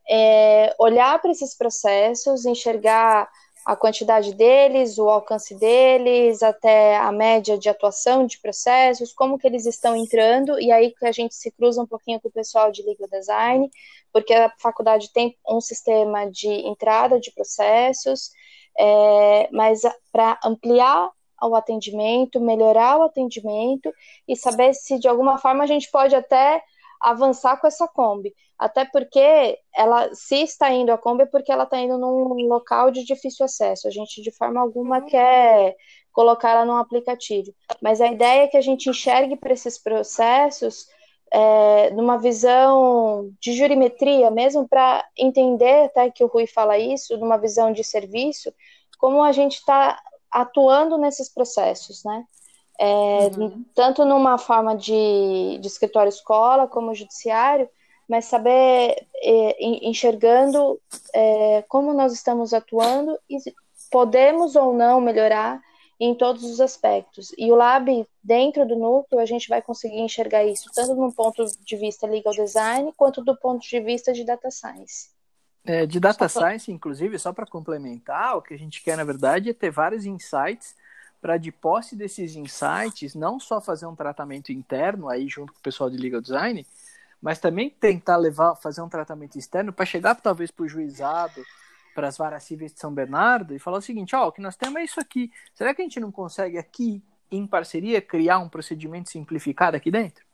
é, 0.08 0.74
olhar 0.78 1.20
para 1.20 1.30
esses 1.30 1.56
processos, 1.56 2.44
enxergar 2.44 3.28
a 3.64 3.76
quantidade 3.76 4.34
deles, 4.34 4.98
o 4.98 5.08
alcance 5.08 5.54
deles, 5.54 6.42
até 6.42 6.96
a 6.96 7.12
média 7.12 7.58
de 7.58 7.68
atuação 7.68 8.26
de 8.26 8.38
processos, 8.40 9.12
como 9.12 9.38
que 9.38 9.46
eles 9.46 9.66
estão 9.66 9.94
entrando, 9.94 10.58
e 10.58 10.72
aí 10.72 10.92
que 10.92 11.06
a 11.06 11.12
gente 11.12 11.34
se 11.34 11.50
cruza 11.50 11.82
um 11.82 11.86
pouquinho 11.86 12.20
com 12.20 12.28
o 12.28 12.32
pessoal 12.32 12.72
de 12.72 12.82
legal 12.82 13.08
design, 13.08 13.70
porque 14.12 14.32
a 14.32 14.52
faculdade 14.58 15.12
tem 15.12 15.36
um 15.48 15.60
sistema 15.60 16.30
de 16.30 16.48
entrada 16.48 17.20
de 17.20 17.30
processos, 17.32 18.30
é, 18.78 19.48
mas 19.52 19.82
para 20.10 20.38
ampliar 20.44 21.10
o 21.42 21.54
atendimento, 21.54 22.40
melhorar 22.40 22.98
o 22.98 23.02
atendimento 23.02 23.92
e 24.26 24.36
saber 24.36 24.74
se 24.74 24.98
de 24.98 25.08
alguma 25.08 25.38
forma 25.38 25.64
a 25.64 25.66
gente 25.66 25.90
pode 25.90 26.14
até 26.14 26.62
avançar 27.00 27.58
com 27.58 27.66
essa 27.66 27.88
Kombi. 27.88 28.34
Até 28.60 28.84
porque 28.84 29.58
ela, 29.74 30.10
se 30.12 30.42
está 30.42 30.70
indo 30.70 30.92
a 30.92 30.98
Kombi, 30.98 31.22
é 31.22 31.26
porque 31.26 31.50
ela 31.50 31.64
está 31.64 31.80
indo 31.80 31.96
num 31.96 32.46
local 32.46 32.90
de 32.90 33.02
difícil 33.06 33.46
acesso. 33.46 33.88
A 33.88 33.90
gente, 33.90 34.20
de 34.20 34.30
forma 34.30 34.60
alguma, 34.60 34.98
uhum. 34.98 35.06
quer 35.06 35.74
colocar 36.12 36.50
ela 36.50 36.66
num 36.66 36.76
aplicativo. 36.76 37.54
Mas 37.80 38.02
a 38.02 38.08
ideia 38.08 38.42
é 38.42 38.48
que 38.48 38.58
a 38.58 38.60
gente 38.60 38.90
enxergue 38.90 39.34
para 39.34 39.54
esses 39.54 39.78
processos 39.78 40.84
é, 41.32 41.90
numa 41.92 42.18
visão 42.18 43.32
de 43.40 43.54
jurimetria, 43.54 44.30
mesmo 44.30 44.68
para 44.68 45.08
entender 45.16 45.84
até 45.86 46.10
que 46.10 46.22
o 46.22 46.26
Rui 46.26 46.46
fala 46.46 46.76
isso, 46.76 47.16
numa 47.16 47.38
visão 47.38 47.72
de 47.72 47.82
serviço, 47.82 48.52
como 48.98 49.22
a 49.22 49.32
gente 49.32 49.54
está 49.54 49.98
atuando 50.30 50.98
nesses 50.98 51.32
processos, 51.32 52.04
né? 52.04 52.24
É, 52.78 53.30
uhum. 53.38 53.64
Tanto 53.74 54.04
numa 54.04 54.36
forma 54.36 54.76
de, 54.76 55.56
de 55.58 55.66
escritório-escola 55.66 56.68
como 56.68 56.94
judiciário, 56.94 57.66
mas 58.10 58.24
saber 58.24 59.06
é, 59.22 59.86
enxergando 59.88 60.80
é, 61.14 61.62
como 61.68 61.94
nós 61.94 62.12
estamos 62.12 62.52
atuando 62.52 63.16
e 63.30 63.38
podemos 63.88 64.56
ou 64.56 64.74
não 64.74 65.00
melhorar 65.00 65.62
em 66.00 66.12
todos 66.16 66.42
os 66.42 66.60
aspectos. 66.60 67.32
E 67.38 67.52
o 67.52 67.54
Lab, 67.54 68.04
dentro 68.20 68.66
do 68.66 68.74
núcleo, 68.74 69.20
a 69.20 69.26
gente 69.26 69.48
vai 69.48 69.62
conseguir 69.62 70.00
enxergar 70.00 70.44
isso, 70.44 70.68
tanto 70.74 70.92
do 70.96 71.12
ponto 71.12 71.44
de 71.44 71.76
vista 71.76 72.04
legal 72.04 72.34
design, 72.34 72.92
quanto 72.96 73.22
do 73.22 73.36
ponto 73.36 73.60
de 73.60 73.78
vista 73.78 74.12
de 74.12 74.24
data 74.24 74.50
science. 74.50 75.10
É, 75.64 75.86
de 75.86 76.00
data 76.00 76.28
science, 76.28 76.72
inclusive, 76.72 77.16
só 77.16 77.32
para 77.32 77.46
complementar, 77.46 78.36
o 78.36 78.42
que 78.42 78.54
a 78.54 78.58
gente 78.58 78.82
quer, 78.82 78.96
na 78.96 79.04
verdade, 79.04 79.50
é 79.50 79.54
ter 79.54 79.70
vários 79.70 80.04
insights 80.04 80.74
para, 81.20 81.36
de 81.36 81.52
posse 81.52 81.94
desses 81.94 82.34
insights, 82.34 83.14
não 83.14 83.38
só 83.38 83.60
fazer 83.60 83.86
um 83.86 83.94
tratamento 83.94 84.50
interno 84.50 85.08
aí 85.08 85.28
junto 85.28 85.52
com 85.52 85.60
o 85.60 85.62
pessoal 85.62 85.88
de 85.88 85.96
legal 85.96 86.20
design, 86.20 86.66
mas 87.20 87.38
também 87.38 87.70
tentar 87.70 88.16
levar, 88.16 88.54
fazer 88.56 88.82
um 88.82 88.88
tratamento 88.88 89.36
externo 89.38 89.72
para 89.72 89.86
chegar 89.86 90.14
talvez 90.14 90.50
para 90.50 90.64
o 90.64 90.68
juizado, 90.68 91.42
para 91.94 92.08
as 92.08 92.16
varas 92.16 92.42
cíveis 92.44 92.72
de 92.72 92.80
São 92.80 92.92
Bernardo 92.92 93.54
e 93.54 93.58
falar 93.58 93.78
o 93.78 93.82
seguinte: 93.82 94.16
ó, 94.16 94.24
oh, 94.24 94.28
o 94.28 94.32
que 94.32 94.40
nós 94.40 94.56
temos 94.56 94.76
é 94.76 94.84
isso 94.84 95.00
aqui. 95.00 95.30
Será 95.54 95.74
que 95.74 95.82
a 95.82 95.84
gente 95.84 96.00
não 96.00 96.10
consegue 96.10 96.58
aqui, 96.58 97.02
em 97.30 97.46
parceria, 97.46 98.00
criar 98.00 98.38
um 98.38 98.48
procedimento 98.48 99.10
simplificado 99.10 99.76
aqui 99.76 99.90
dentro? 99.90 100.24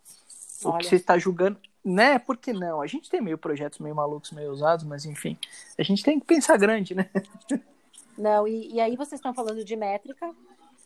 Olha. 0.65 0.75
O 0.75 0.79
que 0.79 0.87
você 0.87 0.97
está 0.97 1.19
julgando 1.19 1.59
né? 1.87 2.19
Por 2.19 2.37
que 2.37 2.53
não? 2.53 2.83
A 2.83 2.87
gente 2.89 3.09
tem 3.09 3.21
meio 3.21 3.39
projetos 3.39 3.79
meio 3.79 3.95
malucos, 3.95 4.33
meio 4.33 4.51
ousados, 4.51 4.85
mas 4.85 5.07
enfim, 5.07 5.39
a 5.79 5.83
gente 5.85 6.03
tem 6.03 6.19
que 6.19 6.27
pensar 6.27 6.59
grande, 6.59 6.95
né? 6.95 7.09
Não, 8.19 8.49
e, 8.49 8.73
e 8.73 8.81
aí 8.81 8.97
vocês 8.97 9.21
estão 9.21 9.33
falando 9.33 9.65
de 9.65 9.77
métrica, 9.77 10.35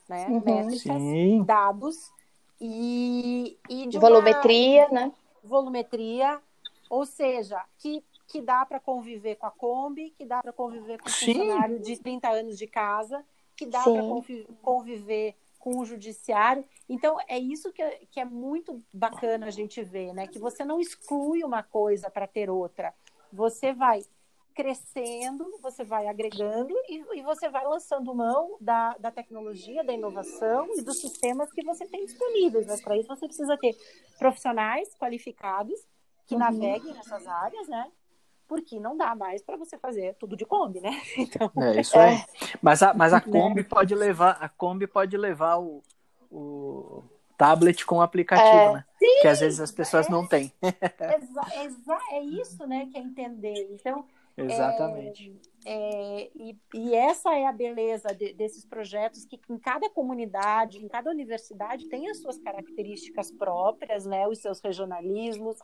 né? 0.07 0.26
Uhum. 0.28 0.42
Métricas, 0.44 0.82
Sim. 0.82 1.42
dados 1.44 2.12
e, 2.61 3.57
e 3.68 3.86
de 3.86 3.98
volumetria, 3.98 4.88
uma... 4.90 5.07
né? 5.07 5.12
Volumetria, 5.43 6.41
ou 6.88 7.07
seja, 7.07 7.64
que, 7.78 8.05
que 8.26 8.41
dá 8.41 8.64
para 8.66 8.80
conviver 8.80 9.36
com 9.36 9.47
a 9.47 9.51
Kombi, 9.51 10.11
que 10.11 10.24
dá 10.24 10.43
para 10.43 10.53
conviver 10.53 11.01
com 11.01 11.09
o 11.09 11.12
funcionário 11.12 11.78
de 11.78 11.97
30 11.97 12.28
anos 12.28 12.59
de 12.59 12.66
casa, 12.66 13.24
que 13.57 13.66
dá 13.66 13.82
para 13.82 14.03
conviver 14.62 15.36
com 15.59 15.78
o 15.78 15.84
judiciário. 15.84 16.64
Então, 16.88 17.18
é 17.28 17.38
isso 17.38 17.72
que 17.72 17.82
é, 17.82 18.01
que 18.11 18.18
é 18.18 18.24
muito 18.24 18.82
bacana 18.93 19.47
a 19.47 19.51
gente 19.51 19.82
ver, 19.84 20.12
né? 20.14 20.26
Que 20.26 20.38
você 20.38 20.64
não 20.64 20.80
exclui 20.80 21.45
uma 21.45 21.62
coisa 21.62 22.11
para 22.11 22.26
ter 22.26 22.49
outra. 22.49 22.95
Você 23.32 23.72
vai 23.72 24.03
crescendo, 24.61 25.58
você 25.62 25.82
vai 25.82 26.06
agregando 26.06 26.74
e, 26.86 27.18
e, 27.18 27.22
você 27.22 27.48
vai 27.48 27.64
lançando 27.64 28.14
mão 28.14 28.58
da, 28.61 28.94
da 28.98 29.11
tecnologia, 29.11 29.82
da 29.82 29.94
inovação 29.94 30.68
e 30.76 30.82
dos 30.82 31.00
sistemas 31.00 31.50
que 31.50 31.64
você 31.64 31.86
tem 31.86 32.04
disponíveis. 32.04 32.66
Mas 32.66 32.82
para 32.82 32.98
isso 32.98 33.08
você 33.08 33.26
precisa 33.26 33.56
ter 33.56 33.74
profissionais 34.18 34.94
qualificados 34.98 35.80
que 36.26 36.34
uhum. 36.34 36.40
naveguem 36.40 36.92
nessas 36.92 37.26
áreas, 37.26 37.68
né? 37.68 37.90
Porque 38.46 38.78
não 38.78 38.98
dá 38.98 39.14
mais 39.14 39.42
para 39.42 39.56
você 39.56 39.78
fazer 39.78 40.14
tudo 40.16 40.36
de 40.36 40.44
Kombi, 40.44 40.80
né? 40.80 41.00
Então, 41.16 41.50
é 41.56 41.80
isso 41.80 41.98
é. 41.98 42.22
Mas 42.61 42.82
a, 42.82 42.92
mas 42.92 43.14
a 43.14 43.16
né? 43.16 43.22
Kombi 43.32 43.62
né? 43.62 43.66
pode 43.68 43.94
levar, 43.94 44.36
a 44.42 44.48
Kombi 44.48 44.86
pode 44.86 45.16
levar 45.16 45.56
o, 45.56 45.82
o 46.30 47.02
tablet 47.38 47.86
com 47.86 47.96
o 47.96 48.02
aplicativo, 48.02 48.46
é, 48.46 48.72
né? 48.74 48.84
Sim, 48.98 49.22
que 49.22 49.28
às 49.28 49.40
vezes 49.40 49.58
as 49.58 49.72
pessoas 49.72 50.06
é, 50.06 50.11
não 50.11 50.26
têm. 50.26 50.52
Exa, 50.61 51.98
é 52.12 52.20
isso, 52.20 52.66
né, 52.66 52.86
que 52.92 52.98
é 52.98 53.00
entender. 53.00 53.68
Então, 53.72 54.04
Exatamente. 54.36 55.38
É, 55.64 56.22
é, 56.22 56.30
e, 56.34 56.56
e, 56.74 56.94
essa 56.94 57.34
é 57.34 57.46
a 57.46 57.52
beleza 57.52 58.08
de, 58.14 58.32
desses 58.32 58.64
projetos, 58.64 59.24
que 59.24 59.38
em 59.48 59.58
cada 59.58 59.90
comunidade, 59.90 60.78
em 60.78 60.88
cada 60.88 61.10
universidade, 61.10 61.88
tem 61.88 62.08
as 62.08 62.18
suas 62.18 62.38
características 62.38 63.30
próprias, 63.30 64.06
né, 64.06 64.26
os 64.26 64.38
seus 64.38 64.60
regionalismos, 64.60 65.58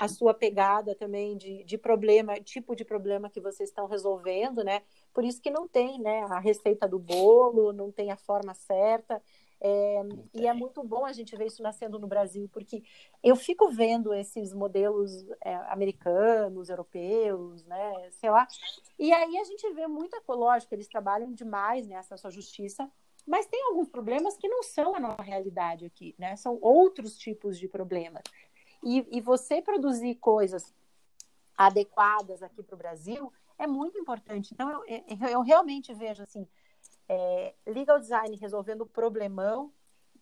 a 0.00 0.08
sua 0.08 0.32
pegada 0.32 0.94
também 0.94 1.36
de, 1.36 1.62
de 1.64 1.76
problema, 1.76 2.40
tipo 2.40 2.74
de 2.74 2.86
problema 2.86 3.28
que 3.28 3.40
vocês 3.40 3.68
estão 3.68 3.86
resolvendo, 3.86 4.64
né? 4.64 4.80
Por 5.12 5.24
isso 5.24 5.42
que 5.42 5.50
não 5.50 5.68
tem 5.68 6.00
né, 6.00 6.22
a 6.30 6.38
receita 6.38 6.88
do 6.88 6.98
bolo, 6.98 7.70
não 7.70 7.92
tem 7.92 8.10
a 8.10 8.16
forma 8.16 8.54
certa. 8.54 9.22
É, 9.62 10.02
e 10.32 10.46
é 10.46 10.54
muito 10.54 10.82
bom 10.82 11.04
a 11.04 11.12
gente 11.12 11.36
ver 11.36 11.46
isso 11.46 11.62
nascendo 11.62 11.98
no 11.98 12.06
Brasil, 12.06 12.48
porque 12.50 12.82
eu 13.22 13.36
fico 13.36 13.68
vendo 13.68 14.14
esses 14.14 14.54
modelos 14.54 15.12
é, 15.44 15.54
americanos, 15.70 16.70
europeus, 16.70 17.62
né, 17.66 18.10
sei 18.12 18.30
lá, 18.30 18.48
e 18.98 19.12
aí 19.12 19.36
a 19.36 19.44
gente 19.44 19.70
vê 19.74 19.86
muita, 19.86 20.18
lógico, 20.28 20.74
eles 20.74 20.88
trabalham 20.88 21.30
demais 21.32 21.86
nessa 21.86 22.16
sua 22.16 22.30
justiça, 22.30 22.90
mas 23.26 23.46
tem 23.46 23.62
alguns 23.64 23.90
problemas 23.90 24.34
que 24.38 24.48
não 24.48 24.62
são 24.62 24.94
a 24.94 25.00
nossa 25.00 25.22
realidade 25.22 25.84
aqui, 25.84 26.14
né, 26.18 26.36
são 26.36 26.58
outros 26.62 27.18
tipos 27.18 27.58
de 27.58 27.68
problemas. 27.68 28.22
E, 28.82 29.06
e 29.10 29.20
você 29.20 29.60
produzir 29.60 30.14
coisas 30.14 30.74
adequadas 31.54 32.42
aqui 32.42 32.62
para 32.62 32.74
o 32.74 32.78
Brasil 32.78 33.30
é 33.58 33.66
muito 33.66 33.98
importante. 33.98 34.54
Então, 34.54 34.70
eu, 34.70 34.84
eu, 34.86 35.28
eu 35.28 35.40
realmente 35.42 35.92
vejo 35.92 36.22
assim, 36.22 36.48
é, 37.12 37.54
legal 37.66 37.98
design 37.98 38.36
resolvendo 38.36 38.82
o 38.82 38.86
problemão 38.86 39.72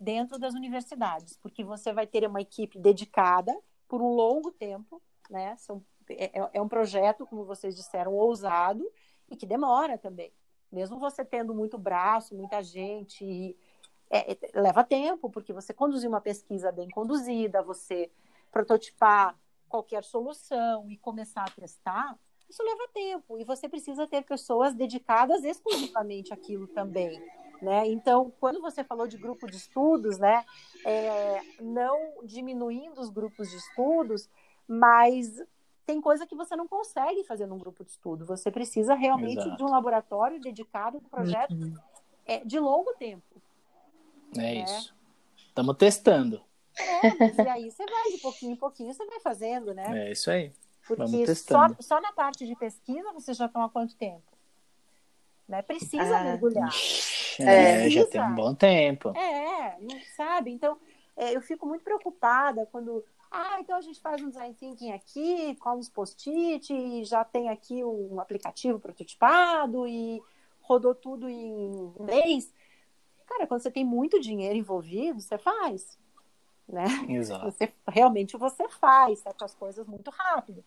dentro 0.01 0.39
das 0.39 0.55
universidades, 0.55 1.37
porque 1.37 1.63
você 1.63 1.93
vai 1.93 2.07
ter 2.07 2.27
uma 2.27 2.41
equipe 2.41 2.79
dedicada 2.79 3.55
por 3.87 4.01
um 4.01 4.15
longo 4.15 4.51
tempo, 4.51 5.03
né? 5.29 5.55
São, 5.59 5.85
é, 6.09 6.41
é, 6.41 6.51
é 6.55 6.63
um 6.63 6.69
projeto, 6.69 7.27
como 7.27 7.45
vocês 7.45 7.77
disseram, 7.77 8.15
ousado 8.15 8.91
e 9.29 9.37
que 9.37 9.45
demora 9.45 9.99
também. 9.99 10.33
Mesmo 10.73 10.99
você 10.99 11.23
tendo 11.23 11.55
muito 11.55 11.77
braço, 11.77 12.35
muita 12.35 12.63
gente, 12.63 13.55
é, 14.09 14.33
é, 14.33 14.39
leva 14.55 14.83
tempo, 14.83 15.29
porque 15.29 15.53
você 15.53 15.75
conduzir 15.75 16.09
uma 16.09 16.23
pesquisa 16.23 16.73
bem 16.73 16.89
conduzida, 16.89 17.63
você 17.63 18.11
prototipar 18.51 19.39
qualquer 19.69 20.03
solução 20.05 20.91
e 20.91 20.97
começar 20.97 21.43
a 21.43 21.51
testar, 21.51 22.19
isso 22.49 22.63
leva 22.63 22.89
tempo 22.93 23.39
e 23.39 23.45
você 23.45 23.69
precisa 23.69 24.07
ter 24.07 24.23
pessoas 24.25 24.75
dedicadas 24.75 25.45
exclusivamente 25.45 26.33
àquilo 26.33 26.67
também. 26.67 27.23
Né? 27.61 27.89
Então, 27.89 28.33
quando 28.39 28.61
você 28.61 28.85
falou 28.85 29.07
de 29.07 29.17
grupo 29.17 29.47
de 29.47 29.57
estudos, 29.57 30.19
né, 30.19 30.45
é, 30.85 31.41
não 31.61 32.25
diminuindo 32.25 33.01
os 33.01 33.11
grupos 33.11 33.51
de 33.51 33.57
estudos, 33.57 34.29
mas 34.67 35.43
tem 35.85 36.01
coisa 36.01 36.27
que 36.27 36.37
você 36.37 36.55
não 36.55 36.69
consegue 36.69 37.25
fazer 37.25 37.47
num 37.47 37.59
grupo 37.59 37.85
de 37.85 37.91
estudo. 37.91 38.25
Você 38.27 38.51
precisa 38.51 38.95
realmente 38.95 39.41
Exato. 39.41 39.57
de 39.57 39.65
um 39.65 39.71
laboratório 39.71 40.41
dedicado 40.41 40.99
a 40.99 41.01
um 41.01 41.03
projeto 41.03 41.53
uhum. 41.53 41.75
é, 42.27 42.45
de 42.45 42.59
longo 42.61 42.95
tempo. 42.95 43.43
É 44.35 44.39
né? 44.39 44.55
isso. 44.65 44.95
Estamos 45.37 45.77
testando. 45.77 46.43
É, 46.79 47.15
mas 47.19 47.39
e 47.39 47.49
aí 47.49 47.71
você 47.71 47.85
vai 47.85 48.13
de 48.13 48.19
pouquinho 48.19 48.53
em 48.53 48.57
pouquinho, 48.57 48.95
você 48.95 49.05
vai 49.07 49.19
fazendo, 49.19 49.75
né? 49.75 50.09
É 50.09 50.13
isso 50.13 50.31
aí. 50.31 50.53
Porque 50.97 51.35
só, 51.35 51.67
só 51.81 52.01
na 52.01 52.13
parte 52.13 52.47
de 52.47 52.57
pesquisa 52.57 53.13
vocês 53.13 53.37
já 53.37 53.47
estão 53.47 53.63
há 53.63 53.69
quanto 53.69 53.95
tempo? 53.97 54.23
Né? 55.49 55.63
Precisa 55.63 56.19
ah, 56.19 56.25
mergulhar. 56.25 56.69
É, 57.41 57.83
Precisa. 57.83 57.91
já 57.91 58.07
tem 58.07 58.23
um 58.23 58.35
bom 58.35 58.55
tempo. 58.55 59.17
É, 59.17 59.79
não 59.81 60.01
sabe? 60.17 60.51
Então, 60.51 60.79
é, 61.17 61.35
eu 61.35 61.41
fico 61.41 61.67
muito 61.67 61.83
preocupada 61.83 62.67
quando. 62.71 63.05
Ah, 63.31 63.59
então 63.61 63.77
a 63.77 63.81
gente 63.81 64.01
faz 64.01 64.23
um 64.23 64.31
design 64.31 64.55
thinking 64.55 64.93
aqui, 64.93 65.55
com 65.57 65.77
uns 65.77 65.89
post-it, 65.89 67.05
já 67.05 67.25
tem 67.25 67.51
aqui 67.51 67.85
um 67.85 68.19
aplicativo 68.21 68.79
prototipado 68.79 69.87
e 69.87 70.23
rodou 70.63 70.95
tudo 70.95 71.29
em 71.29 71.93
um 71.99 72.05
mês. 72.05 72.53
Cara, 73.27 73.47
quando 73.47 73.61
você 73.61 73.71
tem 73.71 73.85
muito 73.85 74.19
dinheiro 74.19 74.57
envolvido, 74.57 75.21
você 75.21 75.37
faz. 75.37 75.99
Né? 76.67 76.85
Exato. 77.09 77.51
Você, 77.51 77.73
realmente 77.87 78.37
você 78.37 78.69
faz 78.69 79.19
certas 79.21 79.55
coisas 79.55 79.87
muito 79.87 80.11
rápido. 80.11 80.65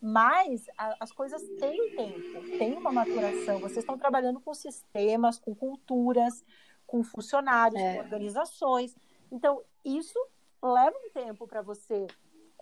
Mas 0.00 0.66
a, 0.78 0.96
as 1.00 1.12
coisas 1.12 1.42
têm 1.58 1.94
tempo, 1.94 2.58
tem 2.58 2.72
uma 2.76 2.90
maturação. 2.90 3.60
Vocês 3.60 3.78
estão 3.78 3.98
trabalhando 3.98 4.40
com 4.40 4.54
sistemas, 4.54 5.38
com 5.38 5.54
culturas, 5.54 6.42
com 6.86 7.04
funcionários, 7.04 7.80
é. 7.80 7.94
com 7.94 8.00
organizações. 8.00 8.96
Então, 9.30 9.62
isso 9.84 10.18
leva 10.62 10.96
um 11.04 11.10
tempo 11.10 11.46
para 11.46 11.60
você 11.60 12.06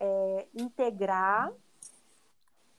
é, 0.00 0.46
integrar, 0.54 1.52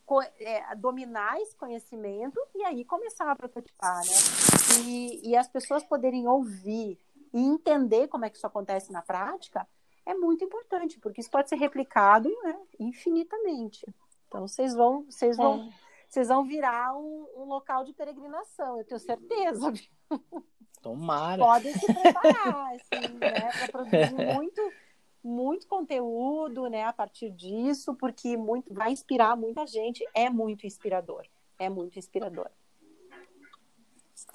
co 0.05 0.22
é, 0.22 0.76
dominar 0.76 1.39
esse 1.41 1.55
conhecimento 1.55 2.39
e 2.53 2.64
aí 2.64 2.84
começar 2.84 3.30
a 3.32 3.36
prototipar, 3.36 3.99
né? 3.99 4.86
E, 4.86 5.30
e 5.30 5.36
as 5.36 5.47
pessoas 5.47 5.84
poderem 5.84 6.28
ouvir 6.28 6.99
e 7.34 7.39
entender 7.39 8.07
como 8.07 8.26
é 8.26 8.30
que 8.30 8.38
isso 8.38 8.47
acontece 8.47 8.91
na 8.91 9.01
prática 9.01 9.68
é 10.05 10.14
muito 10.14 10.43
importante, 10.43 10.99
porque 10.99 11.22
isso 11.22 11.30
pode 11.30 11.49
ser 11.49 11.55
replicado 11.55 12.30
né, 12.43 12.60
infinitamente. 12.80 13.86
Então 14.30 14.47
vocês 14.47 14.75
vão, 14.75 15.05
vocês 15.09 15.36
vão, 15.36 15.67
é. 15.67 15.73
vocês 16.07 16.27
vão 16.27 16.45
virar 16.45 16.95
um, 16.95 17.27
um, 17.36 17.45
local 17.45 17.84
de 17.84 17.93
peregrinação, 17.93 18.77
eu 18.77 18.86
tenho 18.86 18.99
certeza. 18.99 19.73
Tomara. 20.84 21.43
Podem 21.43 21.73
se 21.73 21.93
preparar, 21.93 22.75
assim, 22.77 23.13
né, 23.15 23.51
para 23.51 23.67
produzir 23.69 24.36
muito, 24.36 24.73
muito 25.21 25.67
conteúdo, 25.67 26.69
né, 26.69 26.84
a 26.84 26.93
partir 26.93 27.32
disso, 27.32 27.95
porque 27.95 28.38
muito, 28.38 28.71
vai 28.71 28.91
inspirar 28.91 29.36
muita 29.36 29.65
gente. 29.65 30.07
É 30.13 30.30
muito 30.30 30.65
inspirador, 30.67 31.25
é 31.57 31.67
muito 31.67 31.97
inspirador. 31.97 32.49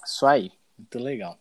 Isso 0.05 0.26
aí, 0.26 0.53
muito 0.76 0.99
legal. 0.99 1.38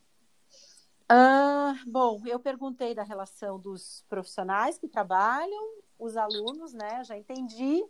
Ah, 1.09 1.75
bom, 1.87 2.21
eu 2.25 2.39
perguntei 2.39 2.93
da 2.93 3.03
relação 3.03 3.59
dos 3.59 4.05
profissionais 4.07 4.77
que 4.77 4.87
trabalham, 4.87 5.81
os 5.99 6.15
alunos, 6.15 6.71
né? 6.73 7.03
Já 7.03 7.17
entendi. 7.17 7.83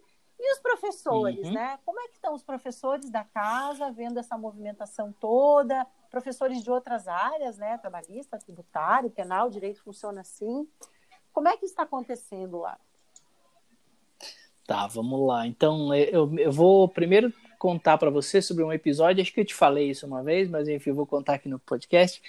E 0.46 0.54
os 0.54 0.60
professores, 0.60 1.48
uhum. 1.48 1.54
né? 1.54 1.80
Como 1.86 1.98
é 2.02 2.08
que 2.10 2.16
estão 2.16 2.34
os 2.34 2.44
professores 2.44 3.10
da 3.10 3.24
casa 3.24 3.89
vendo 3.94 4.20
essa 4.20 4.38
movimentação 4.38 5.14
toda? 5.18 5.88
Professores 6.12 6.62
de 6.62 6.70
outras 6.70 7.08
áreas, 7.08 7.58
né? 7.58 7.78
Trabalhista, 7.78 8.38
tributário, 8.38 9.10
penal, 9.10 9.50
direito 9.50 9.82
funciona 9.82 10.20
assim. 10.20 10.68
Como 11.32 11.48
é 11.48 11.56
que 11.56 11.66
está 11.66 11.84
acontecendo 11.84 12.60
lá? 12.60 12.78
Tá, 14.68 14.86
vamos 14.88 15.26
lá. 15.26 15.48
Então, 15.48 15.96
eu, 15.96 16.38
eu 16.38 16.52
vou 16.52 16.89
primeiro 16.89 17.32
contar 17.58 17.98
para 17.98 18.10
você 18.10 18.41
sobre 18.41 18.66
um 18.66 18.74
episódio. 18.74 19.22
Acho 19.22 19.34
que 19.34 19.39
eu 19.39 19.46
te 19.46 19.56
falei 19.56 19.91
isso 19.91 20.06
uma 20.06 20.22
vez, 20.22 20.50
mas 20.50 20.68
enfim, 20.68 20.89
eu 20.89 20.96
vou 20.96 21.06
contar 21.06 21.36
aqui 21.36 21.48
no 21.48 21.58
podcast. 21.58 22.22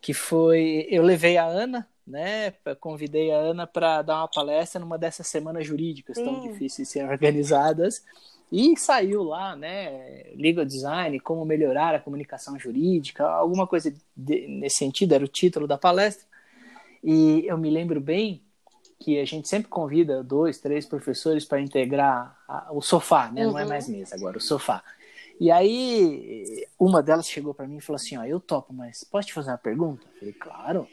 Que 0.00 0.12
foi. 0.12 0.84
Eu 0.90 1.04
levei 1.04 1.36
a 1.36 1.46
Ana, 1.46 1.88
né? 2.06 2.52
Convidei 2.80 3.32
a 3.32 3.36
Ana 3.36 3.66
para 3.66 4.02
dar 4.02 4.18
uma 4.18 4.28
palestra 4.28 4.80
numa 4.80 4.98
dessas 4.98 5.26
semanas 5.26 5.66
jurídicas 5.66 6.16
Sim. 6.16 6.24
tão 6.24 6.40
difíceis 6.40 6.88
de 6.88 6.92
serem 6.92 7.10
organizadas. 7.10 8.04
E 8.50 8.76
saiu 8.76 9.22
lá, 9.22 9.56
né? 9.56 10.26
Legal 10.36 10.64
Design, 10.64 11.18
como 11.20 11.44
melhorar 11.44 11.94
a 11.94 12.00
comunicação 12.00 12.58
jurídica, 12.58 13.26
alguma 13.26 13.66
coisa 13.66 13.94
de, 14.14 14.46
nesse 14.46 14.76
sentido, 14.76 15.14
era 15.14 15.24
o 15.24 15.28
título 15.28 15.66
da 15.66 15.78
palestra. 15.78 16.26
E 17.02 17.44
eu 17.46 17.56
me 17.56 17.70
lembro 17.70 18.00
bem 18.00 18.42
que 19.00 19.18
a 19.18 19.24
gente 19.24 19.48
sempre 19.48 19.68
convida 19.68 20.22
dois, 20.22 20.58
três 20.58 20.86
professores 20.86 21.44
para 21.44 21.60
integrar 21.60 22.38
a, 22.46 22.68
o 22.72 22.82
sofá, 22.82 23.30
né? 23.32 23.46
Uhum. 23.46 23.52
Não 23.52 23.58
é 23.58 23.64
mais 23.64 23.88
mesa 23.88 24.14
agora, 24.14 24.36
o 24.36 24.40
sofá. 24.40 24.82
E 25.40 25.50
aí, 25.50 26.66
uma 26.78 27.02
delas 27.02 27.26
chegou 27.26 27.52
para 27.52 27.66
mim 27.66 27.78
e 27.78 27.80
falou 27.80 27.96
assim: 27.96 28.16
Ó, 28.16 28.24
eu 28.24 28.38
topo, 28.38 28.72
mas 28.72 29.02
posso 29.02 29.28
te 29.28 29.34
fazer 29.34 29.50
uma 29.50 29.58
pergunta? 29.58 30.06
Eu 30.06 30.18
falei, 30.18 30.34
claro. 30.34 30.88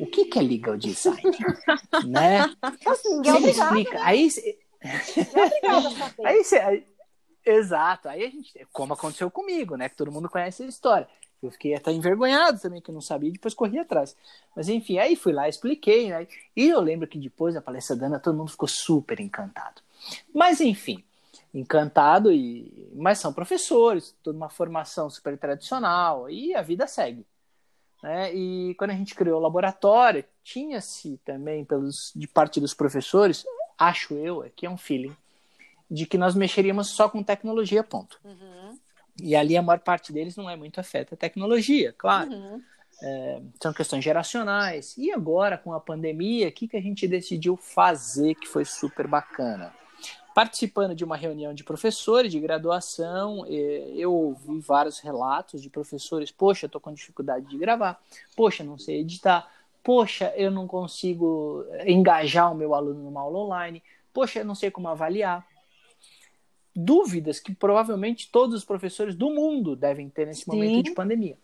O 0.00 0.06
que, 0.06 0.26
que 0.26 0.38
é 0.38 0.42
legal 0.42 0.76
design? 0.76 1.20
né? 2.06 2.40
Assim, 2.86 3.14
ninguém 3.16 3.40
você 3.40 3.50
explica. 3.50 3.94
Né? 3.94 4.00
Aí, 4.02 4.28
aí, 6.24 6.44
você, 6.44 6.56
aí, 6.58 6.86
exato. 7.44 8.08
Aí 8.08 8.24
a 8.24 8.30
gente, 8.30 8.66
como 8.72 8.94
aconteceu 8.94 9.30
comigo, 9.30 9.76
né? 9.76 9.88
Que 9.88 9.96
todo 9.96 10.12
mundo 10.12 10.28
conhece 10.28 10.62
a 10.62 10.66
história. 10.66 11.08
Eu 11.42 11.50
fiquei 11.50 11.74
até 11.74 11.90
envergonhado 11.90 12.60
também, 12.60 12.80
que 12.80 12.88
eu 12.88 12.94
não 12.94 13.00
sabia, 13.00 13.28
e 13.28 13.32
depois 13.32 13.52
corri 13.52 13.78
atrás. 13.78 14.16
Mas 14.54 14.68
enfim, 14.68 14.98
aí 14.98 15.16
fui 15.16 15.32
lá, 15.32 15.48
expliquei, 15.48 16.08
né? 16.08 16.26
E 16.54 16.68
eu 16.68 16.80
lembro 16.80 17.08
que 17.08 17.18
depois 17.18 17.54
da 17.54 17.60
palestra 17.60 17.96
da 17.96 18.06
Ana, 18.06 18.20
todo 18.20 18.36
mundo 18.36 18.52
ficou 18.52 18.68
super 18.68 19.18
encantado. 19.18 19.82
Mas 20.32 20.60
enfim, 20.60 21.02
encantado, 21.52 22.30
e 22.30 22.90
mas 22.94 23.18
são 23.18 23.32
professores, 23.32 24.14
toda 24.22 24.36
uma 24.36 24.48
formação 24.48 25.10
super 25.10 25.36
tradicional, 25.36 26.30
e 26.30 26.54
a 26.54 26.62
vida 26.62 26.86
segue. 26.86 27.26
Né? 28.02 28.34
E 28.34 28.74
quando 28.74 28.90
a 28.90 28.94
gente 28.94 29.14
criou 29.14 29.38
o 29.38 29.42
laboratório, 29.42 30.24
tinha-se 30.42 31.20
também, 31.24 31.64
pelos, 31.64 32.12
de 32.14 32.26
parte 32.26 32.60
dos 32.60 32.74
professores, 32.74 33.44
acho 33.78 34.14
eu, 34.14 34.50
que 34.56 34.66
é 34.66 34.70
um 34.70 34.76
feeling, 34.76 35.16
de 35.90 36.06
que 36.06 36.18
nós 36.18 36.34
mexeríamos 36.34 36.88
só 36.88 37.08
com 37.08 37.22
tecnologia, 37.22 37.84
ponto. 37.84 38.18
Uhum. 38.24 38.78
E 39.20 39.36
ali 39.36 39.56
a 39.56 39.62
maior 39.62 39.78
parte 39.78 40.12
deles 40.12 40.36
não 40.36 40.48
é 40.50 40.56
muito 40.56 40.80
afeta 40.80 41.14
a 41.14 41.18
tecnologia, 41.18 41.94
claro. 41.96 42.30
Uhum. 42.30 42.62
É, 43.04 43.42
são 43.60 43.72
questões 43.72 44.04
geracionais. 44.04 44.96
E 44.96 45.12
agora, 45.12 45.58
com 45.58 45.72
a 45.72 45.80
pandemia, 45.80 46.48
o 46.48 46.52
que, 46.52 46.68
que 46.68 46.76
a 46.76 46.80
gente 46.80 47.06
decidiu 47.06 47.56
fazer 47.56 48.34
que 48.34 48.46
foi 48.46 48.64
super 48.64 49.06
bacana? 49.06 49.72
Participando 50.34 50.94
de 50.94 51.04
uma 51.04 51.16
reunião 51.16 51.52
de 51.52 51.62
professores 51.62 52.32
de 52.32 52.40
graduação, 52.40 53.44
é, 53.46 53.92
eu 53.94 54.12
ouvi 54.12 54.58
vários 54.60 54.98
relatos 54.98 55.60
de 55.60 55.68
professores: 55.68 56.30
Poxa, 56.30 56.66
estou 56.66 56.80
com 56.80 56.92
dificuldade 56.92 57.46
de 57.46 57.58
gravar, 57.58 58.00
poxa, 58.34 58.64
não 58.64 58.78
sei 58.78 59.00
editar, 59.00 59.50
poxa, 59.82 60.32
eu 60.36 60.50
não 60.50 60.66
consigo 60.66 61.64
engajar 61.86 62.50
o 62.50 62.54
meu 62.54 62.74
aluno 62.74 63.02
numa 63.02 63.20
aula 63.20 63.38
online, 63.40 63.82
poxa, 64.12 64.40
eu 64.40 64.44
não 64.44 64.54
sei 64.54 64.70
como 64.70 64.88
avaliar 64.88 65.46
dúvidas 66.74 67.38
que 67.38 67.54
provavelmente 67.54 68.30
todos 68.30 68.56
os 68.56 68.64
professores 68.64 69.14
do 69.14 69.30
mundo 69.30 69.76
devem 69.76 70.08
ter 70.08 70.26
nesse 70.26 70.44
Sim. 70.44 70.52
momento 70.52 70.82
de 70.82 70.92
pandemia, 70.92 71.36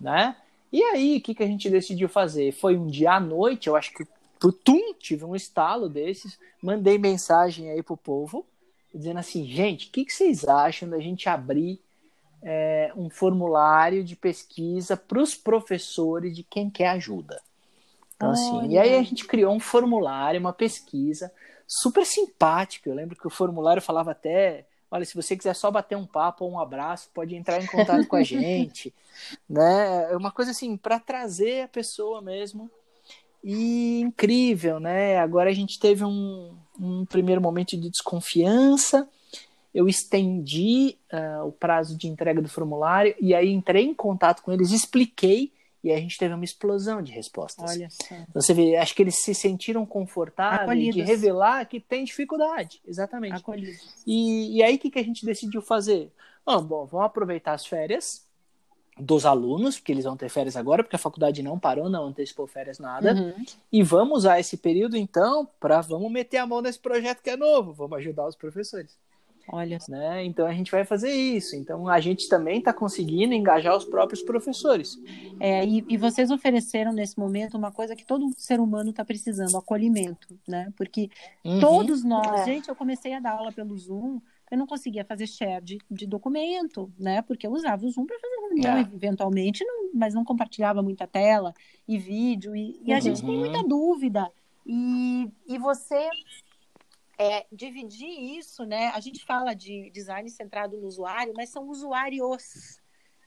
né? 0.00 0.36
E 0.72 0.82
aí, 0.82 1.18
o 1.18 1.20
que, 1.20 1.34
que 1.34 1.42
a 1.42 1.46
gente 1.46 1.70
decidiu 1.70 2.08
fazer? 2.08 2.52
Foi 2.52 2.76
um 2.76 2.86
dia 2.86 3.12
à 3.12 3.20
noite, 3.20 3.68
eu 3.68 3.76
acho 3.76 3.92
que 3.94 4.04
pro 4.38 4.52
Tum 4.52 4.94
tive 4.94 5.24
um 5.24 5.34
estalo 5.34 5.88
desses, 5.88 6.38
mandei 6.62 6.98
mensagem 6.98 7.70
aí 7.70 7.82
pro 7.82 7.96
povo, 7.96 8.46
dizendo 8.94 9.18
assim, 9.18 9.46
gente, 9.46 9.88
o 9.88 9.90
que, 9.90 10.04
que 10.04 10.12
vocês 10.12 10.46
acham 10.46 10.88
da 10.88 10.98
gente 10.98 11.28
abrir 11.28 11.80
é, 12.42 12.92
um 12.96 13.10
formulário 13.10 14.04
de 14.04 14.16
pesquisa 14.16 14.96
para 14.96 15.20
os 15.20 15.34
professores 15.34 16.34
de 16.34 16.42
quem 16.42 16.70
quer 16.70 16.88
ajuda? 16.88 17.40
Então, 18.16 18.30
assim, 18.30 18.68
e 18.68 18.78
aí 18.78 18.94
a 18.94 19.02
gente 19.02 19.26
criou 19.26 19.54
um 19.54 19.60
formulário, 19.60 20.40
uma 20.40 20.52
pesquisa, 20.52 21.30
super 21.66 22.06
simpático. 22.06 22.88
Eu 22.88 22.94
lembro 22.94 23.14
que 23.14 23.26
o 23.26 23.30
formulário 23.30 23.82
falava 23.82 24.12
até, 24.12 24.64
olha, 24.90 25.04
se 25.04 25.14
você 25.14 25.36
quiser 25.36 25.54
só 25.54 25.70
bater 25.70 25.96
um 25.96 26.06
papo 26.06 26.44
ou 26.44 26.52
um 26.52 26.58
abraço, 26.58 27.10
pode 27.12 27.34
entrar 27.36 27.62
em 27.62 27.66
contato 27.66 28.06
com 28.06 28.16
a 28.16 28.22
gente, 28.24 28.94
né? 29.48 30.10
É 30.10 30.16
uma 30.16 30.30
coisa 30.30 30.50
assim 30.50 30.78
para 30.78 30.98
trazer 30.98 31.62
a 31.64 31.68
pessoa 31.68 32.22
mesmo. 32.22 32.70
E 33.42 34.00
incrível, 34.00 34.80
né? 34.80 35.18
Agora 35.18 35.50
a 35.50 35.54
gente 35.54 35.78
teve 35.78 36.04
um, 36.04 36.56
um 36.78 37.04
primeiro 37.04 37.40
momento 37.40 37.76
de 37.76 37.90
desconfiança. 37.90 39.08
Eu 39.74 39.88
estendi 39.88 40.96
uh, 41.12 41.46
o 41.46 41.52
prazo 41.52 41.96
de 41.96 42.08
entrega 42.08 42.40
do 42.40 42.48
formulário 42.48 43.14
e 43.20 43.34
aí 43.34 43.52
entrei 43.52 43.84
em 43.84 43.94
contato 43.94 44.42
com 44.42 44.50
eles, 44.50 44.72
expliquei 44.72 45.52
e 45.86 45.90
aí 45.92 45.98
a 45.98 46.00
gente 46.00 46.18
teve 46.18 46.34
uma 46.34 46.44
explosão 46.44 47.00
de 47.00 47.12
respostas. 47.12 47.70
Olha 47.70 47.88
só. 47.90 48.12
Então, 48.12 48.42
você 48.42 48.52
vê, 48.52 48.76
acho 48.76 48.92
que 48.92 49.02
eles 49.02 49.22
se 49.22 49.32
sentiram 49.32 49.86
confortáveis 49.86 50.62
Acolhidos. 50.62 50.94
de 50.96 51.02
revelar 51.02 51.64
que 51.66 51.78
tem 51.78 52.04
dificuldade. 52.04 52.80
Exatamente. 52.84 53.36
Acolhidos. 53.36 54.02
E, 54.04 54.56
e 54.56 54.62
aí 54.64 54.74
o 54.74 54.78
que, 54.80 54.90
que 54.90 54.98
a 54.98 55.04
gente 55.04 55.24
decidiu 55.24 55.62
fazer? 55.62 56.10
Bom, 56.44 56.60
bom, 56.60 56.86
vamos 56.86 57.06
aproveitar 57.06 57.52
as 57.52 57.64
férias 57.64 58.25
dos 58.98 59.26
alunos, 59.26 59.78
porque 59.78 59.92
eles 59.92 60.04
vão 60.04 60.16
ter 60.16 60.28
férias 60.28 60.56
agora, 60.56 60.82
porque 60.82 60.96
a 60.96 60.98
faculdade 60.98 61.42
não 61.42 61.58
parou, 61.58 61.88
não 61.88 62.06
antecipou 62.06 62.46
férias 62.46 62.78
nada. 62.78 63.14
Uhum. 63.14 63.34
E 63.70 63.82
vamos 63.82 64.18
usar 64.18 64.40
esse 64.40 64.56
período, 64.56 64.96
então, 64.96 65.48
para 65.60 65.80
vamos 65.80 66.10
meter 66.10 66.38
a 66.38 66.46
mão 66.46 66.62
nesse 66.62 66.78
projeto 66.78 67.22
que 67.22 67.30
é 67.30 67.36
novo, 67.36 67.72
vamos 67.72 67.98
ajudar 67.98 68.26
os 68.26 68.36
professores. 68.36 68.96
Olha. 69.48 69.78
Né? 69.88 70.24
Então 70.24 70.46
a 70.46 70.52
gente 70.52 70.70
vai 70.70 70.84
fazer 70.84 71.12
isso. 71.12 71.54
Então 71.54 71.88
a 71.88 72.00
gente 72.00 72.28
também 72.28 72.58
está 72.58 72.72
conseguindo 72.72 73.34
engajar 73.34 73.76
os 73.76 73.84
próprios 73.84 74.22
professores. 74.22 74.98
É, 75.38 75.64
e, 75.64 75.84
e, 75.88 75.96
vocês 75.96 76.30
ofereceram 76.30 76.92
nesse 76.92 77.18
momento 77.18 77.56
uma 77.56 77.70
coisa 77.70 77.94
que 77.94 78.04
todo 78.04 78.32
ser 78.36 78.58
humano 78.58 78.90
está 78.90 79.04
precisando, 79.04 79.56
acolhimento, 79.56 80.36
né? 80.46 80.72
Porque 80.76 81.10
uhum. 81.44 81.60
todos 81.60 82.02
nós, 82.02 82.40
é. 82.40 82.44
gente, 82.44 82.68
eu 82.68 82.74
comecei 82.74 83.12
a 83.14 83.20
dar 83.20 83.32
aula 83.32 83.52
pelo 83.52 83.76
Zoom, 83.78 84.20
eu 84.56 84.58
não 84.58 84.66
conseguia 84.66 85.04
fazer 85.04 85.26
share 85.26 85.62
de, 85.62 85.78
de 85.90 86.06
documento, 86.06 86.90
né? 86.98 87.20
Porque 87.22 87.46
eu 87.46 87.52
usava 87.52 87.84
o 87.84 87.90
Zoom 87.90 88.06
para 88.06 88.18
fazer 88.18 88.36
reunião, 88.40 88.76
é. 88.78 88.80
eventualmente, 88.80 89.64
não, 89.64 89.90
mas 89.94 90.14
não 90.14 90.24
compartilhava 90.24 90.82
muita 90.82 91.06
tela 91.06 91.54
e 91.86 91.98
vídeo. 91.98 92.56
E, 92.56 92.80
e 92.82 92.92
a 92.92 92.96
uhum. 92.96 93.00
gente 93.02 93.20
tem 93.20 93.38
muita 93.38 93.62
dúvida. 93.62 94.32
E, 94.64 95.30
e 95.46 95.58
você 95.58 96.08
é, 97.18 97.46
dividir 97.52 98.08
isso, 98.38 98.64
né? 98.64 98.88
A 98.88 99.00
gente 99.00 99.24
fala 99.24 99.54
de 99.54 99.90
design 99.90 100.28
centrado 100.30 100.76
no 100.78 100.86
usuário, 100.86 101.34
mas 101.36 101.50
são 101.50 101.68
usuários, 101.68 102.80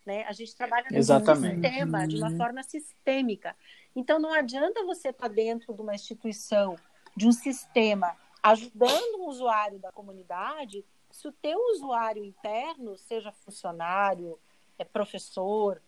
né? 0.05 0.23
A 0.23 0.33
gente 0.33 0.55
trabalha 0.55 0.87
no 0.91 0.97
sistema, 0.97 2.07
de 2.07 2.17
uma 2.17 2.29
uhum. 2.31 2.37
forma 2.37 2.63
sistêmica. 2.63 3.55
Então, 3.95 4.19
não 4.19 4.33
adianta 4.33 4.83
você 4.83 5.09
estar 5.09 5.29
tá 5.29 5.33
dentro 5.33 5.75
de 5.75 5.81
uma 5.81 5.93
instituição, 5.93 6.75
de 7.15 7.27
um 7.27 7.31
sistema, 7.31 8.15
ajudando 8.41 9.21
um 9.21 9.27
usuário 9.27 9.77
da 9.77 9.91
comunidade, 9.91 10.83
se 11.11 11.27
o 11.27 11.31
teu 11.31 11.59
usuário 11.73 12.23
interno, 12.23 12.97
seja 12.97 13.31
funcionário, 13.31 14.39
é 14.77 14.83
professor, 14.83 15.81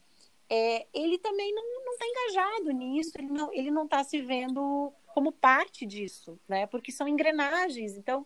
é, 0.50 0.86
ele 0.94 1.18
também 1.18 1.54
não 1.54 1.94
está 1.94 2.06
engajado 2.06 2.72
nisso, 2.72 3.12
ele 3.16 3.30
não 3.30 3.54
ele 3.54 3.72
não 3.72 3.86
está 3.86 4.04
se 4.04 4.22
vendo 4.22 4.92
como 5.14 5.32
parte 5.32 5.86
disso, 5.86 6.40
né? 6.48 6.68
Porque 6.68 6.92
são 6.92 7.08
engrenagens. 7.08 7.96
Então, 7.96 8.26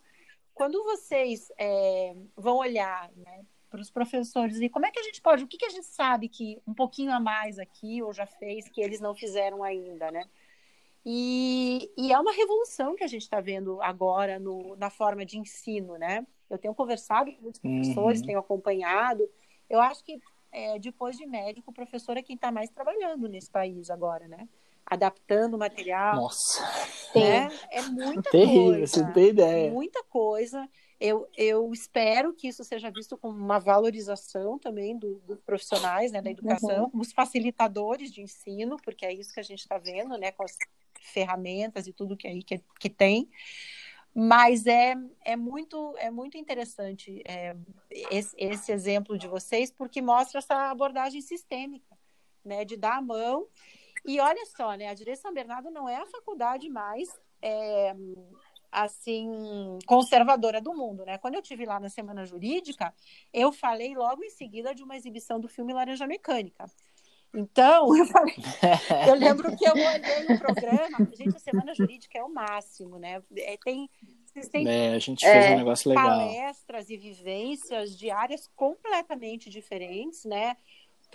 quando 0.53 0.83
vocês 0.83 1.51
é, 1.57 2.15
vão 2.35 2.57
olhar 2.57 3.11
né, 3.15 3.45
para 3.69 3.81
os 3.81 3.91
professores 3.91 4.59
e 4.59 4.69
como 4.69 4.85
é 4.85 4.91
que 4.91 4.99
a 4.99 5.03
gente 5.03 5.21
pode, 5.21 5.43
o 5.43 5.47
que, 5.47 5.57
que 5.57 5.65
a 5.65 5.69
gente 5.69 5.85
sabe 5.85 6.29
que 6.29 6.61
um 6.65 6.73
pouquinho 6.73 7.11
a 7.11 7.19
mais 7.19 7.59
aqui 7.59 8.01
ou 8.01 8.13
já 8.13 8.25
fez 8.25 8.69
que 8.69 8.81
eles 8.81 8.99
não 8.99 9.13
fizeram 9.13 9.63
ainda, 9.63 10.09
né? 10.11 10.23
E, 11.05 11.91
e 11.95 12.11
é 12.11 12.19
uma 12.19 12.31
revolução 12.31 12.95
que 12.95 13.03
a 13.03 13.07
gente 13.07 13.21
está 13.21 13.39
vendo 13.39 13.79
agora 13.81 14.39
no, 14.39 14.75
na 14.77 14.89
forma 14.89 15.23
de 15.23 15.37
ensino, 15.37 15.97
né? 15.97 16.25
Eu 16.49 16.57
tenho 16.57 16.75
conversado 16.75 17.31
com 17.31 17.41
muitos 17.41 17.59
professores, 17.59 18.19
uhum. 18.19 18.25
tenho 18.25 18.39
acompanhado. 18.39 19.27
Eu 19.69 19.81
acho 19.81 20.03
que 20.03 20.21
é, 20.51 20.77
depois 20.79 21.17
de 21.17 21.25
médico, 21.25 21.71
o 21.71 21.73
professor 21.73 22.17
é 22.17 22.21
quem 22.21 22.35
está 22.35 22.51
mais 22.51 22.69
trabalhando 22.69 23.27
nesse 23.27 23.49
país 23.49 23.89
agora, 23.89 24.27
né? 24.27 24.47
adaptando 24.85 25.55
o 25.55 25.57
material. 25.57 26.15
Nossa. 26.15 26.63
Né? 27.15 27.49
É 27.71 27.81
muita 27.81 28.29
Terrível, 28.29 28.63
coisa. 28.63 28.87
Você 28.87 29.01
não 29.01 29.13
tem 29.13 29.29
ideia. 29.29 29.71
Muita 29.71 30.03
coisa. 30.03 30.69
Eu, 30.99 31.27
eu 31.35 31.73
espero 31.73 32.33
que 32.33 32.47
isso 32.47 32.63
seja 32.63 32.89
visto 32.89 33.17
como 33.17 33.37
uma 33.37 33.59
valorização 33.59 34.57
também 34.57 34.97
do, 34.97 35.15
dos 35.25 35.41
profissionais 35.41 36.11
né, 36.11 36.21
da 36.21 36.29
educação, 36.29 36.89
uhum. 36.93 37.01
os 37.01 37.11
facilitadores 37.11 38.11
de 38.11 38.21
ensino, 38.21 38.77
porque 38.83 39.05
é 39.05 39.13
isso 39.13 39.33
que 39.33 39.39
a 39.39 39.43
gente 39.43 39.59
está 39.59 39.77
vendo, 39.77 40.17
né, 40.17 40.31
com 40.31 40.43
as 40.43 40.57
ferramentas 41.01 41.87
e 41.87 41.93
tudo 41.93 42.15
que 42.15 42.27
aí 42.27 42.41
que, 42.41 42.61
que 42.79 42.89
tem. 42.89 43.29
Mas 44.17 44.65
é, 44.65 44.95
é, 45.25 45.35
muito, 45.35 45.93
é 45.97 46.09
muito 46.09 46.37
interessante 46.37 47.21
é, 47.27 47.53
esse, 47.91 48.33
esse 48.37 48.71
exemplo 48.71 49.17
de 49.17 49.27
vocês, 49.27 49.69
porque 49.69 50.01
mostra 50.01 50.39
essa 50.39 50.71
abordagem 50.71 51.21
sistêmica, 51.21 51.97
né, 52.43 52.63
de 52.63 52.77
dar 52.77 52.97
a 52.97 53.01
mão 53.01 53.47
e 54.05 54.19
olha 54.19 54.45
só, 54.45 54.75
né? 54.75 54.87
A 54.87 54.93
Direção 54.93 55.33
Bernardo 55.33 55.71
não 55.71 55.89
é 55.89 55.95
a 55.97 56.05
faculdade 56.05 56.69
mais 56.69 57.09
é, 57.41 57.93
assim 58.71 59.79
conservadora 59.87 60.61
do 60.61 60.73
mundo, 60.75 61.03
né? 61.03 61.17
Quando 61.17 61.35
eu 61.35 61.41
tive 61.41 61.65
lá 61.65 61.79
na 61.79 61.89
semana 61.89 62.23
jurídica, 62.23 62.93
eu 63.33 63.51
falei 63.51 63.95
logo 63.95 64.23
em 64.23 64.29
seguida 64.29 64.75
de 64.75 64.83
uma 64.83 64.95
exibição 64.95 65.39
do 65.39 65.47
filme 65.47 65.73
Laranja 65.73 66.05
Mecânica. 66.05 66.65
Então, 67.35 67.95
eu, 67.97 68.05
falei, 68.05 68.35
eu 69.07 69.15
lembro 69.15 69.55
que 69.55 69.65
eu 69.65 69.73
olhei 69.73 70.35
o 70.35 70.39
programa, 70.39 71.09
gente, 71.13 71.35
a 71.35 71.39
semana 71.39 71.73
jurídica 71.73 72.17
é 72.17 72.23
o 72.23 72.33
máximo, 72.33 72.97
né? 72.97 73.21
É, 73.37 73.57
tem 73.63 73.89
tem 74.51 74.67
é, 74.67 74.93
a 74.93 74.99
gente 74.99 75.25
fez 75.25 75.45
é, 75.45 75.53
um 75.53 75.57
negócio 75.59 75.89
legal. 75.89 76.07
palestras 76.09 76.89
e 76.89 76.97
vivências 76.97 77.97
de 77.97 78.11
áreas 78.11 78.49
completamente 78.53 79.49
diferentes, 79.49 80.25
né? 80.25 80.57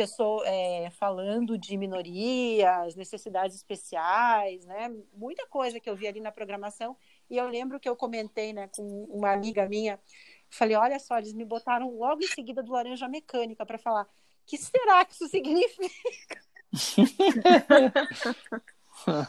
pessoa 0.01 0.43
é, 0.47 0.89
falando 0.91 1.59
de 1.59 1.77
minorias, 1.77 2.95
necessidades 2.95 3.57
especiais, 3.57 4.65
né? 4.65 4.91
Muita 5.13 5.47
coisa 5.47 5.79
que 5.79 5.91
eu 5.91 5.95
vi 5.95 6.07
ali 6.07 6.21
na 6.21 6.33
programação. 6.33 6.97
E 7.29 7.37
eu 7.37 7.47
lembro 7.47 7.79
que 7.79 7.89
eu 7.89 7.95
comentei, 7.95 8.53
né, 8.55 8.71
com 8.75 9.05
uma 9.11 9.31
amiga 9.31 9.69
minha, 9.69 10.01
falei, 10.49 10.75
olha 10.77 10.99
só, 10.99 11.19
eles 11.19 11.35
me 11.35 11.45
botaram 11.45 11.95
logo 11.97 12.23
em 12.23 12.29
seguida 12.29 12.63
do 12.63 12.73
laranja 12.73 13.09
mecânica 13.09 13.67
para 13.67 13.77
falar, 13.77 14.07
que 14.47 14.59
será 14.59 15.05
que 15.05 15.15
isso 15.15 15.29
significa? 15.29 16.41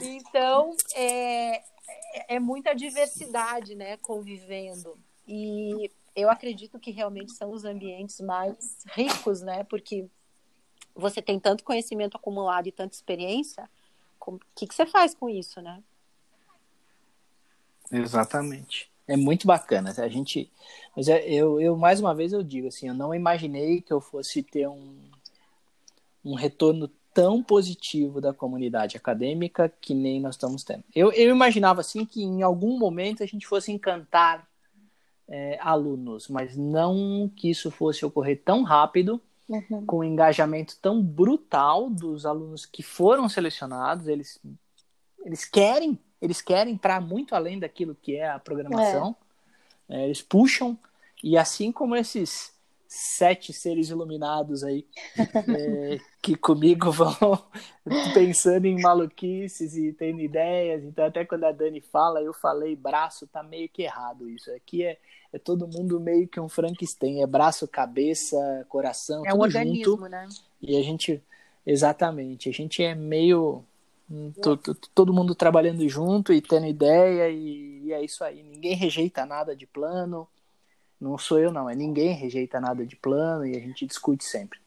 então, 0.00 0.76
é, 0.94 1.62
é 2.28 2.40
muita 2.40 2.74
diversidade, 2.74 3.74
né, 3.74 3.96
convivendo. 3.98 4.98
E 5.26 5.90
eu 6.14 6.28
acredito 6.28 6.78
que 6.78 6.90
realmente 6.90 7.32
são 7.32 7.50
os 7.50 7.64
ambientes 7.64 8.20
mais 8.20 8.84
ricos, 8.92 9.40
né? 9.40 9.64
Porque 9.64 10.06
você 10.94 11.22
tem 11.22 11.40
tanto 11.40 11.64
conhecimento 11.64 12.16
acumulado 12.16 12.66
e 12.66 12.72
tanta 12.72 12.94
experiência, 12.94 13.68
o 14.20 14.38
que, 14.54 14.66
que 14.66 14.74
você 14.74 14.86
faz 14.86 15.14
com 15.14 15.28
isso, 15.28 15.60
né? 15.60 15.82
Exatamente. 17.90 18.91
É 19.06 19.16
muito 19.16 19.46
bacana. 19.46 19.92
A 19.96 20.08
gente, 20.08 20.50
mas 20.96 21.08
é, 21.08 21.26
eu, 21.28 21.60
eu 21.60 21.76
mais 21.76 22.00
uma 22.00 22.14
vez 22.14 22.32
eu 22.32 22.42
digo 22.42 22.68
assim, 22.68 22.88
eu 22.88 22.94
não 22.94 23.14
imaginei 23.14 23.80
que 23.80 23.92
eu 23.92 24.00
fosse 24.00 24.42
ter 24.42 24.68
um, 24.68 24.96
um 26.24 26.34
retorno 26.34 26.88
tão 27.12 27.42
positivo 27.42 28.20
da 28.20 28.32
comunidade 28.32 28.96
acadêmica 28.96 29.72
que 29.80 29.94
nem 29.94 30.20
nós 30.20 30.34
estamos 30.34 30.64
tendo. 30.64 30.84
Eu, 30.94 31.12
eu 31.12 31.30
imaginava 31.30 31.80
assim 31.80 32.04
que 32.04 32.22
em 32.22 32.42
algum 32.42 32.78
momento 32.78 33.22
a 33.22 33.26
gente 33.26 33.46
fosse 33.46 33.70
encantar 33.70 34.46
é, 35.28 35.58
alunos, 35.60 36.28
mas 36.28 36.56
não 36.56 37.30
que 37.34 37.50
isso 37.50 37.70
fosse 37.70 38.04
ocorrer 38.04 38.42
tão 38.44 38.62
rápido, 38.62 39.20
uhum. 39.48 39.84
com 39.86 39.98
um 39.98 40.04
engajamento 40.04 40.76
tão 40.80 41.02
brutal 41.02 41.90
dos 41.90 42.24
alunos 42.26 42.66
que 42.66 42.82
foram 42.82 43.28
selecionados. 43.28 44.08
Eles, 44.08 44.40
eles 45.24 45.44
querem, 45.44 45.98
eles 46.22 46.40
querem 46.40 46.76
para 46.76 47.00
muito 47.00 47.34
além 47.34 47.58
daquilo 47.58 47.96
que 48.00 48.14
é 48.14 48.28
a 48.28 48.38
programação. 48.38 49.16
É. 49.90 49.96
É, 49.96 50.04
eles 50.04 50.22
puxam 50.22 50.78
e 51.22 51.36
assim 51.36 51.72
como 51.72 51.96
esses 51.96 52.52
sete 52.86 53.52
seres 53.52 53.88
iluminados 53.88 54.62
aí 54.62 54.86
é, 55.16 55.98
que 56.22 56.36
comigo 56.36 56.92
vão 56.92 57.16
pensando 58.14 58.66
em 58.66 58.80
maluquices 58.80 59.76
e 59.76 59.92
tendo 59.92 60.20
ideias. 60.20 60.84
Então, 60.84 61.06
até 61.06 61.24
quando 61.24 61.44
a 61.44 61.52
Dani 61.52 61.80
fala, 61.80 62.22
eu 62.22 62.32
falei 62.32 62.76
braço, 62.76 63.26
tá 63.26 63.42
meio 63.42 63.68
que 63.68 63.82
errado 63.82 64.28
isso. 64.28 64.50
Aqui 64.52 64.84
é, 64.84 64.98
é 65.32 65.38
todo 65.38 65.66
mundo 65.66 65.98
meio 65.98 66.28
que 66.28 66.38
um 66.38 66.48
Frankenstein, 66.48 67.22
é 67.22 67.26
braço, 67.26 67.66
cabeça, 67.66 68.36
coração, 68.68 69.24
é 69.26 69.34
um 69.34 69.40
organismo, 69.40 69.96
junto. 69.96 70.08
né? 70.08 70.28
E 70.60 70.76
a 70.76 70.82
gente, 70.82 71.20
exatamente, 71.66 72.48
a 72.48 72.52
gente 72.52 72.82
é 72.82 72.94
meio 72.94 73.64
todo 74.94 75.12
mundo 75.12 75.34
trabalhando 75.34 75.88
junto 75.88 76.32
e 76.32 76.40
tendo 76.40 76.66
ideia 76.66 77.28
e, 77.30 77.82
e 77.84 77.92
é 77.92 78.04
isso 78.04 78.22
aí. 78.24 78.42
Ninguém 78.42 78.74
rejeita 78.74 79.24
nada 79.24 79.56
de 79.56 79.66
plano. 79.66 80.28
Não 81.00 81.18
sou 81.18 81.38
eu, 81.38 81.52
não. 81.52 81.68
É 81.68 81.74
ninguém 81.74 82.12
rejeita 82.14 82.60
nada 82.60 82.84
de 82.86 82.96
plano 82.96 83.46
e 83.46 83.56
a 83.56 83.60
gente 83.60 83.86
discute 83.86 84.24
sempre. 84.24 84.60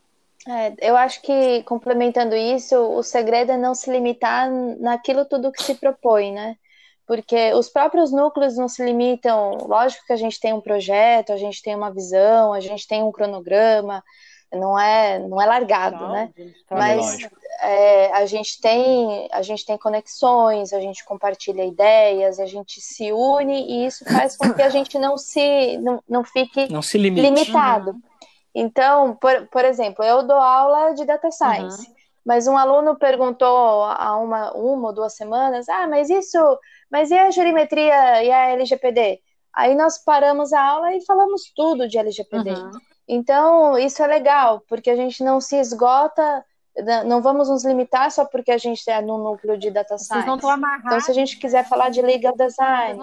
É, 0.48 0.90
eu 0.90 0.96
acho 0.96 1.22
que, 1.22 1.64
complementando 1.64 2.36
isso, 2.36 2.76
o 2.76 3.02
segredo 3.02 3.52
é 3.52 3.58
não 3.58 3.74
se 3.74 3.92
limitar 3.92 4.50
naquilo 4.80 5.26
tudo 5.26 5.52
que 5.52 5.64
se 5.64 5.76
propõe, 5.76 6.32
né? 6.32 6.56
Porque 7.08 7.54
os 7.54 7.70
próprios 7.70 8.12
núcleos 8.12 8.56
não 8.56 8.68
se 8.68 8.84
limitam. 8.84 9.58
Lógico 9.68 10.06
que 10.06 10.14
a 10.14 10.18
gente 10.18 10.40
tem 10.40 10.54
um 10.54 10.62
projeto, 10.62 11.32
a 11.32 11.38
gente 11.38 11.62
tem 11.62 11.76
uma 11.76 11.92
visão, 11.92 12.54
a 12.54 12.60
gente 12.60 12.88
tem 12.88 13.02
um 13.02 13.12
cronograma, 13.12 14.04
não 14.52 14.80
é, 14.80 15.20
não 15.20 15.42
é 15.42 15.46
largado, 15.46 16.04
não, 16.04 16.12
né? 16.12 16.30
Tá 16.68 16.76
Mas 16.76 17.18
é, 17.62 18.12
a 18.14 18.26
gente 18.26 18.60
tem 18.62 19.28
a 19.32 19.42
gente 19.42 19.66
tem 19.66 19.78
conexões, 19.78 20.74
a 20.74 20.80
gente 20.80 21.04
compartilha 21.04 21.66
ideias, 21.66 22.40
a 22.40 22.46
gente 22.46 22.82
se 22.82 23.12
une 23.12 23.62
e 23.62 23.86
isso 23.86 24.06
faz 24.06 24.38
com 24.38 24.54
que 24.54 24.62
a 24.62 24.70
gente 24.70 24.98
não 24.98 25.18
se 25.18 25.78
não, 25.78 26.02
não 26.08 26.24
fique 26.24 26.72
não 26.72 26.82
se 26.82 26.98
limitado. 26.98 27.92
Uhum. 27.92 28.02
Então, 28.54 29.16
por, 29.16 29.48
por 29.48 29.66
exemplo, 29.66 30.04
eu 30.04 30.24
dou 30.24 30.38
aula 30.38 30.94
de 30.94 31.04
data 31.06 31.30
science, 31.30 31.88
uhum. 31.88 31.96
mas 32.26 32.48
um 32.48 32.58
aluno 32.58 32.96
perguntou 32.96 33.84
há 33.84 34.18
uma, 34.18 34.54
uma 34.54 34.88
ou 34.88 34.94
duas 34.94 35.14
semanas, 35.14 35.68
ah, 35.68 35.88
mas 35.88 36.10
isso, 36.10 36.38
mas 36.90 37.12
e 37.12 37.18
a 37.18 37.30
geometria 37.32 38.24
e 38.24 38.32
a 38.32 38.52
LGPD? 38.52 39.20
Aí 39.54 39.76
nós 39.76 39.98
paramos 39.98 40.54
a 40.54 40.62
aula 40.62 40.94
e 40.94 41.06
falamos 41.06 41.52
tudo 41.56 41.88
de 41.88 41.98
LGPD. 41.98 42.52
Uhum. 42.52 42.72
Então, 43.08 43.78
isso 43.78 44.02
é 44.02 44.08
legal, 44.08 44.62
porque 44.68 44.90
a 44.90 44.96
gente 44.96 45.24
não 45.24 45.40
se 45.40 45.56
esgota, 45.58 46.44
não 47.06 47.22
vamos 47.22 47.48
nos 47.48 47.64
limitar 47.64 48.12
só 48.12 48.26
porque 48.26 48.52
a 48.52 48.58
gente 48.58 48.90
é 48.90 49.02
no 49.02 49.18
núcleo 49.18 49.58
de 49.58 49.72
data 49.72 49.98
science. 49.98 50.14
Vocês 50.14 50.26
não 50.26 50.36
estão 50.36 50.50
amarrados. 50.50 50.86
Então, 50.86 51.00
se 51.00 51.12
a 51.12 51.14
gente 51.14 51.38
quiser 51.38 51.68
falar 51.68 51.90
de 51.90 52.02
legal 52.02 52.36
design, 52.36 53.00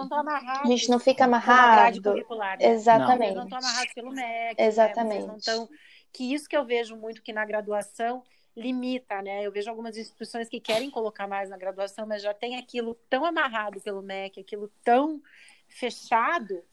a 0.63 0.67
gente 0.67 0.89
não 0.89 0.99
fica 0.99 1.23
amarrado. 1.25 2.01
Curricular, 2.01 2.59
né? 2.59 2.65
Exatamente. 2.67 3.29
Não. 3.29 3.37
Não 3.37 3.43
estão 3.45 3.59
amarrados 3.59 3.93
pelo 3.93 4.11
MEC. 4.11 4.61
Exatamente. 4.61 5.27
Né? 5.27 5.37
Tão... 5.43 5.69
Que 6.11 6.33
isso 6.33 6.47
que 6.47 6.55
eu 6.55 6.63
vejo 6.63 6.95
muito 6.95 7.23
que 7.23 7.33
na 7.33 7.43
graduação 7.43 8.21
limita, 8.55 9.19
né? 9.23 9.43
Eu 9.43 9.51
vejo 9.51 9.69
algumas 9.69 9.97
instituições 9.97 10.47
que 10.47 10.59
querem 10.59 10.91
colocar 10.91 11.27
mais 11.27 11.49
na 11.49 11.57
graduação, 11.57 12.05
mas 12.05 12.21
já 12.21 12.33
tem 12.35 12.57
aquilo 12.57 12.93
tão 13.09 13.25
amarrado 13.25 13.81
pelo 13.81 14.03
MEC, 14.03 14.41
aquilo 14.41 14.69
tão 14.83 15.19
fechado 15.67 16.63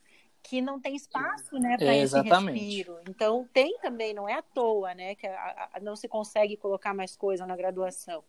que 0.42 0.60
não 0.60 0.80
tem 0.80 0.96
espaço, 0.96 1.58
né, 1.58 1.76
para 1.76 1.94
esse 1.94 2.20
respiro. 2.20 2.98
Então 3.08 3.48
tem 3.52 3.78
também, 3.78 4.14
não 4.14 4.28
é 4.28 4.34
à 4.34 4.42
toa, 4.42 4.94
né, 4.94 5.14
que 5.14 5.26
a, 5.26 5.68
a, 5.74 5.80
não 5.80 5.96
se 5.96 6.08
consegue 6.08 6.56
colocar 6.56 6.94
mais 6.94 7.16
coisa 7.16 7.46
na 7.46 7.56
graduação. 7.56 8.22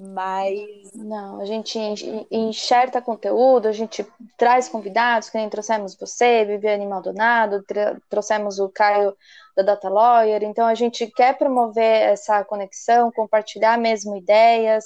Mas 0.00 0.92
não, 0.94 1.40
a 1.40 1.44
gente 1.44 1.76
enxerta 2.30 3.02
conteúdo, 3.02 3.66
a 3.66 3.72
gente 3.72 4.06
traz 4.36 4.68
convidados, 4.68 5.28
que 5.28 5.36
nem 5.36 5.50
trouxemos 5.50 5.96
você, 5.96 6.44
Viviane 6.44 6.86
Maldonado, 6.86 7.64
trouxemos 8.08 8.60
o 8.60 8.68
Caio 8.68 9.16
da 9.56 9.64
Data 9.64 9.88
Lawyer, 9.88 10.44
então 10.44 10.68
a 10.68 10.74
gente 10.76 11.04
quer 11.08 11.36
promover 11.36 12.02
essa 12.02 12.44
conexão, 12.44 13.10
compartilhar 13.10 13.76
mesmo 13.76 14.16
ideias, 14.16 14.84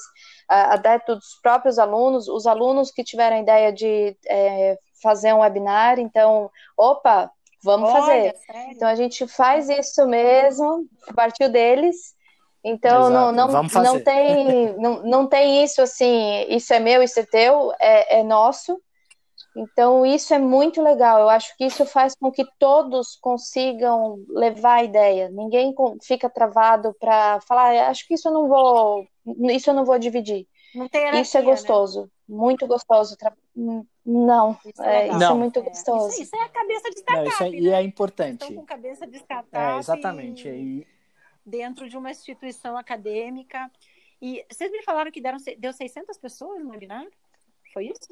até 0.48 0.98
dos 0.98 1.38
próprios 1.42 1.78
alunos, 1.78 2.26
os 2.26 2.46
alunos 2.46 2.90
que 2.90 3.04
tiveram 3.04 3.36
a 3.36 3.40
ideia 3.40 3.70
de 3.70 4.16
é, 4.26 4.78
fazer 5.02 5.32
um 5.32 5.40
webinar, 5.40 5.98
então, 5.98 6.50
opa, 6.76 7.30
vamos 7.62 7.90
Olha, 7.90 8.00
fazer. 8.00 8.36
Sério? 8.46 8.72
Então 8.72 8.88
a 8.88 8.94
gente 8.94 9.26
faz 9.26 9.68
isso 9.68 10.06
mesmo, 10.06 10.86
partiu 11.14 11.48
deles. 11.48 12.14
Então 12.64 13.10
não, 13.10 13.32
não, 13.32 13.48
não, 13.48 14.00
tem, 14.00 14.72
não, 14.78 15.02
não 15.02 15.26
tem 15.26 15.64
isso 15.64 15.82
assim, 15.82 16.46
isso 16.48 16.72
é 16.72 16.78
meu, 16.78 17.02
isso 17.02 17.18
é 17.18 17.24
teu, 17.24 17.72
é, 17.80 18.20
é 18.20 18.22
nosso. 18.22 18.80
Então 19.54 20.06
isso 20.06 20.32
é 20.32 20.38
muito 20.38 20.80
legal. 20.80 21.20
Eu 21.20 21.28
acho 21.28 21.56
que 21.56 21.64
isso 21.64 21.84
faz 21.84 22.14
com 22.14 22.30
que 22.30 22.44
todos 22.58 23.16
consigam 23.20 24.24
levar 24.28 24.74
a 24.74 24.84
ideia. 24.84 25.28
Ninguém 25.30 25.74
fica 26.02 26.30
travado 26.30 26.94
para 26.98 27.40
falar, 27.42 27.74
ah, 27.74 27.88
acho 27.88 28.06
que 28.06 28.14
isso 28.14 28.28
eu 28.28 28.32
não 28.32 28.48
vou, 28.48 29.04
isso 29.50 29.70
eu 29.70 29.74
não 29.74 29.84
vou 29.84 29.98
dividir. 29.98 30.46
Não 30.74 30.88
tem 30.88 31.20
isso 31.20 31.36
é 31.36 31.40
né? 31.40 31.46
gostoso, 31.46 32.02
né? 32.02 32.08
Muito 32.32 32.66
gostoso. 32.66 33.16
Não, 34.04 34.58
isso 34.64 34.82
é, 34.82 35.08
é, 35.08 35.10
isso 35.10 35.22
é 35.22 35.34
muito 35.34 35.62
gostoso. 35.62 36.08
Isso, 36.08 36.22
isso, 36.22 36.36
é 36.36 36.42
a 36.42 36.48
cabeça 36.48 36.90
de 36.90 36.98
startup. 36.98 37.24
Não, 37.24 37.32
isso 37.32 37.42
é, 37.44 37.50
né? 37.50 37.56
E 37.58 37.68
é 37.68 37.82
importante. 37.82 38.42
Estão 38.42 38.56
com 38.56 38.64
cabeça 38.64 39.06
de 39.06 39.16
startup. 39.18 39.56
É, 39.56 39.78
exatamente. 39.78 40.48
E... 40.48 40.86
Dentro 41.44 41.88
de 41.88 41.96
uma 41.96 42.10
instituição 42.10 42.76
acadêmica. 42.76 43.70
E 44.20 44.44
vocês 44.50 44.70
me 44.72 44.82
falaram 44.82 45.10
que 45.10 45.20
deram, 45.20 45.38
deu 45.58 45.72
600 45.72 46.16
pessoas 46.16 46.64
no 46.64 46.70
webinar? 46.70 47.06
Foi 47.74 47.86
isso? 47.86 48.08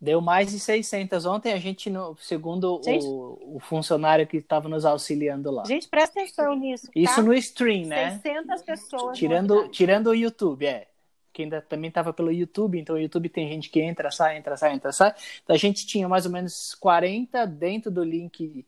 Deu 0.00 0.20
mais 0.20 0.50
de 0.50 0.60
600. 0.60 1.24
Ontem 1.24 1.52
a 1.52 1.58
gente, 1.58 1.88
no, 1.88 2.16
segundo 2.16 2.80
gente, 2.84 3.06
o, 3.06 3.56
o, 3.56 3.60
funcionário 3.60 4.26
que 4.26 4.36
estava 4.36 4.68
nos 4.68 4.84
auxiliando 4.84 5.50
lá. 5.50 5.64
Gente, 5.64 5.88
presta 5.88 6.20
atenção 6.20 6.54
nisso. 6.54 6.86
Tá? 6.86 6.92
Isso 6.94 7.22
no 7.22 7.32
stream, 7.34 7.86
né? 7.86 8.18
600 8.18 8.62
pessoas. 8.62 9.18
Tirando, 9.18 9.68
tirando 9.68 10.08
o 10.08 10.14
YouTube, 10.14 10.66
é 10.66 10.88
que 11.34 11.42
ainda 11.42 11.60
também 11.60 11.88
estava 11.88 12.12
pelo 12.12 12.30
YouTube, 12.30 12.78
então 12.78 12.94
o 12.94 12.98
YouTube 12.98 13.28
tem 13.28 13.48
gente 13.48 13.68
que 13.68 13.80
entra, 13.80 14.10
sai, 14.10 14.38
entra, 14.38 14.56
sai, 14.56 14.72
entra, 14.72 14.92
sai. 14.92 15.12
Então 15.42 15.54
a 15.54 15.58
gente 15.58 15.84
tinha 15.84 16.08
mais 16.08 16.24
ou 16.24 16.32
menos 16.32 16.74
40 16.76 17.44
dentro 17.46 17.90
do 17.90 18.04
link 18.04 18.64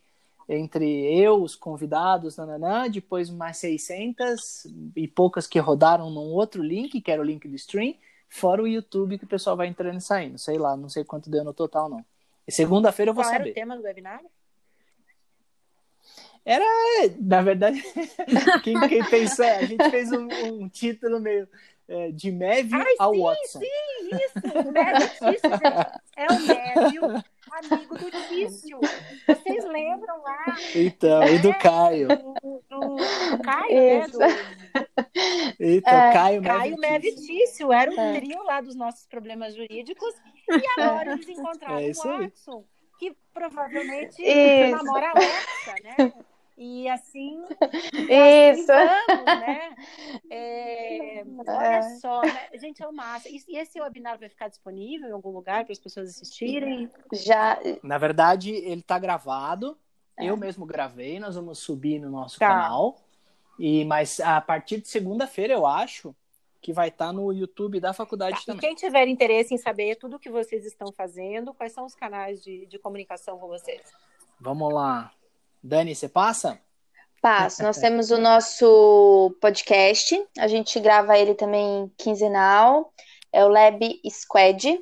entre 0.48 0.84
eu, 1.16 1.42
os 1.42 1.54
convidados, 1.54 2.36
nananã, 2.36 2.90
depois 2.90 3.30
mais 3.30 3.56
600 3.58 4.66
e 4.94 5.06
poucas 5.06 5.46
que 5.46 5.58
rodaram 5.58 6.10
num 6.10 6.32
outro 6.32 6.62
link, 6.62 7.00
que 7.00 7.10
era 7.10 7.22
o 7.22 7.24
link 7.24 7.46
do 7.48 7.54
stream, 7.54 7.94
fora 8.28 8.62
o 8.62 8.68
YouTube 8.68 9.18
que 9.18 9.24
o 9.24 9.28
pessoal 9.28 9.56
vai 9.56 9.68
entrando 9.68 9.98
e 9.98 10.02
saindo. 10.02 10.38
Sei 10.38 10.58
lá, 10.58 10.76
não 10.76 10.88
sei 10.88 11.04
quanto 11.04 11.30
deu 11.30 11.44
no 11.44 11.54
total, 11.54 11.88
não. 11.88 12.04
Segunda-feira 12.48 13.10
eu 13.10 13.14
vou 13.14 13.24
Qual 13.24 13.32
saber. 13.32 13.44
Qual 13.44 13.46
era 13.46 13.52
o 13.52 13.54
tema 13.54 13.76
do 13.76 13.82
webinar? 13.82 14.20
Era, 16.44 16.64
na 17.20 17.42
verdade, 17.42 17.82
quem, 18.62 18.78
quem 18.88 19.04
pensou, 19.04 19.44
a 19.44 19.64
gente 19.64 19.90
fez 19.90 20.12
um, 20.12 20.28
um 20.44 20.68
título 20.68 21.18
meio 21.18 21.48
é, 21.88 22.10
de 22.10 22.32
Mévio 22.32 22.78
Ai, 22.78 22.94
ao 22.98 23.14
sim, 23.14 23.22
Watson. 23.22 23.60
Sim, 23.60 23.66
isso. 24.12 24.72
Mévio 24.72 25.08
Tício, 25.08 25.50
É 26.16 26.26
o 26.26 26.40
Mévio, 26.46 27.24
amigo 27.52 27.98
do 27.98 28.10
Tício. 28.28 28.80
Vocês 29.26 29.64
lembram 29.64 30.22
lá? 30.22 30.56
Então, 30.74 31.22
é, 31.22 31.34
e 31.34 31.38
do 31.38 31.54
Caio. 31.54 32.08
Do, 32.08 32.62
do, 32.68 32.96
do 32.96 33.42
Caio, 33.42 33.74
né? 33.74 34.06
Do... 34.08 34.18
Eita, 35.60 35.90
é, 35.90 36.12
Caio, 36.12 36.42
Caio 36.42 36.76
Mevitício. 36.78 37.72
Era 37.72 37.90
o 37.90 38.00
é. 38.00 38.20
trio 38.20 38.42
lá 38.42 38.60
dos 38.60 38.74
nossos 38.74 39.06
problemas 39.06 39.54
jurídicos. 39.54 40.14
E 40.48 40.80
agora 40.80 41.12
eles 41.12 41.28
encontraram 41.30 41.78
é 41.78 41.90
o 41.90 42.22
Watson, 42.22 42.64
que 42.98 43.16
provavelmente 43.32 44.22
isso. 44.22 44.76
namora 44.76 45.06
a 45.06 45.10
Alexa, 45.10 45.74
né? 45.82 46.12
E 46.56 46.88
assim, 46.88 47.42
Isso. 47.92 48.72
Assim 48.72 49.06
vamos, 49.06 49.24
né? 49.24 49.76
É, 50.30 51.24
olha 51.46 51.76
é. 51.76 51.82
só, 51.98 52.22
né? 52.22 52.48
gente, 52.54 52.82
é 52.82 52.88
o 52.88 52.92
massa. 52.92 53.28
E, 53.28 53.42
e 53.48 53.58
esse 53.58 53.80
webinar 53.80 54.18
vai 54.18 54.28
ficar 54.28 54.48
disponível 54.48 55.08
em 55.08 55.12
algum 55.12 55.30
lugar 55.30 55.64
para 55.64 55.72
as 55.72 55.78
pessoas 55.78 56.08
assistirem? 56.08 56.90
Já. 57.12 57.58
Na 57.82 57.98
verdade, 57.98 58.50
ele 58.50 58.80
está 58.80 58.98
gravado. 58.98 59.76
É. 60.18 60.24
Eu 60.26 60.36
mesmo 60.36 60.64
gravei, 60.64 61.20
nós 61.20 61.34
vamos 61.34 61.58
subir 61.58 61.98
no 62.00 62.10
nosso 62.10 62.38
tá. 62.38 62.48
canal. 62.48 62.96
E 63.58 63.84
mas 63.84 64.18
a 64.20 64.40
partir 64.40 64.80
de 64.80 64.88
segunda-feira, 64.88 65.52
eu 65.52 65.66
acho 65.66 66.14
que 66.60 66.72
vai 66.72 66.88
estar 66.88 67.08
tá 67.08 67.12
no 67.12 67.32
YouTube 67.32 67.78
da 67.78 67.92
faculdade 67.92 68.38
tá. 68.38 68.46
também. 68.46 68.58
E 68.58 68.60
quem 68.60 68.74
tiver 68.74 69.06
interesse 69.06 69.54
em 69.54 69.58
saber 69.58 69.96
tudo 69.96 70.16
o 70.16 70.18
que 70.18 70.30
vocês 70.30 70.64
estão 70.64 70.90
fazendo, 70.90 71.52
quais 71.52 71.72
são 71.72 71.84
os 71.84 71.94
canais 71.94 72.42
de, 72.42 72.66
de 72.66 72.78
comunicação 72.78 73.38
com 73.38 73.46
vocês? 73.46 73.82
Vamos 74.40 74.72
lá. 74.72 75.12
Dani, 75.66 75.94
você 75.94 76.08
passa? 76.08 76.58
Passo. 77.20 77.62
Nós 77.62 77.78
temos 77.78 78.12
o 78.12 78.18
nosso 78.18 79.36
podcast. 79.40 80.24
A 80.38 80.46
gente 80.46 80.78
grava 80.78 81.18
ele 81.18 81.34
também 81.34 81.92
quinzenal. 81.98 82.92
É 83.32 83.44
o 83.44 83.48
Lab 83.48 84.00
Squad. 84.08 84.78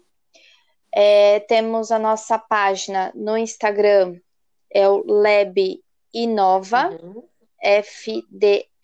É, 0.95 1.41
temos 1.41 1.91
a 1.91 1.99
nossa 1.99 2.39
página 2.39 3.11
no 3.14 3.39
Instagram. 3.39 4.20
É 4.70 4.87
o 4.87 5.03
Lab 5.07 5.82
Inova. 6.12 6.91
Uhum. 6.91 7.26
FDSBC. 7.62 8.76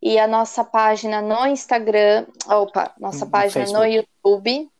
E 0.00 0.16
a 0.16 0.28
nossa 0.28 0.62
página 0.62 1.20
no 1.20 1.44
Instagram. 1.48 2.24
Opa, 2.46 2.94
nossa 3.00 3.24
no 3.24 3.30
página 3.32 3.64
Facebook. 3.64 3.84
no 3.84 3.84
YouTube. 3.92 4.70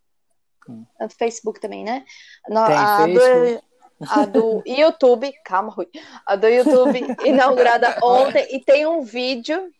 Hum. 0.68 0.86
No 1.00 1.10
Facebook 1.10 1.58
também, 1.60 1.82
né? 1.82 2.04
No, 2.48 2.64
Tem 2.66 2.76
a, 2.76 3.04
Facebook. 3.04 3.67
A 4.07 4.24
do 4.24 4.62
YouTube, 4.64 5.32
calma, 5.44 5.72
Rui, 5.72 5.88
a 6.24 6.36
do 6.36 6.46
YouTube 6.46 7.01
inaugurada 7.26 7.99
ontem 8.03 8.46
e 8.51 8.61
tem 8.61 8.86
um 8.86 9.03
vídeo, 9.03 9.72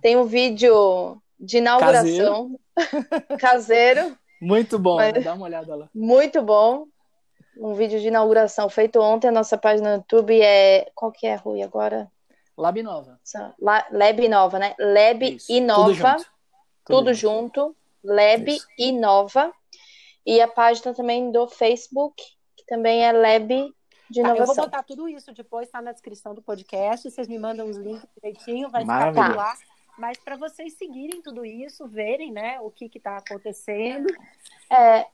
tem 0.00 0.16
um 0.16 0.24
vídeo 0.24 1.20
de 1.40 1.58
inauguração 1.58 2.56
caseiro. 2.76 3.38
caseiro 3.38 4.18
muito 4.40 4.76
bom, 4.76 4.96
mas, 4.96 5.24
dá 5.24 5.34
uma 5.34 5.46
olhada 5.46 5.74
lá. 5.76 5.88
Muito 5.94 6.42
bom. 6.42 6.86
Um 7.56 7.74
vídeo 7.74 8.00
de 8.00 8.08
inauguração 8.08 8.68
feito 8.68 9.00
ontem, 9.00 9.28
a 9.28 9.32
nossa 9.32 9.56
página 9.56 9.90
no 9.90 9.96
YouTube 9.98 10.40
é. 10.40 10.90
Qual 10.96 11.12
que 11.12 11.28
é, 11.28 11.36
Rui, 11.36 11.62
agora? 11.62 12.10
Lab 12.58 12.82
Nova. 12.82 13.20
Lab 13.60 14.28
Nova, 14.28 14.58
né? 14.58 14.74
Lab 14.80 15.36
Isso. 15.36 15.52
Inova. 15.52 15.84
Tudo 15.84 15.94
junto. 15.94 16.24
Tudo, 16.24 16.24
Tudo 16.84 17.14
junto. 17.14 17.76
Lab 18.02 18.52
Isso. 18.52 18.66
Inova. 18.76 19.52
E 20.26 20.40
a 20.40 20.48
página 20.48 20.92
também 20.92 21.30
do 21.30 21.46
Facebook 21.46 22.22
também 22.72 23.04
é 23.04 23.12
Lab 23.12 23.74
de 24.08 24.20
inovação. 24.20 24.36
Tá, 24.36 24.42
eu 24.42 24.46
vou 24.46 24.56
botar 24.56 24.82
tudo 24.82 25.06
isso 25.06 25.30
depois, 25.34 25.68
está 25.68 25.82
na 25.82 25.92
descrição 25.92 26.34
do 26.34 26.40
podcast. 26.40 27.10
Vocês 27.10 27.28
me 27.28 27.38
mandam 27.38 27.68
os 27.68 27.76
links 27.76 28.08
direitinho, 28.16 28.70
vai 28.70 28.80
ficar 28.80 29.12
tudo 29.12 29.36
lá. 29.36 29.54
Mas 29.98 30.16
para 30.16 30.36
vocês 30.36 30.72
seguirem 30.78 31.20
tudo 31.20 31.44
isso, 31.44 31.86
verem 31.86 32.32
né, 32.32 32.58
o 32.62 32.70
que 32.70 32.90
está 32.94 33.18
acontecendo. 33.18 34.06
É, 34.70 35.04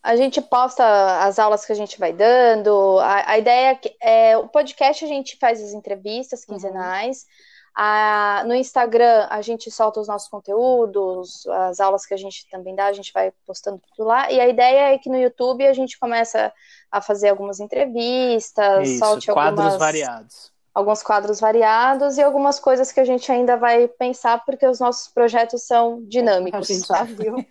a 0.00 0.14
gente 0.14 0.40
posta 0.40 1.24
as 1.24 1.40
aulas 1.40 1.66
que 1.66 1.72
a 1.72 1.74
gente 1.74 1.98
vai 1.98 2.12
dando. 2.12 3.00
A, 3.00 3.32
a 3.32 3.38
ideia 3.38 3.70
é 3.70 3.74
que 3.74 3.96
é, 4.00 4.36
o 4.36 4.46
podcast 4.46 5.04
a 5.04 5.08
gente 5.08 5.36
faz 5.38 5.60
as 5.60 5.72
entrevistas 5.72 6.42
uhum. 6.42 6.54
quinzenais. 6.54 7.22
Uhum. 7.22 7.47
A, 7.80 8.42
no 8.44 8.56
Instagram, 8.56 9.28
a 9.30 9.40
gente 9.40 9.70
solta 9.70 10.00
os 10.00 10.08
nossos 10.08 10.28
conteúdos, 10.28 11.46
as 11.46 11.78
aulas 11.78 12.04
que 12.04 12.12
a 12.12 12.16
gente 12.16 12.44
também 12.50 12.74
dá, 12.74 12.86
a 12.86 12.92
gente 12.92 13.12
vai 13.12 13.32
postando 13.46 13.80
tudo 13.94 14.04
lá. 14.04 14.32
E 14.32 14.40
a 14.40 14.48
ideia 14.48 14.94
é 14.94 14.98
que 14.98 15.08
no 15.08 15.16
YouTube 15.16 15.64
a 15.64 15.72
gente 15.72 15.96
começa 15.96 16.52
a 16.90 17.00
fazer 17.00 17.28
algumas 17.28 17.60
entrevistas, 17.60 18.88
Isso, 18.88 18.98
solte 18.98 19.32
quadros 19.32 19.60
algumas... 19.60 19.78
variados 19.78 20.57
alguns 20.78 21.02
quadros 21.02 21.40
variados 21.40 22.18
e 22.18 22.22
algumas 22.22 22.60
coisas 22.60 22.92
que 22.92 23.00
a 23.00 23.04
gente 23.04 23.30
ainda 23.32 23.56
vai 23.56 23.88
pensar, 23.88 24.44
porque 24.44 24.64
os 24.64 24.78
nossos 24.78 25.08
projetos 25.08 25.62
são 25.62 26.00
dinâmicos. 26.04 26.70
A 26.70 26.72
gente 26.72 26.86
já 26.86 27.02
viu. 27.02 27.44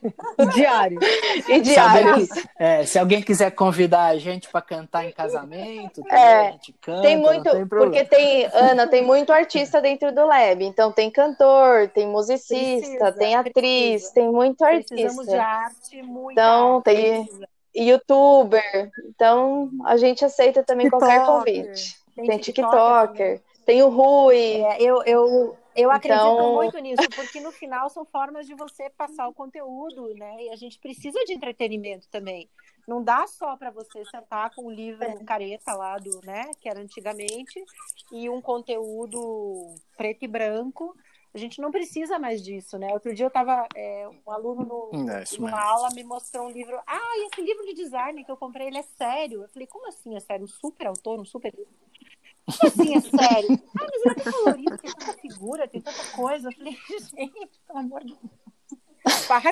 Diário. 0.53 0.99
E 1.47 1.61
diários. 1.61 2.29
Se, 2.29 2.49
é, 2.57 2.85
se 2.85 2.99
alguém 2.99 3.21
quiser 3.21 3.51
convidar 3.51 4.05
a 4.07 4.17
gente 4.17 4.49
para 4.49 4.61
cantar 4.61 5.05
em 5.05 5.11
casamento, 5.11 6.03
é, 6.09 6.47
a 6.47 6.51
gente 6.51 6.73
canta. 6.81 7.01
Tem 7.01 7.17
muito, 7.17 7.49
tem 7.49 7.67
porque 7.67 8.05
tem, 8.05 8.45
Ana, 8.53 8.87
tem 8.87 9.03
muito 9.03 9.31
artista 9.31 9.81
dentro 9.81 10.13
do 10.13 10.25
Lab. 10.25 10.63
Então 10.63 10.91
tem 10.91 11.09
cantor, 11.09 11.89
tem 11.89 12.07
musicista, 12.07 12.87
precisa, 12.87 13.11
tem 13.11 13.35
atriz, 13.35 13.53
precisa. 13.53 14.13
tem 14.13 14.31
muito 14.31 14.63
artista. 14.63 14.95
Precisamos 14.95 15.27
de 15.27 15.35
arte, 15.35 16.01
muito. 16.01 16.31
Então 16.31 16.75
arte, 16.77 16.83
tem 16.85 17.23
precisa. 17.25 17.47
youtuber. 17.75 18.91
Então 19.09 19.69
a 19.85 19.97
gente 19.97 20.25
aceita 20.25 20.63
também 20.63 20.89
qualquer 20.89 21.25
convite. 21.25 22.06
Tem, 22.17 22.25
tem 22.25 22.39
TikToker, 22.39 23.41
tem 23.63 23.83
o 23.83 23.89
Rui. 23.89 24.35
É, 24.35 24.81
eu, 24.81 25.03
eu, 25.03 25.55
eu 25.75 25.91
acredito 25.91 26.19
então... 26.19 26.55
muito 26.55 26.79
nisso, 26.79 27.07
porque 27.15 27.39
no 27.39 27.51
final 27.51 27.91
são 27.91 28.03
formas 28.05 28.47
de 28.47 28.55
você 28.55 28.89
passar 28.89 29.27
o 29.27 29.33
conteúdo, 29.33 30.15
né? 30.15 30.45
E 30.45 30.49
a 30.49 30.55
gente 30.55 30.79
precisa 30.79 31.23
de 31.25 31.33
entretenimento 31.33 32.07
também. 32.09 32.49
Não 32.87 33.03
dá 33.03 33.27
só 33.27 33.55
para 33.55 33.69
você 33.69 34.03
sentar 34.05 34.49
com 34.55 34.65
o 34.65 34.71
livro 34.71 35.03
é. 35.03 35.23
careta 35.25 35.73
lá 35.73 35.99
do, 35.99 36.21
né, 36.23 36.49
que 36.59 36.67
era 36.67 36.79
antigamente, 36.79 37.63
e 38.11 38.29
um 38.29 38.41
conteúdo 38.41 39.75
preto 39.95 40.23
e 40.23 40.27
branco. 40.27 40.95
A 41.33 41.37
gente 41.37 41.61
não 41.61 41.69
precisa 41.69 42.17
mais 42.17 42.41
disso, 42.41 42.79
né? 42.79 42.91
Outro 42.93 43.13
dia 43.13 43.25
eu 43.25 43.27
estava 43.27 43.67
é, 43.75 44.09
um 44.25 44.31
aluno 44.31 44.65
no, 44.65 45.11
é 45.11 45.23
numa 45.37 45.61
aula 45.61 45.89
me 45.93 46.03
mostrou 46.03 46.47
um 46.47 46.49
livro. 46.49 46.79
Ah, 46.87 47.27
esse 47.27 47.41
livro 47.41 47.63
de 47.65 47.75
design 47.75 48.23
que 48.23 48.31
eu 48.31 48.37
comprei, 48.37 48.67
ele 48.67 48.79
é 48.79 48.83
sério. 48.83 49.43
Eu 49.43 49.49
falei, 49.49 49.67
como 49.67 49.87
assim 49.87 50.15
é 50.15 50.19
sério? 50.19 50.45
Um 50.45 50.47
super 50.47 50.87
autor, 50.87 51.19
um 51.19 51.25
super 51.25 51.53
livro. 51.53 51.69
Como 52.47 52.71
assim, 52.71 52.95
é 52.95 53.01
sério? 53.01 53.61
Ah, 53.77 53.85
mas 53.91 54.05
ele 54.05 54.19
é 54.19 54.23
tão 54.23 54.33
colorido, 54.33 54.77
tem 54.77 54.91
tanta 54.91 55.13
figura, 55.13 55.67
tem 55.67 55.81
tanta 55.81 56.03
coisa. 56.15 56.47
Eu 56.47 56.53
falei, 56.53 56.77
gente, 57.11 57.59
pelo 57.67 57.79
amor 57.79 58.03
de 58.05 58.15
Deus. 58.15 59.25
Para. 59.27 59.51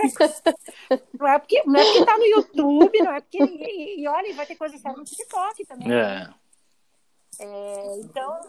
Não 1.18 1.28
é 1.28 1.40
porque, 1.40 1.64
não 1.66 1.80
é 1.80 1.84
porque 1.84 2.06
tá 2.06 2.18
no 2.18 2.26
YouTube, 2.26 3.00
não 3.00 3.14
é 3.14 3.22
porque. 3.22 3.38
E, 3.42 4.02
e 4.02 4.08
olha, 4.08 4.34
vai 4.34 4.46
ter 4.46 4.56
coisa 4.56 4.78
séria 4.78 4.98
no 4.98 5.04
TikTok 5.04 5.66
também. 5.66 5.94
É. 5.94 6.30
É, 7.40 7.98
então. 8.00 8.40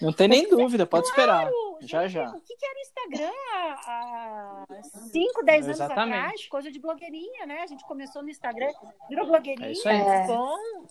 Não 0.00 0.12
tem 0.12 0.28
nem 0.28 0.48
dúvida, 0.48 0.86
pode 0.86 1.10
claro, 1.12 1.50
esperar. 1.50 1.50
Já, 1.82 2.08
já. 2.08 2.30
O 2.30 2.40
que, 2.40 2.56
que 2.56 2.64
era 2.64 2.74
o 2.74 2.80
Instagram 2.80 3.32
há 3.86 4.64
5, 5.12 5.44
10 5.44 5.64
anos 5.66 5.80
atrás? 5.80 6.46
Coisa 6.46 6.70
de 6.70 6.78
blogueirinha, 6.78 7.46
né? 7.46 7.60
A 7.62 7.66
gente 7.66 7.84
começou 7.84 8.22
no 8.22 8.30
Instagram, 8.30 8.72
virou 9.08 9.26
blogueirinha. 9.26 9.68
É 9.68 9.72
isso 9.72 9.88
aí. 9.88 10.00
Com 10.26 10.86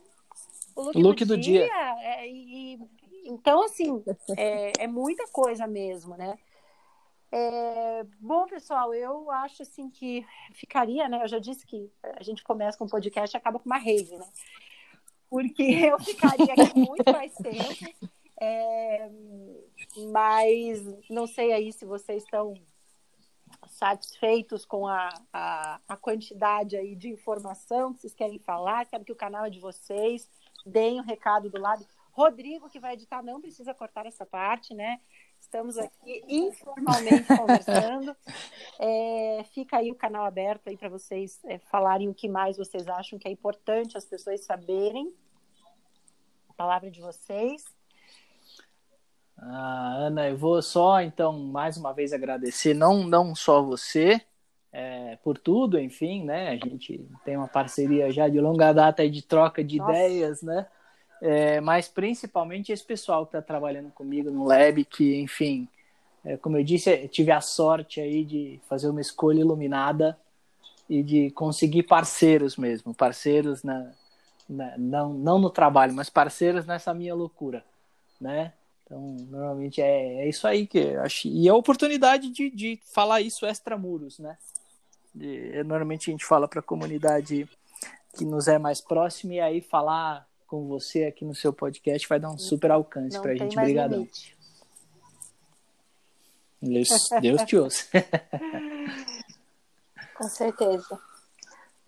o 0.76 0.84
look, 0.84 0.97
look 0.97 1.26
do, 1.26 1.36
do, 1.36 1.41
dia. 1.41 1.65
dia. 1.65 1.95
É, 2.01 2.28
e, 2.28 2.80
então, 3.26 3.63
assim, 3.63 4.03
é, 4.38 4.84
é, 4.84 4.88
muita 4.88 5.28
coisa 5.28 5.67
mesmo, 5.67 6.15
né? 6.15 6.38
É, 7.32 8.05
bom, 8.19 8.45
pessoal, 8.45 8.93
eu 8.93 9.32
acho 9.32 9.61
assim 9.61 9.89
que 9.89 10.26
ficaria, 10.53 11.07
né? 11.07 11.24
Eu 11.24 11.28
já 11.28 11.39
disse 11.39 11.65
que 11.65 11.89
a 12.03 12.24
gente 12.24 12.43
começa 12.43 12.78
com 12.78 12.86
um 12.86 12.89
podcast 12.89 13.36
e 13.36 13.38
acaba 13.38 13.57
com 13.57 13.65
uma 13.65 13.78
rave, 13.78 14.17
né? 14.17 14.28
Porque 15.30 15.63
eu 15.91 15.99
ficaria 15.99 16.53
aqui 16.53 16.78
muito 16.78 17.11
mais 17.11 17.34
tempo. 17.36 18.11
É, 18.43 19.09
mas 20.11 20.84
não 21.09 21.28
sei 21.28 21.53
aí 21.53 21.72
se 21.72 21.86
vocês 21.86 22.24
estão 22.24 22.55
satisfeitos 23.82 24.63
com 24.63 24.86
a, 24.86 25.09
a, 25.34 25.82
a, 25.88 25.97
quantidade 25.97 26.77
aí 26.77 26.95
de 26.95 27.09
informação 27.09 27.91
que 27.91 28.01
vocês 28.01 28.13
querem 28.13 28.38
falar, 28.38 28.86
sabe 28.86 29.05
que 29.05 29.11
o 29.11 29.15
canal 29.15 29.43
é 29.43 29.49
de 29.49 29.59
vocês 29.59 30.29
deem 30.63 30.99
o 30.99 31.01
um 31.01 31.05
recado 31.05 31.49
do 31.49 31.59
lado. 31.59 31.84
Rodrigo, 32.11 32.69
que 32.69 32.79
vai 32.79 32.93
editar, 32.93 33.23
não 33.23 33.41
precisa 33.41 33.73
cortar 33.73 34.05
essa 34.05 34.23
parte, 34.23 34.75
né? 34.75 35.01
Estamos 35.39 35.79
aqui 35.79 36.23
informalmente 36.27 37.25
conversando. 37.36 38.15
É, 38.77 39.43
fica 39.51 39.77
aí 39.77 39.91
o 39.91 39.95
canal 39.95 40.25
aberto 40.25 40.67
aí 40.67 40.77
para 40.77 40.89
vocês 40.89 41.39
é, 41.45 41.57
falarem 41.57 42.07
o 42.07 42.13
que 42.13 42.29
mais 42.29 42.57
vocês 42.57 42.88
acham 42.88 43.17
que 43.17 43.27
é 43.27 43.32
importante 43.32 43.97
as 43.97 44.05
pessoas 44.05 44.45
saberem. 44.45 45.11
A 46.49 46.53
palavra 46.53 46.91
de 46.91 47.01
vocês. 47.01 47.65
Ah, 49.41 49.95
Ana, 49.97 50.29
eu 50.29 50.37
vou 50.37 50.61
só 50.61 51.01
então 51.01 51.33
mais 51.33 51.75
uma 51.75 51.91
vez 51.93 52.13
agradecer 52.13 52.75
não 52.75 53.03
não 53.03 53.33
só 53.33 53.63
você 53.63 54.21
é, 54.71 55.17
por 55.23 55.37
tudo, 55.37 55.77
enfim, 55.79 56.23
né? 56.23 56.49
A 56.49 56.55
gente 56.55 57.05
tem 57.25 57.35
uma 57.35 57.47
parceria 57.47 58.09
já 58.11 58.29
de 58.29 58.39
longa 58.39 58.71
data 58.71 59.07
de 59.09 59.21
troca 59.21 59.63
de 59.63 59.77
Nossa. 59.77 59.91
ideias, 59.91 60.41
né? 60.41 60.65
É, 61.21 61.59
mas 61.59 61.87
principalmente 61.87 62.71
esse 62.71 62.83
pessoal 62.83 63.25
que 63.25 63.35
está 63.35 63.41
trabalhando 63.41 63.91
comigo 63.91 64.31
no 64.31 64.45
Lab, 64.45 64.83
que, 64.85 65.19
enfim, 65.19 65.67
é, 66.23 66.37
como 66.37 66.57
eu 66.57 66.63
disse, 66.63 66.89
eu 66.89 67.07
tive 67.09 67.31
a 67.31 67.41
sorte 67.41 67.99
aí 67.99 68.23
de 68.23 68.59
fazer 68.67 68.89
uma 68.89 69.01
escolha 69.01 69.41
iluminada 69.41 70.17
e 70.89 71.03
de 71.03 71.29
conseguir 71.31 71.83
parceiros 71.83 72.55
mesmo, 72.57 72.93
parceiros 72.93 73.63
na, 73.63 73.91
na 74.49 74.77
não, 74.77 75.13
não 75.13 75.37
no 75.37 75.49
trabalho, 75.49 75.93
mas 75.93 76.09
parceiros 76.09 76.65
nessa 76.65 76.93
minha 76.93 77.13
loucura. 77.13 77.63
né? 78.19 78.53
Então, 78.91 79.15
normalmente 79.29 79.81
é, 79.81 80.25
é 80.25 80.27
isso 80.27 80.45
aí 80.45 80.67
que 80.67 80.77
eu 80.77 81.01
acho. 81.01 81.29
E 81.29 81.47
a 81.47 81.55
oportunidade 81.55 82.29
de, 82.29 82.49
de 82.49 82.77
falar 82.93 83.21
isso 83.21 83.45
extramuros, 83.45 84.19
né? 84.19 84.37
De, 85.15 85.63
normalmente 85.63 86.09
a 86.09 86.11
gente 86.11 86.25
fala 86.25 86.45
para 86.45 86.59
a 86.59 86.63
comunidade 86.63 87.47
que 88.17 88.25
nos 88.25 88.49
é 88.49 88.59
mais 88.59 88.81
próxima 88.81 89.35
e 89.35 89.39
aí 89.39 89.61
falar 89.61 90.27
com 90.45 90.67
você 90.67 91.05
aqui 91.05 91.23
no 91.23 91.33
seu 91.33 91.53
podcast 91.53 92.05
vai 92.05 92.19
dar 92.19 92.31
um 92.31 92.37
super 92.37 92.69
alcance 92.69 93.17
para 93.21 93.31
a 93.31 93.35
gente. 93.35 93.57
Obrigadão. 93.57 94.05
Deus, 96.61 96.89
Deus 97.21 97.41
te 97.43 97.55
ouça. 97.55 97.85
com 100.17 100.27
certeza. 100.27 100.99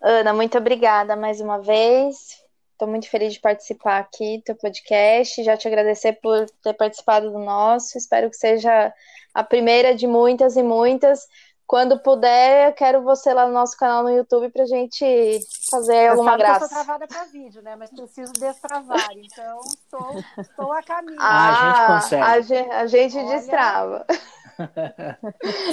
Ana, 0.01 0.33
muito 0.33 0.57
obrigada 0.57 1.17
mais 1.17 1.41
uma 1.41 1.57
vez. 1.57 2.41
Estou 2.73 2.87
muito 2.87 3.09
feliz 3.09 3.33
de 3.33 3.39
participar 3.39 3.99
aqui 3.99 4.39
do 4.39 4.43
teu 4.43 4.55
podcast. 4.55 5.43
Já 5.43 5.55
te 5.55 5.67
agradecer 5.67 6.13
por 6.21 6.49
ter 6.61 6.73
participado 6.73 7.31
do 7.31 7.39
nosso. 7.39 7.97
Espero 7.97 8.29
que 8.29 8.35
seja 8.35 8.91
a 9.33 9.43
primeira 9.43 9.95
de 9.95 10.05
muitas 10.07 10.57
e 10.57 10.63
muitas. 10.63 11.27
Quando 11.65 11.99
puder, 11.99 12.69
eu 12.69 12.73
quero 12.73 13.01
você 13.03 13.33
lá 13.33 13.47
no 13.47 13.53
nosso 13.53 13.77
canal 13.77 14.03
no 14.03 14.09
YouTube 14.09 14.49
pra 14.49 14.65
gente 14.65 15.39
fazer 15.71 16.07
eu 16.07 16.11
alguma 16.11 16.35
graça. 16.35 16.65
Eu 16.65 16.69
sou 16.69 16.77
travada 16.77 17.07
para 17.07 17.23
vídeo, 17.25 17.61
né? 17.61 17.75
Mas 17.75 17.89
preciso 17.89 18.33
destravar, 18.33 19.09
então 19.13 19.59
estou, 19.65 20.23
estou 20.39 20.73
a 20.73 20.83
caminho. 20.83 21.17
Ah, 21.19 21.49
a 21.49 21.99
gente 21.99 22.01
consegue. 22.01 22.23
A 22.23 22.41
gente, 22.41 22.71
a 22.71 22.87
gente 22.87 23.17
Olha, 23.17 23.35
destrava. 23.35 24.05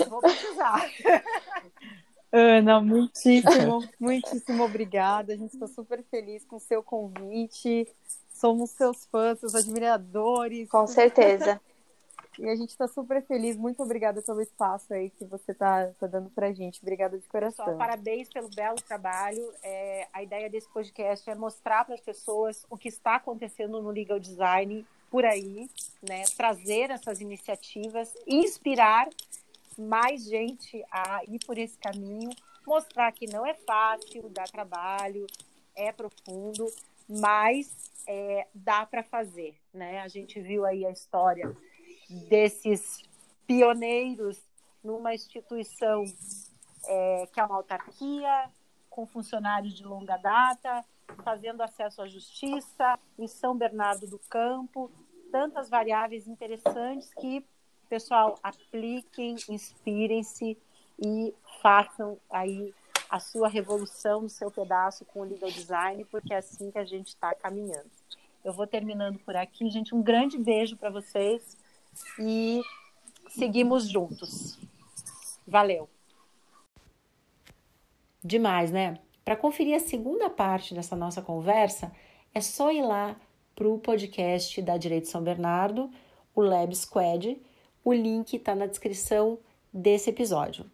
Vou 0.09 0.20
precisar. 0.20 0.86
Ana, 2.32 2.80
muitíssimo, 2.80 3.82
muitíssimo 3.98 4.64
obrigada. 4.64 5.32
A 5.32 5.36
gente 5.36 5.54
está 5.54 5.66
super 5.66 6.02
feliz 6.04 6.44
com 6.44 6.56
o 6.56 6.60
seu 6.60 6.82
convite. 6.82 7.88
Somos 8.32 8.70
seus 8.70 9.04
fãs, 9.06 9.40
seus 9.40 9.54
admiradores. 9.54 10.68
Com 10.68 10.86
certeza. 10.86 11.60
E 12.38 12.48
a 12.48 12.56
gente 12.56 12.70
está 12.70 12.88
super 12.88 13.22
feliz. 13.26 13.54
Muito 13.54 13.82
obrigada 13.82 14.22
pelo 14.22 14.40
espaço 14.40 14.94
aí 14.94 15.10
que 15.10 15.26
você 15.26 15.52
está 15.52 15.88
tá 15.98 16.06
dando 16.06 16.30
para 16.30 16.46
a 16.46 16.52
gente. 16.52 16.80
Obrigada 16.80 17.18
de 17.18 17.28
coração. 17.28 17.66
Pessoal, 17.66 17.76
parabéns 17.76 18.30
pelo 18.30 18.48
belo 18.48 18.76
trabalho. 18.76 19.52
É, 19.62 20.08
a 20.10 20.22
ideia 20.22 20.48
desse 20.48 20.66
podcast 20.68 21.28
é 21.28 21.34
mostrar 21.34 21.84
para 21.84 21.94
as 21.94 22.00
pessoas 22.00 22.64
o 22.70 22.78
que 22.78 22.88
está 22.88 23.16
acontecendo 23.16 23.82
no 23.82 23.90
legal 23.90 24.18
design 24.18 24.86
por 25.10 25.24
aí, 25.24 25.68
né? 26.08 26.22
Trazer 26.34 26.90
essas 26.90 27.20
iniciativas, 27.20 28.14
inspirar 28.26 29.06
mais 29.78 30.24
gente 30.24 30.84
a 30.90 31.22
ir 31.26 31.38
por 31.44 31.58
esse 31.58 31.78
caminho, 31.78 32.30
mostrar 32.66 33.10
que 33.12 33.26
não 33.26 33.46
é 33.46 33.54
fácil, 33.54 34.28
dá 34.28 34.44
trabalho, 34.44 35.26
é 35.74 35.92
profundo, 35.92 36.66
mas 37.08 37.90
é, 38.06 38.46
dá 38.54 38.84
para 38.86 39.02
fazer, 39.02 39.56
né? 39.72 40.00
A 40.00 40.08
gente 40.08 40.40
viu 40.40 40.64
aí 40.64 40.84
a 40.84 40.90
história 40.90 41.56
desses 42.28 43.02
pioneiros 43.46 44.40
numa 44.82 45.14
instituição 45.14 46.04
é, 46.86 47.28
que 47.32 47.40
é 47.40 47.44
uma 47.44 47.56
autarquia, 47.56 48.50
com 48.88 49.06
funcionários 49.06 49.74
de 49.74 49.84
longa 49.84 50.16
data, 50.16 50.84
fazendo 51.22 51.62
acesso 51.62 52.02
à 52.02 52.08
justiça, 52.08 52.98
em 53.18 53.26
São 53.26 53.56
Bernardo 53.56 54.06
do 54.06 54.18
Campo, 54.18 54.90
tantas 55.30 55.68
variáveis 55.68 56.26
interessantes 56.26 57.12
que 57.14 57.44
Pessoal, 57.91 58.38
apliquem, 58.41 59.34
inspirem-se 59.49 60.57
e 60.97 61.34
façam 61.61 62.16
aí 62.30 62.72
a 63.11 63.18
sua 63.18 63.49
revolução 63.49 64.22
no 64.22 64.28
seu 64.28 64.49
pedaço 64.49 65.05
com 65.07 65.22
o 65.22 65.24
legal 65.24 65.51
design, 65.51 66.05
porque 66.05 66.32
é 66.32 66.36
assim 66.36 66.70
que 66.70 66.78
a 66.78 66.84
gente 66.84 67.09
está 67.09 67.34
caminhando. 67.34 67.91
Eu 68.45 68.53
vou 68.53 68.64
terminando 68.64 69.18
por 69.18 69.34
aqui, 69.34 69.68
gente. 69.68 69.93
Um 69.93 70.01
grande 70.01 70.38
beijo 70.38 70.76
para 70.76 70.88
vocês 70.88 71.57
e 72.16 72.62
seguimos 73.28 73.88
juntos. 73.88 74.57
Valeu. 75.45 75.91
Demais, 78.22 78.70
né? 78.70 79.01
Para 79.24 79.34
conferir 79.34 79.74
a 79.74 79.80
segunda 79.80 80.30
parte 80.30 80.74
dessa 80.74 80.95
nossa 80.95 81.20
conversa, 81.20 81.91
é 82.32 82.41
só 82.41 82.70
ir 82.70 82.82
lá 82.82 83.16
para 83.57 83.66
o 83.66 83.80
podcast 83.80 84.62
da 84.62 84.76
Direito 84.76 85.09
São 85.09 85.24
Bernardo, 85.24 85.91
o 86.36 86.41
Lab 86.41 86.72
Squad, 86.72 87.36
o 87.84 87.92
link 87.92 88.34
está 88.34 88.54
na 88.54 88.66
descrição 88.66 89.38
desse 89.72 90.10
episódio. 90.10 90.64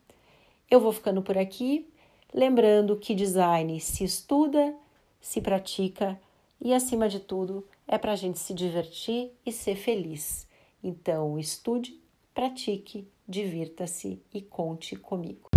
Eu 0.70 0.80
vou 0.80 0.92
ficando 0.92 1.22
por 1.22 1.38
aqui, 1.38 1.88
lembrando 2.34 2.96
que 2.96 3.14
design 3.14 3.78
se 3.80 4.04
estuda, 4.04 4.74
se 5.20 5.40
pratica 5.40 6.20
e, 6.60 6.74
acima 6.74 7.08
de 7.08 7.20
tudo, 7.20 7.66
é 7.86 7.96
para 7.96 8.12
a 8.12 8.16
gente 8.16 8.38
se 8.38 8.52
divertir 8.52 9.30
e 9.44 9.52
ser 9.52 9.76
feliz. 9.76 10.46
Então, 10.82 11.38
estude, 11.38 12.00
pratique, 12.34 13.06
divirta-se 13.28 14.20
e 14.34 14.42
conte 14.42 14.96
comigo. 14.96 15.50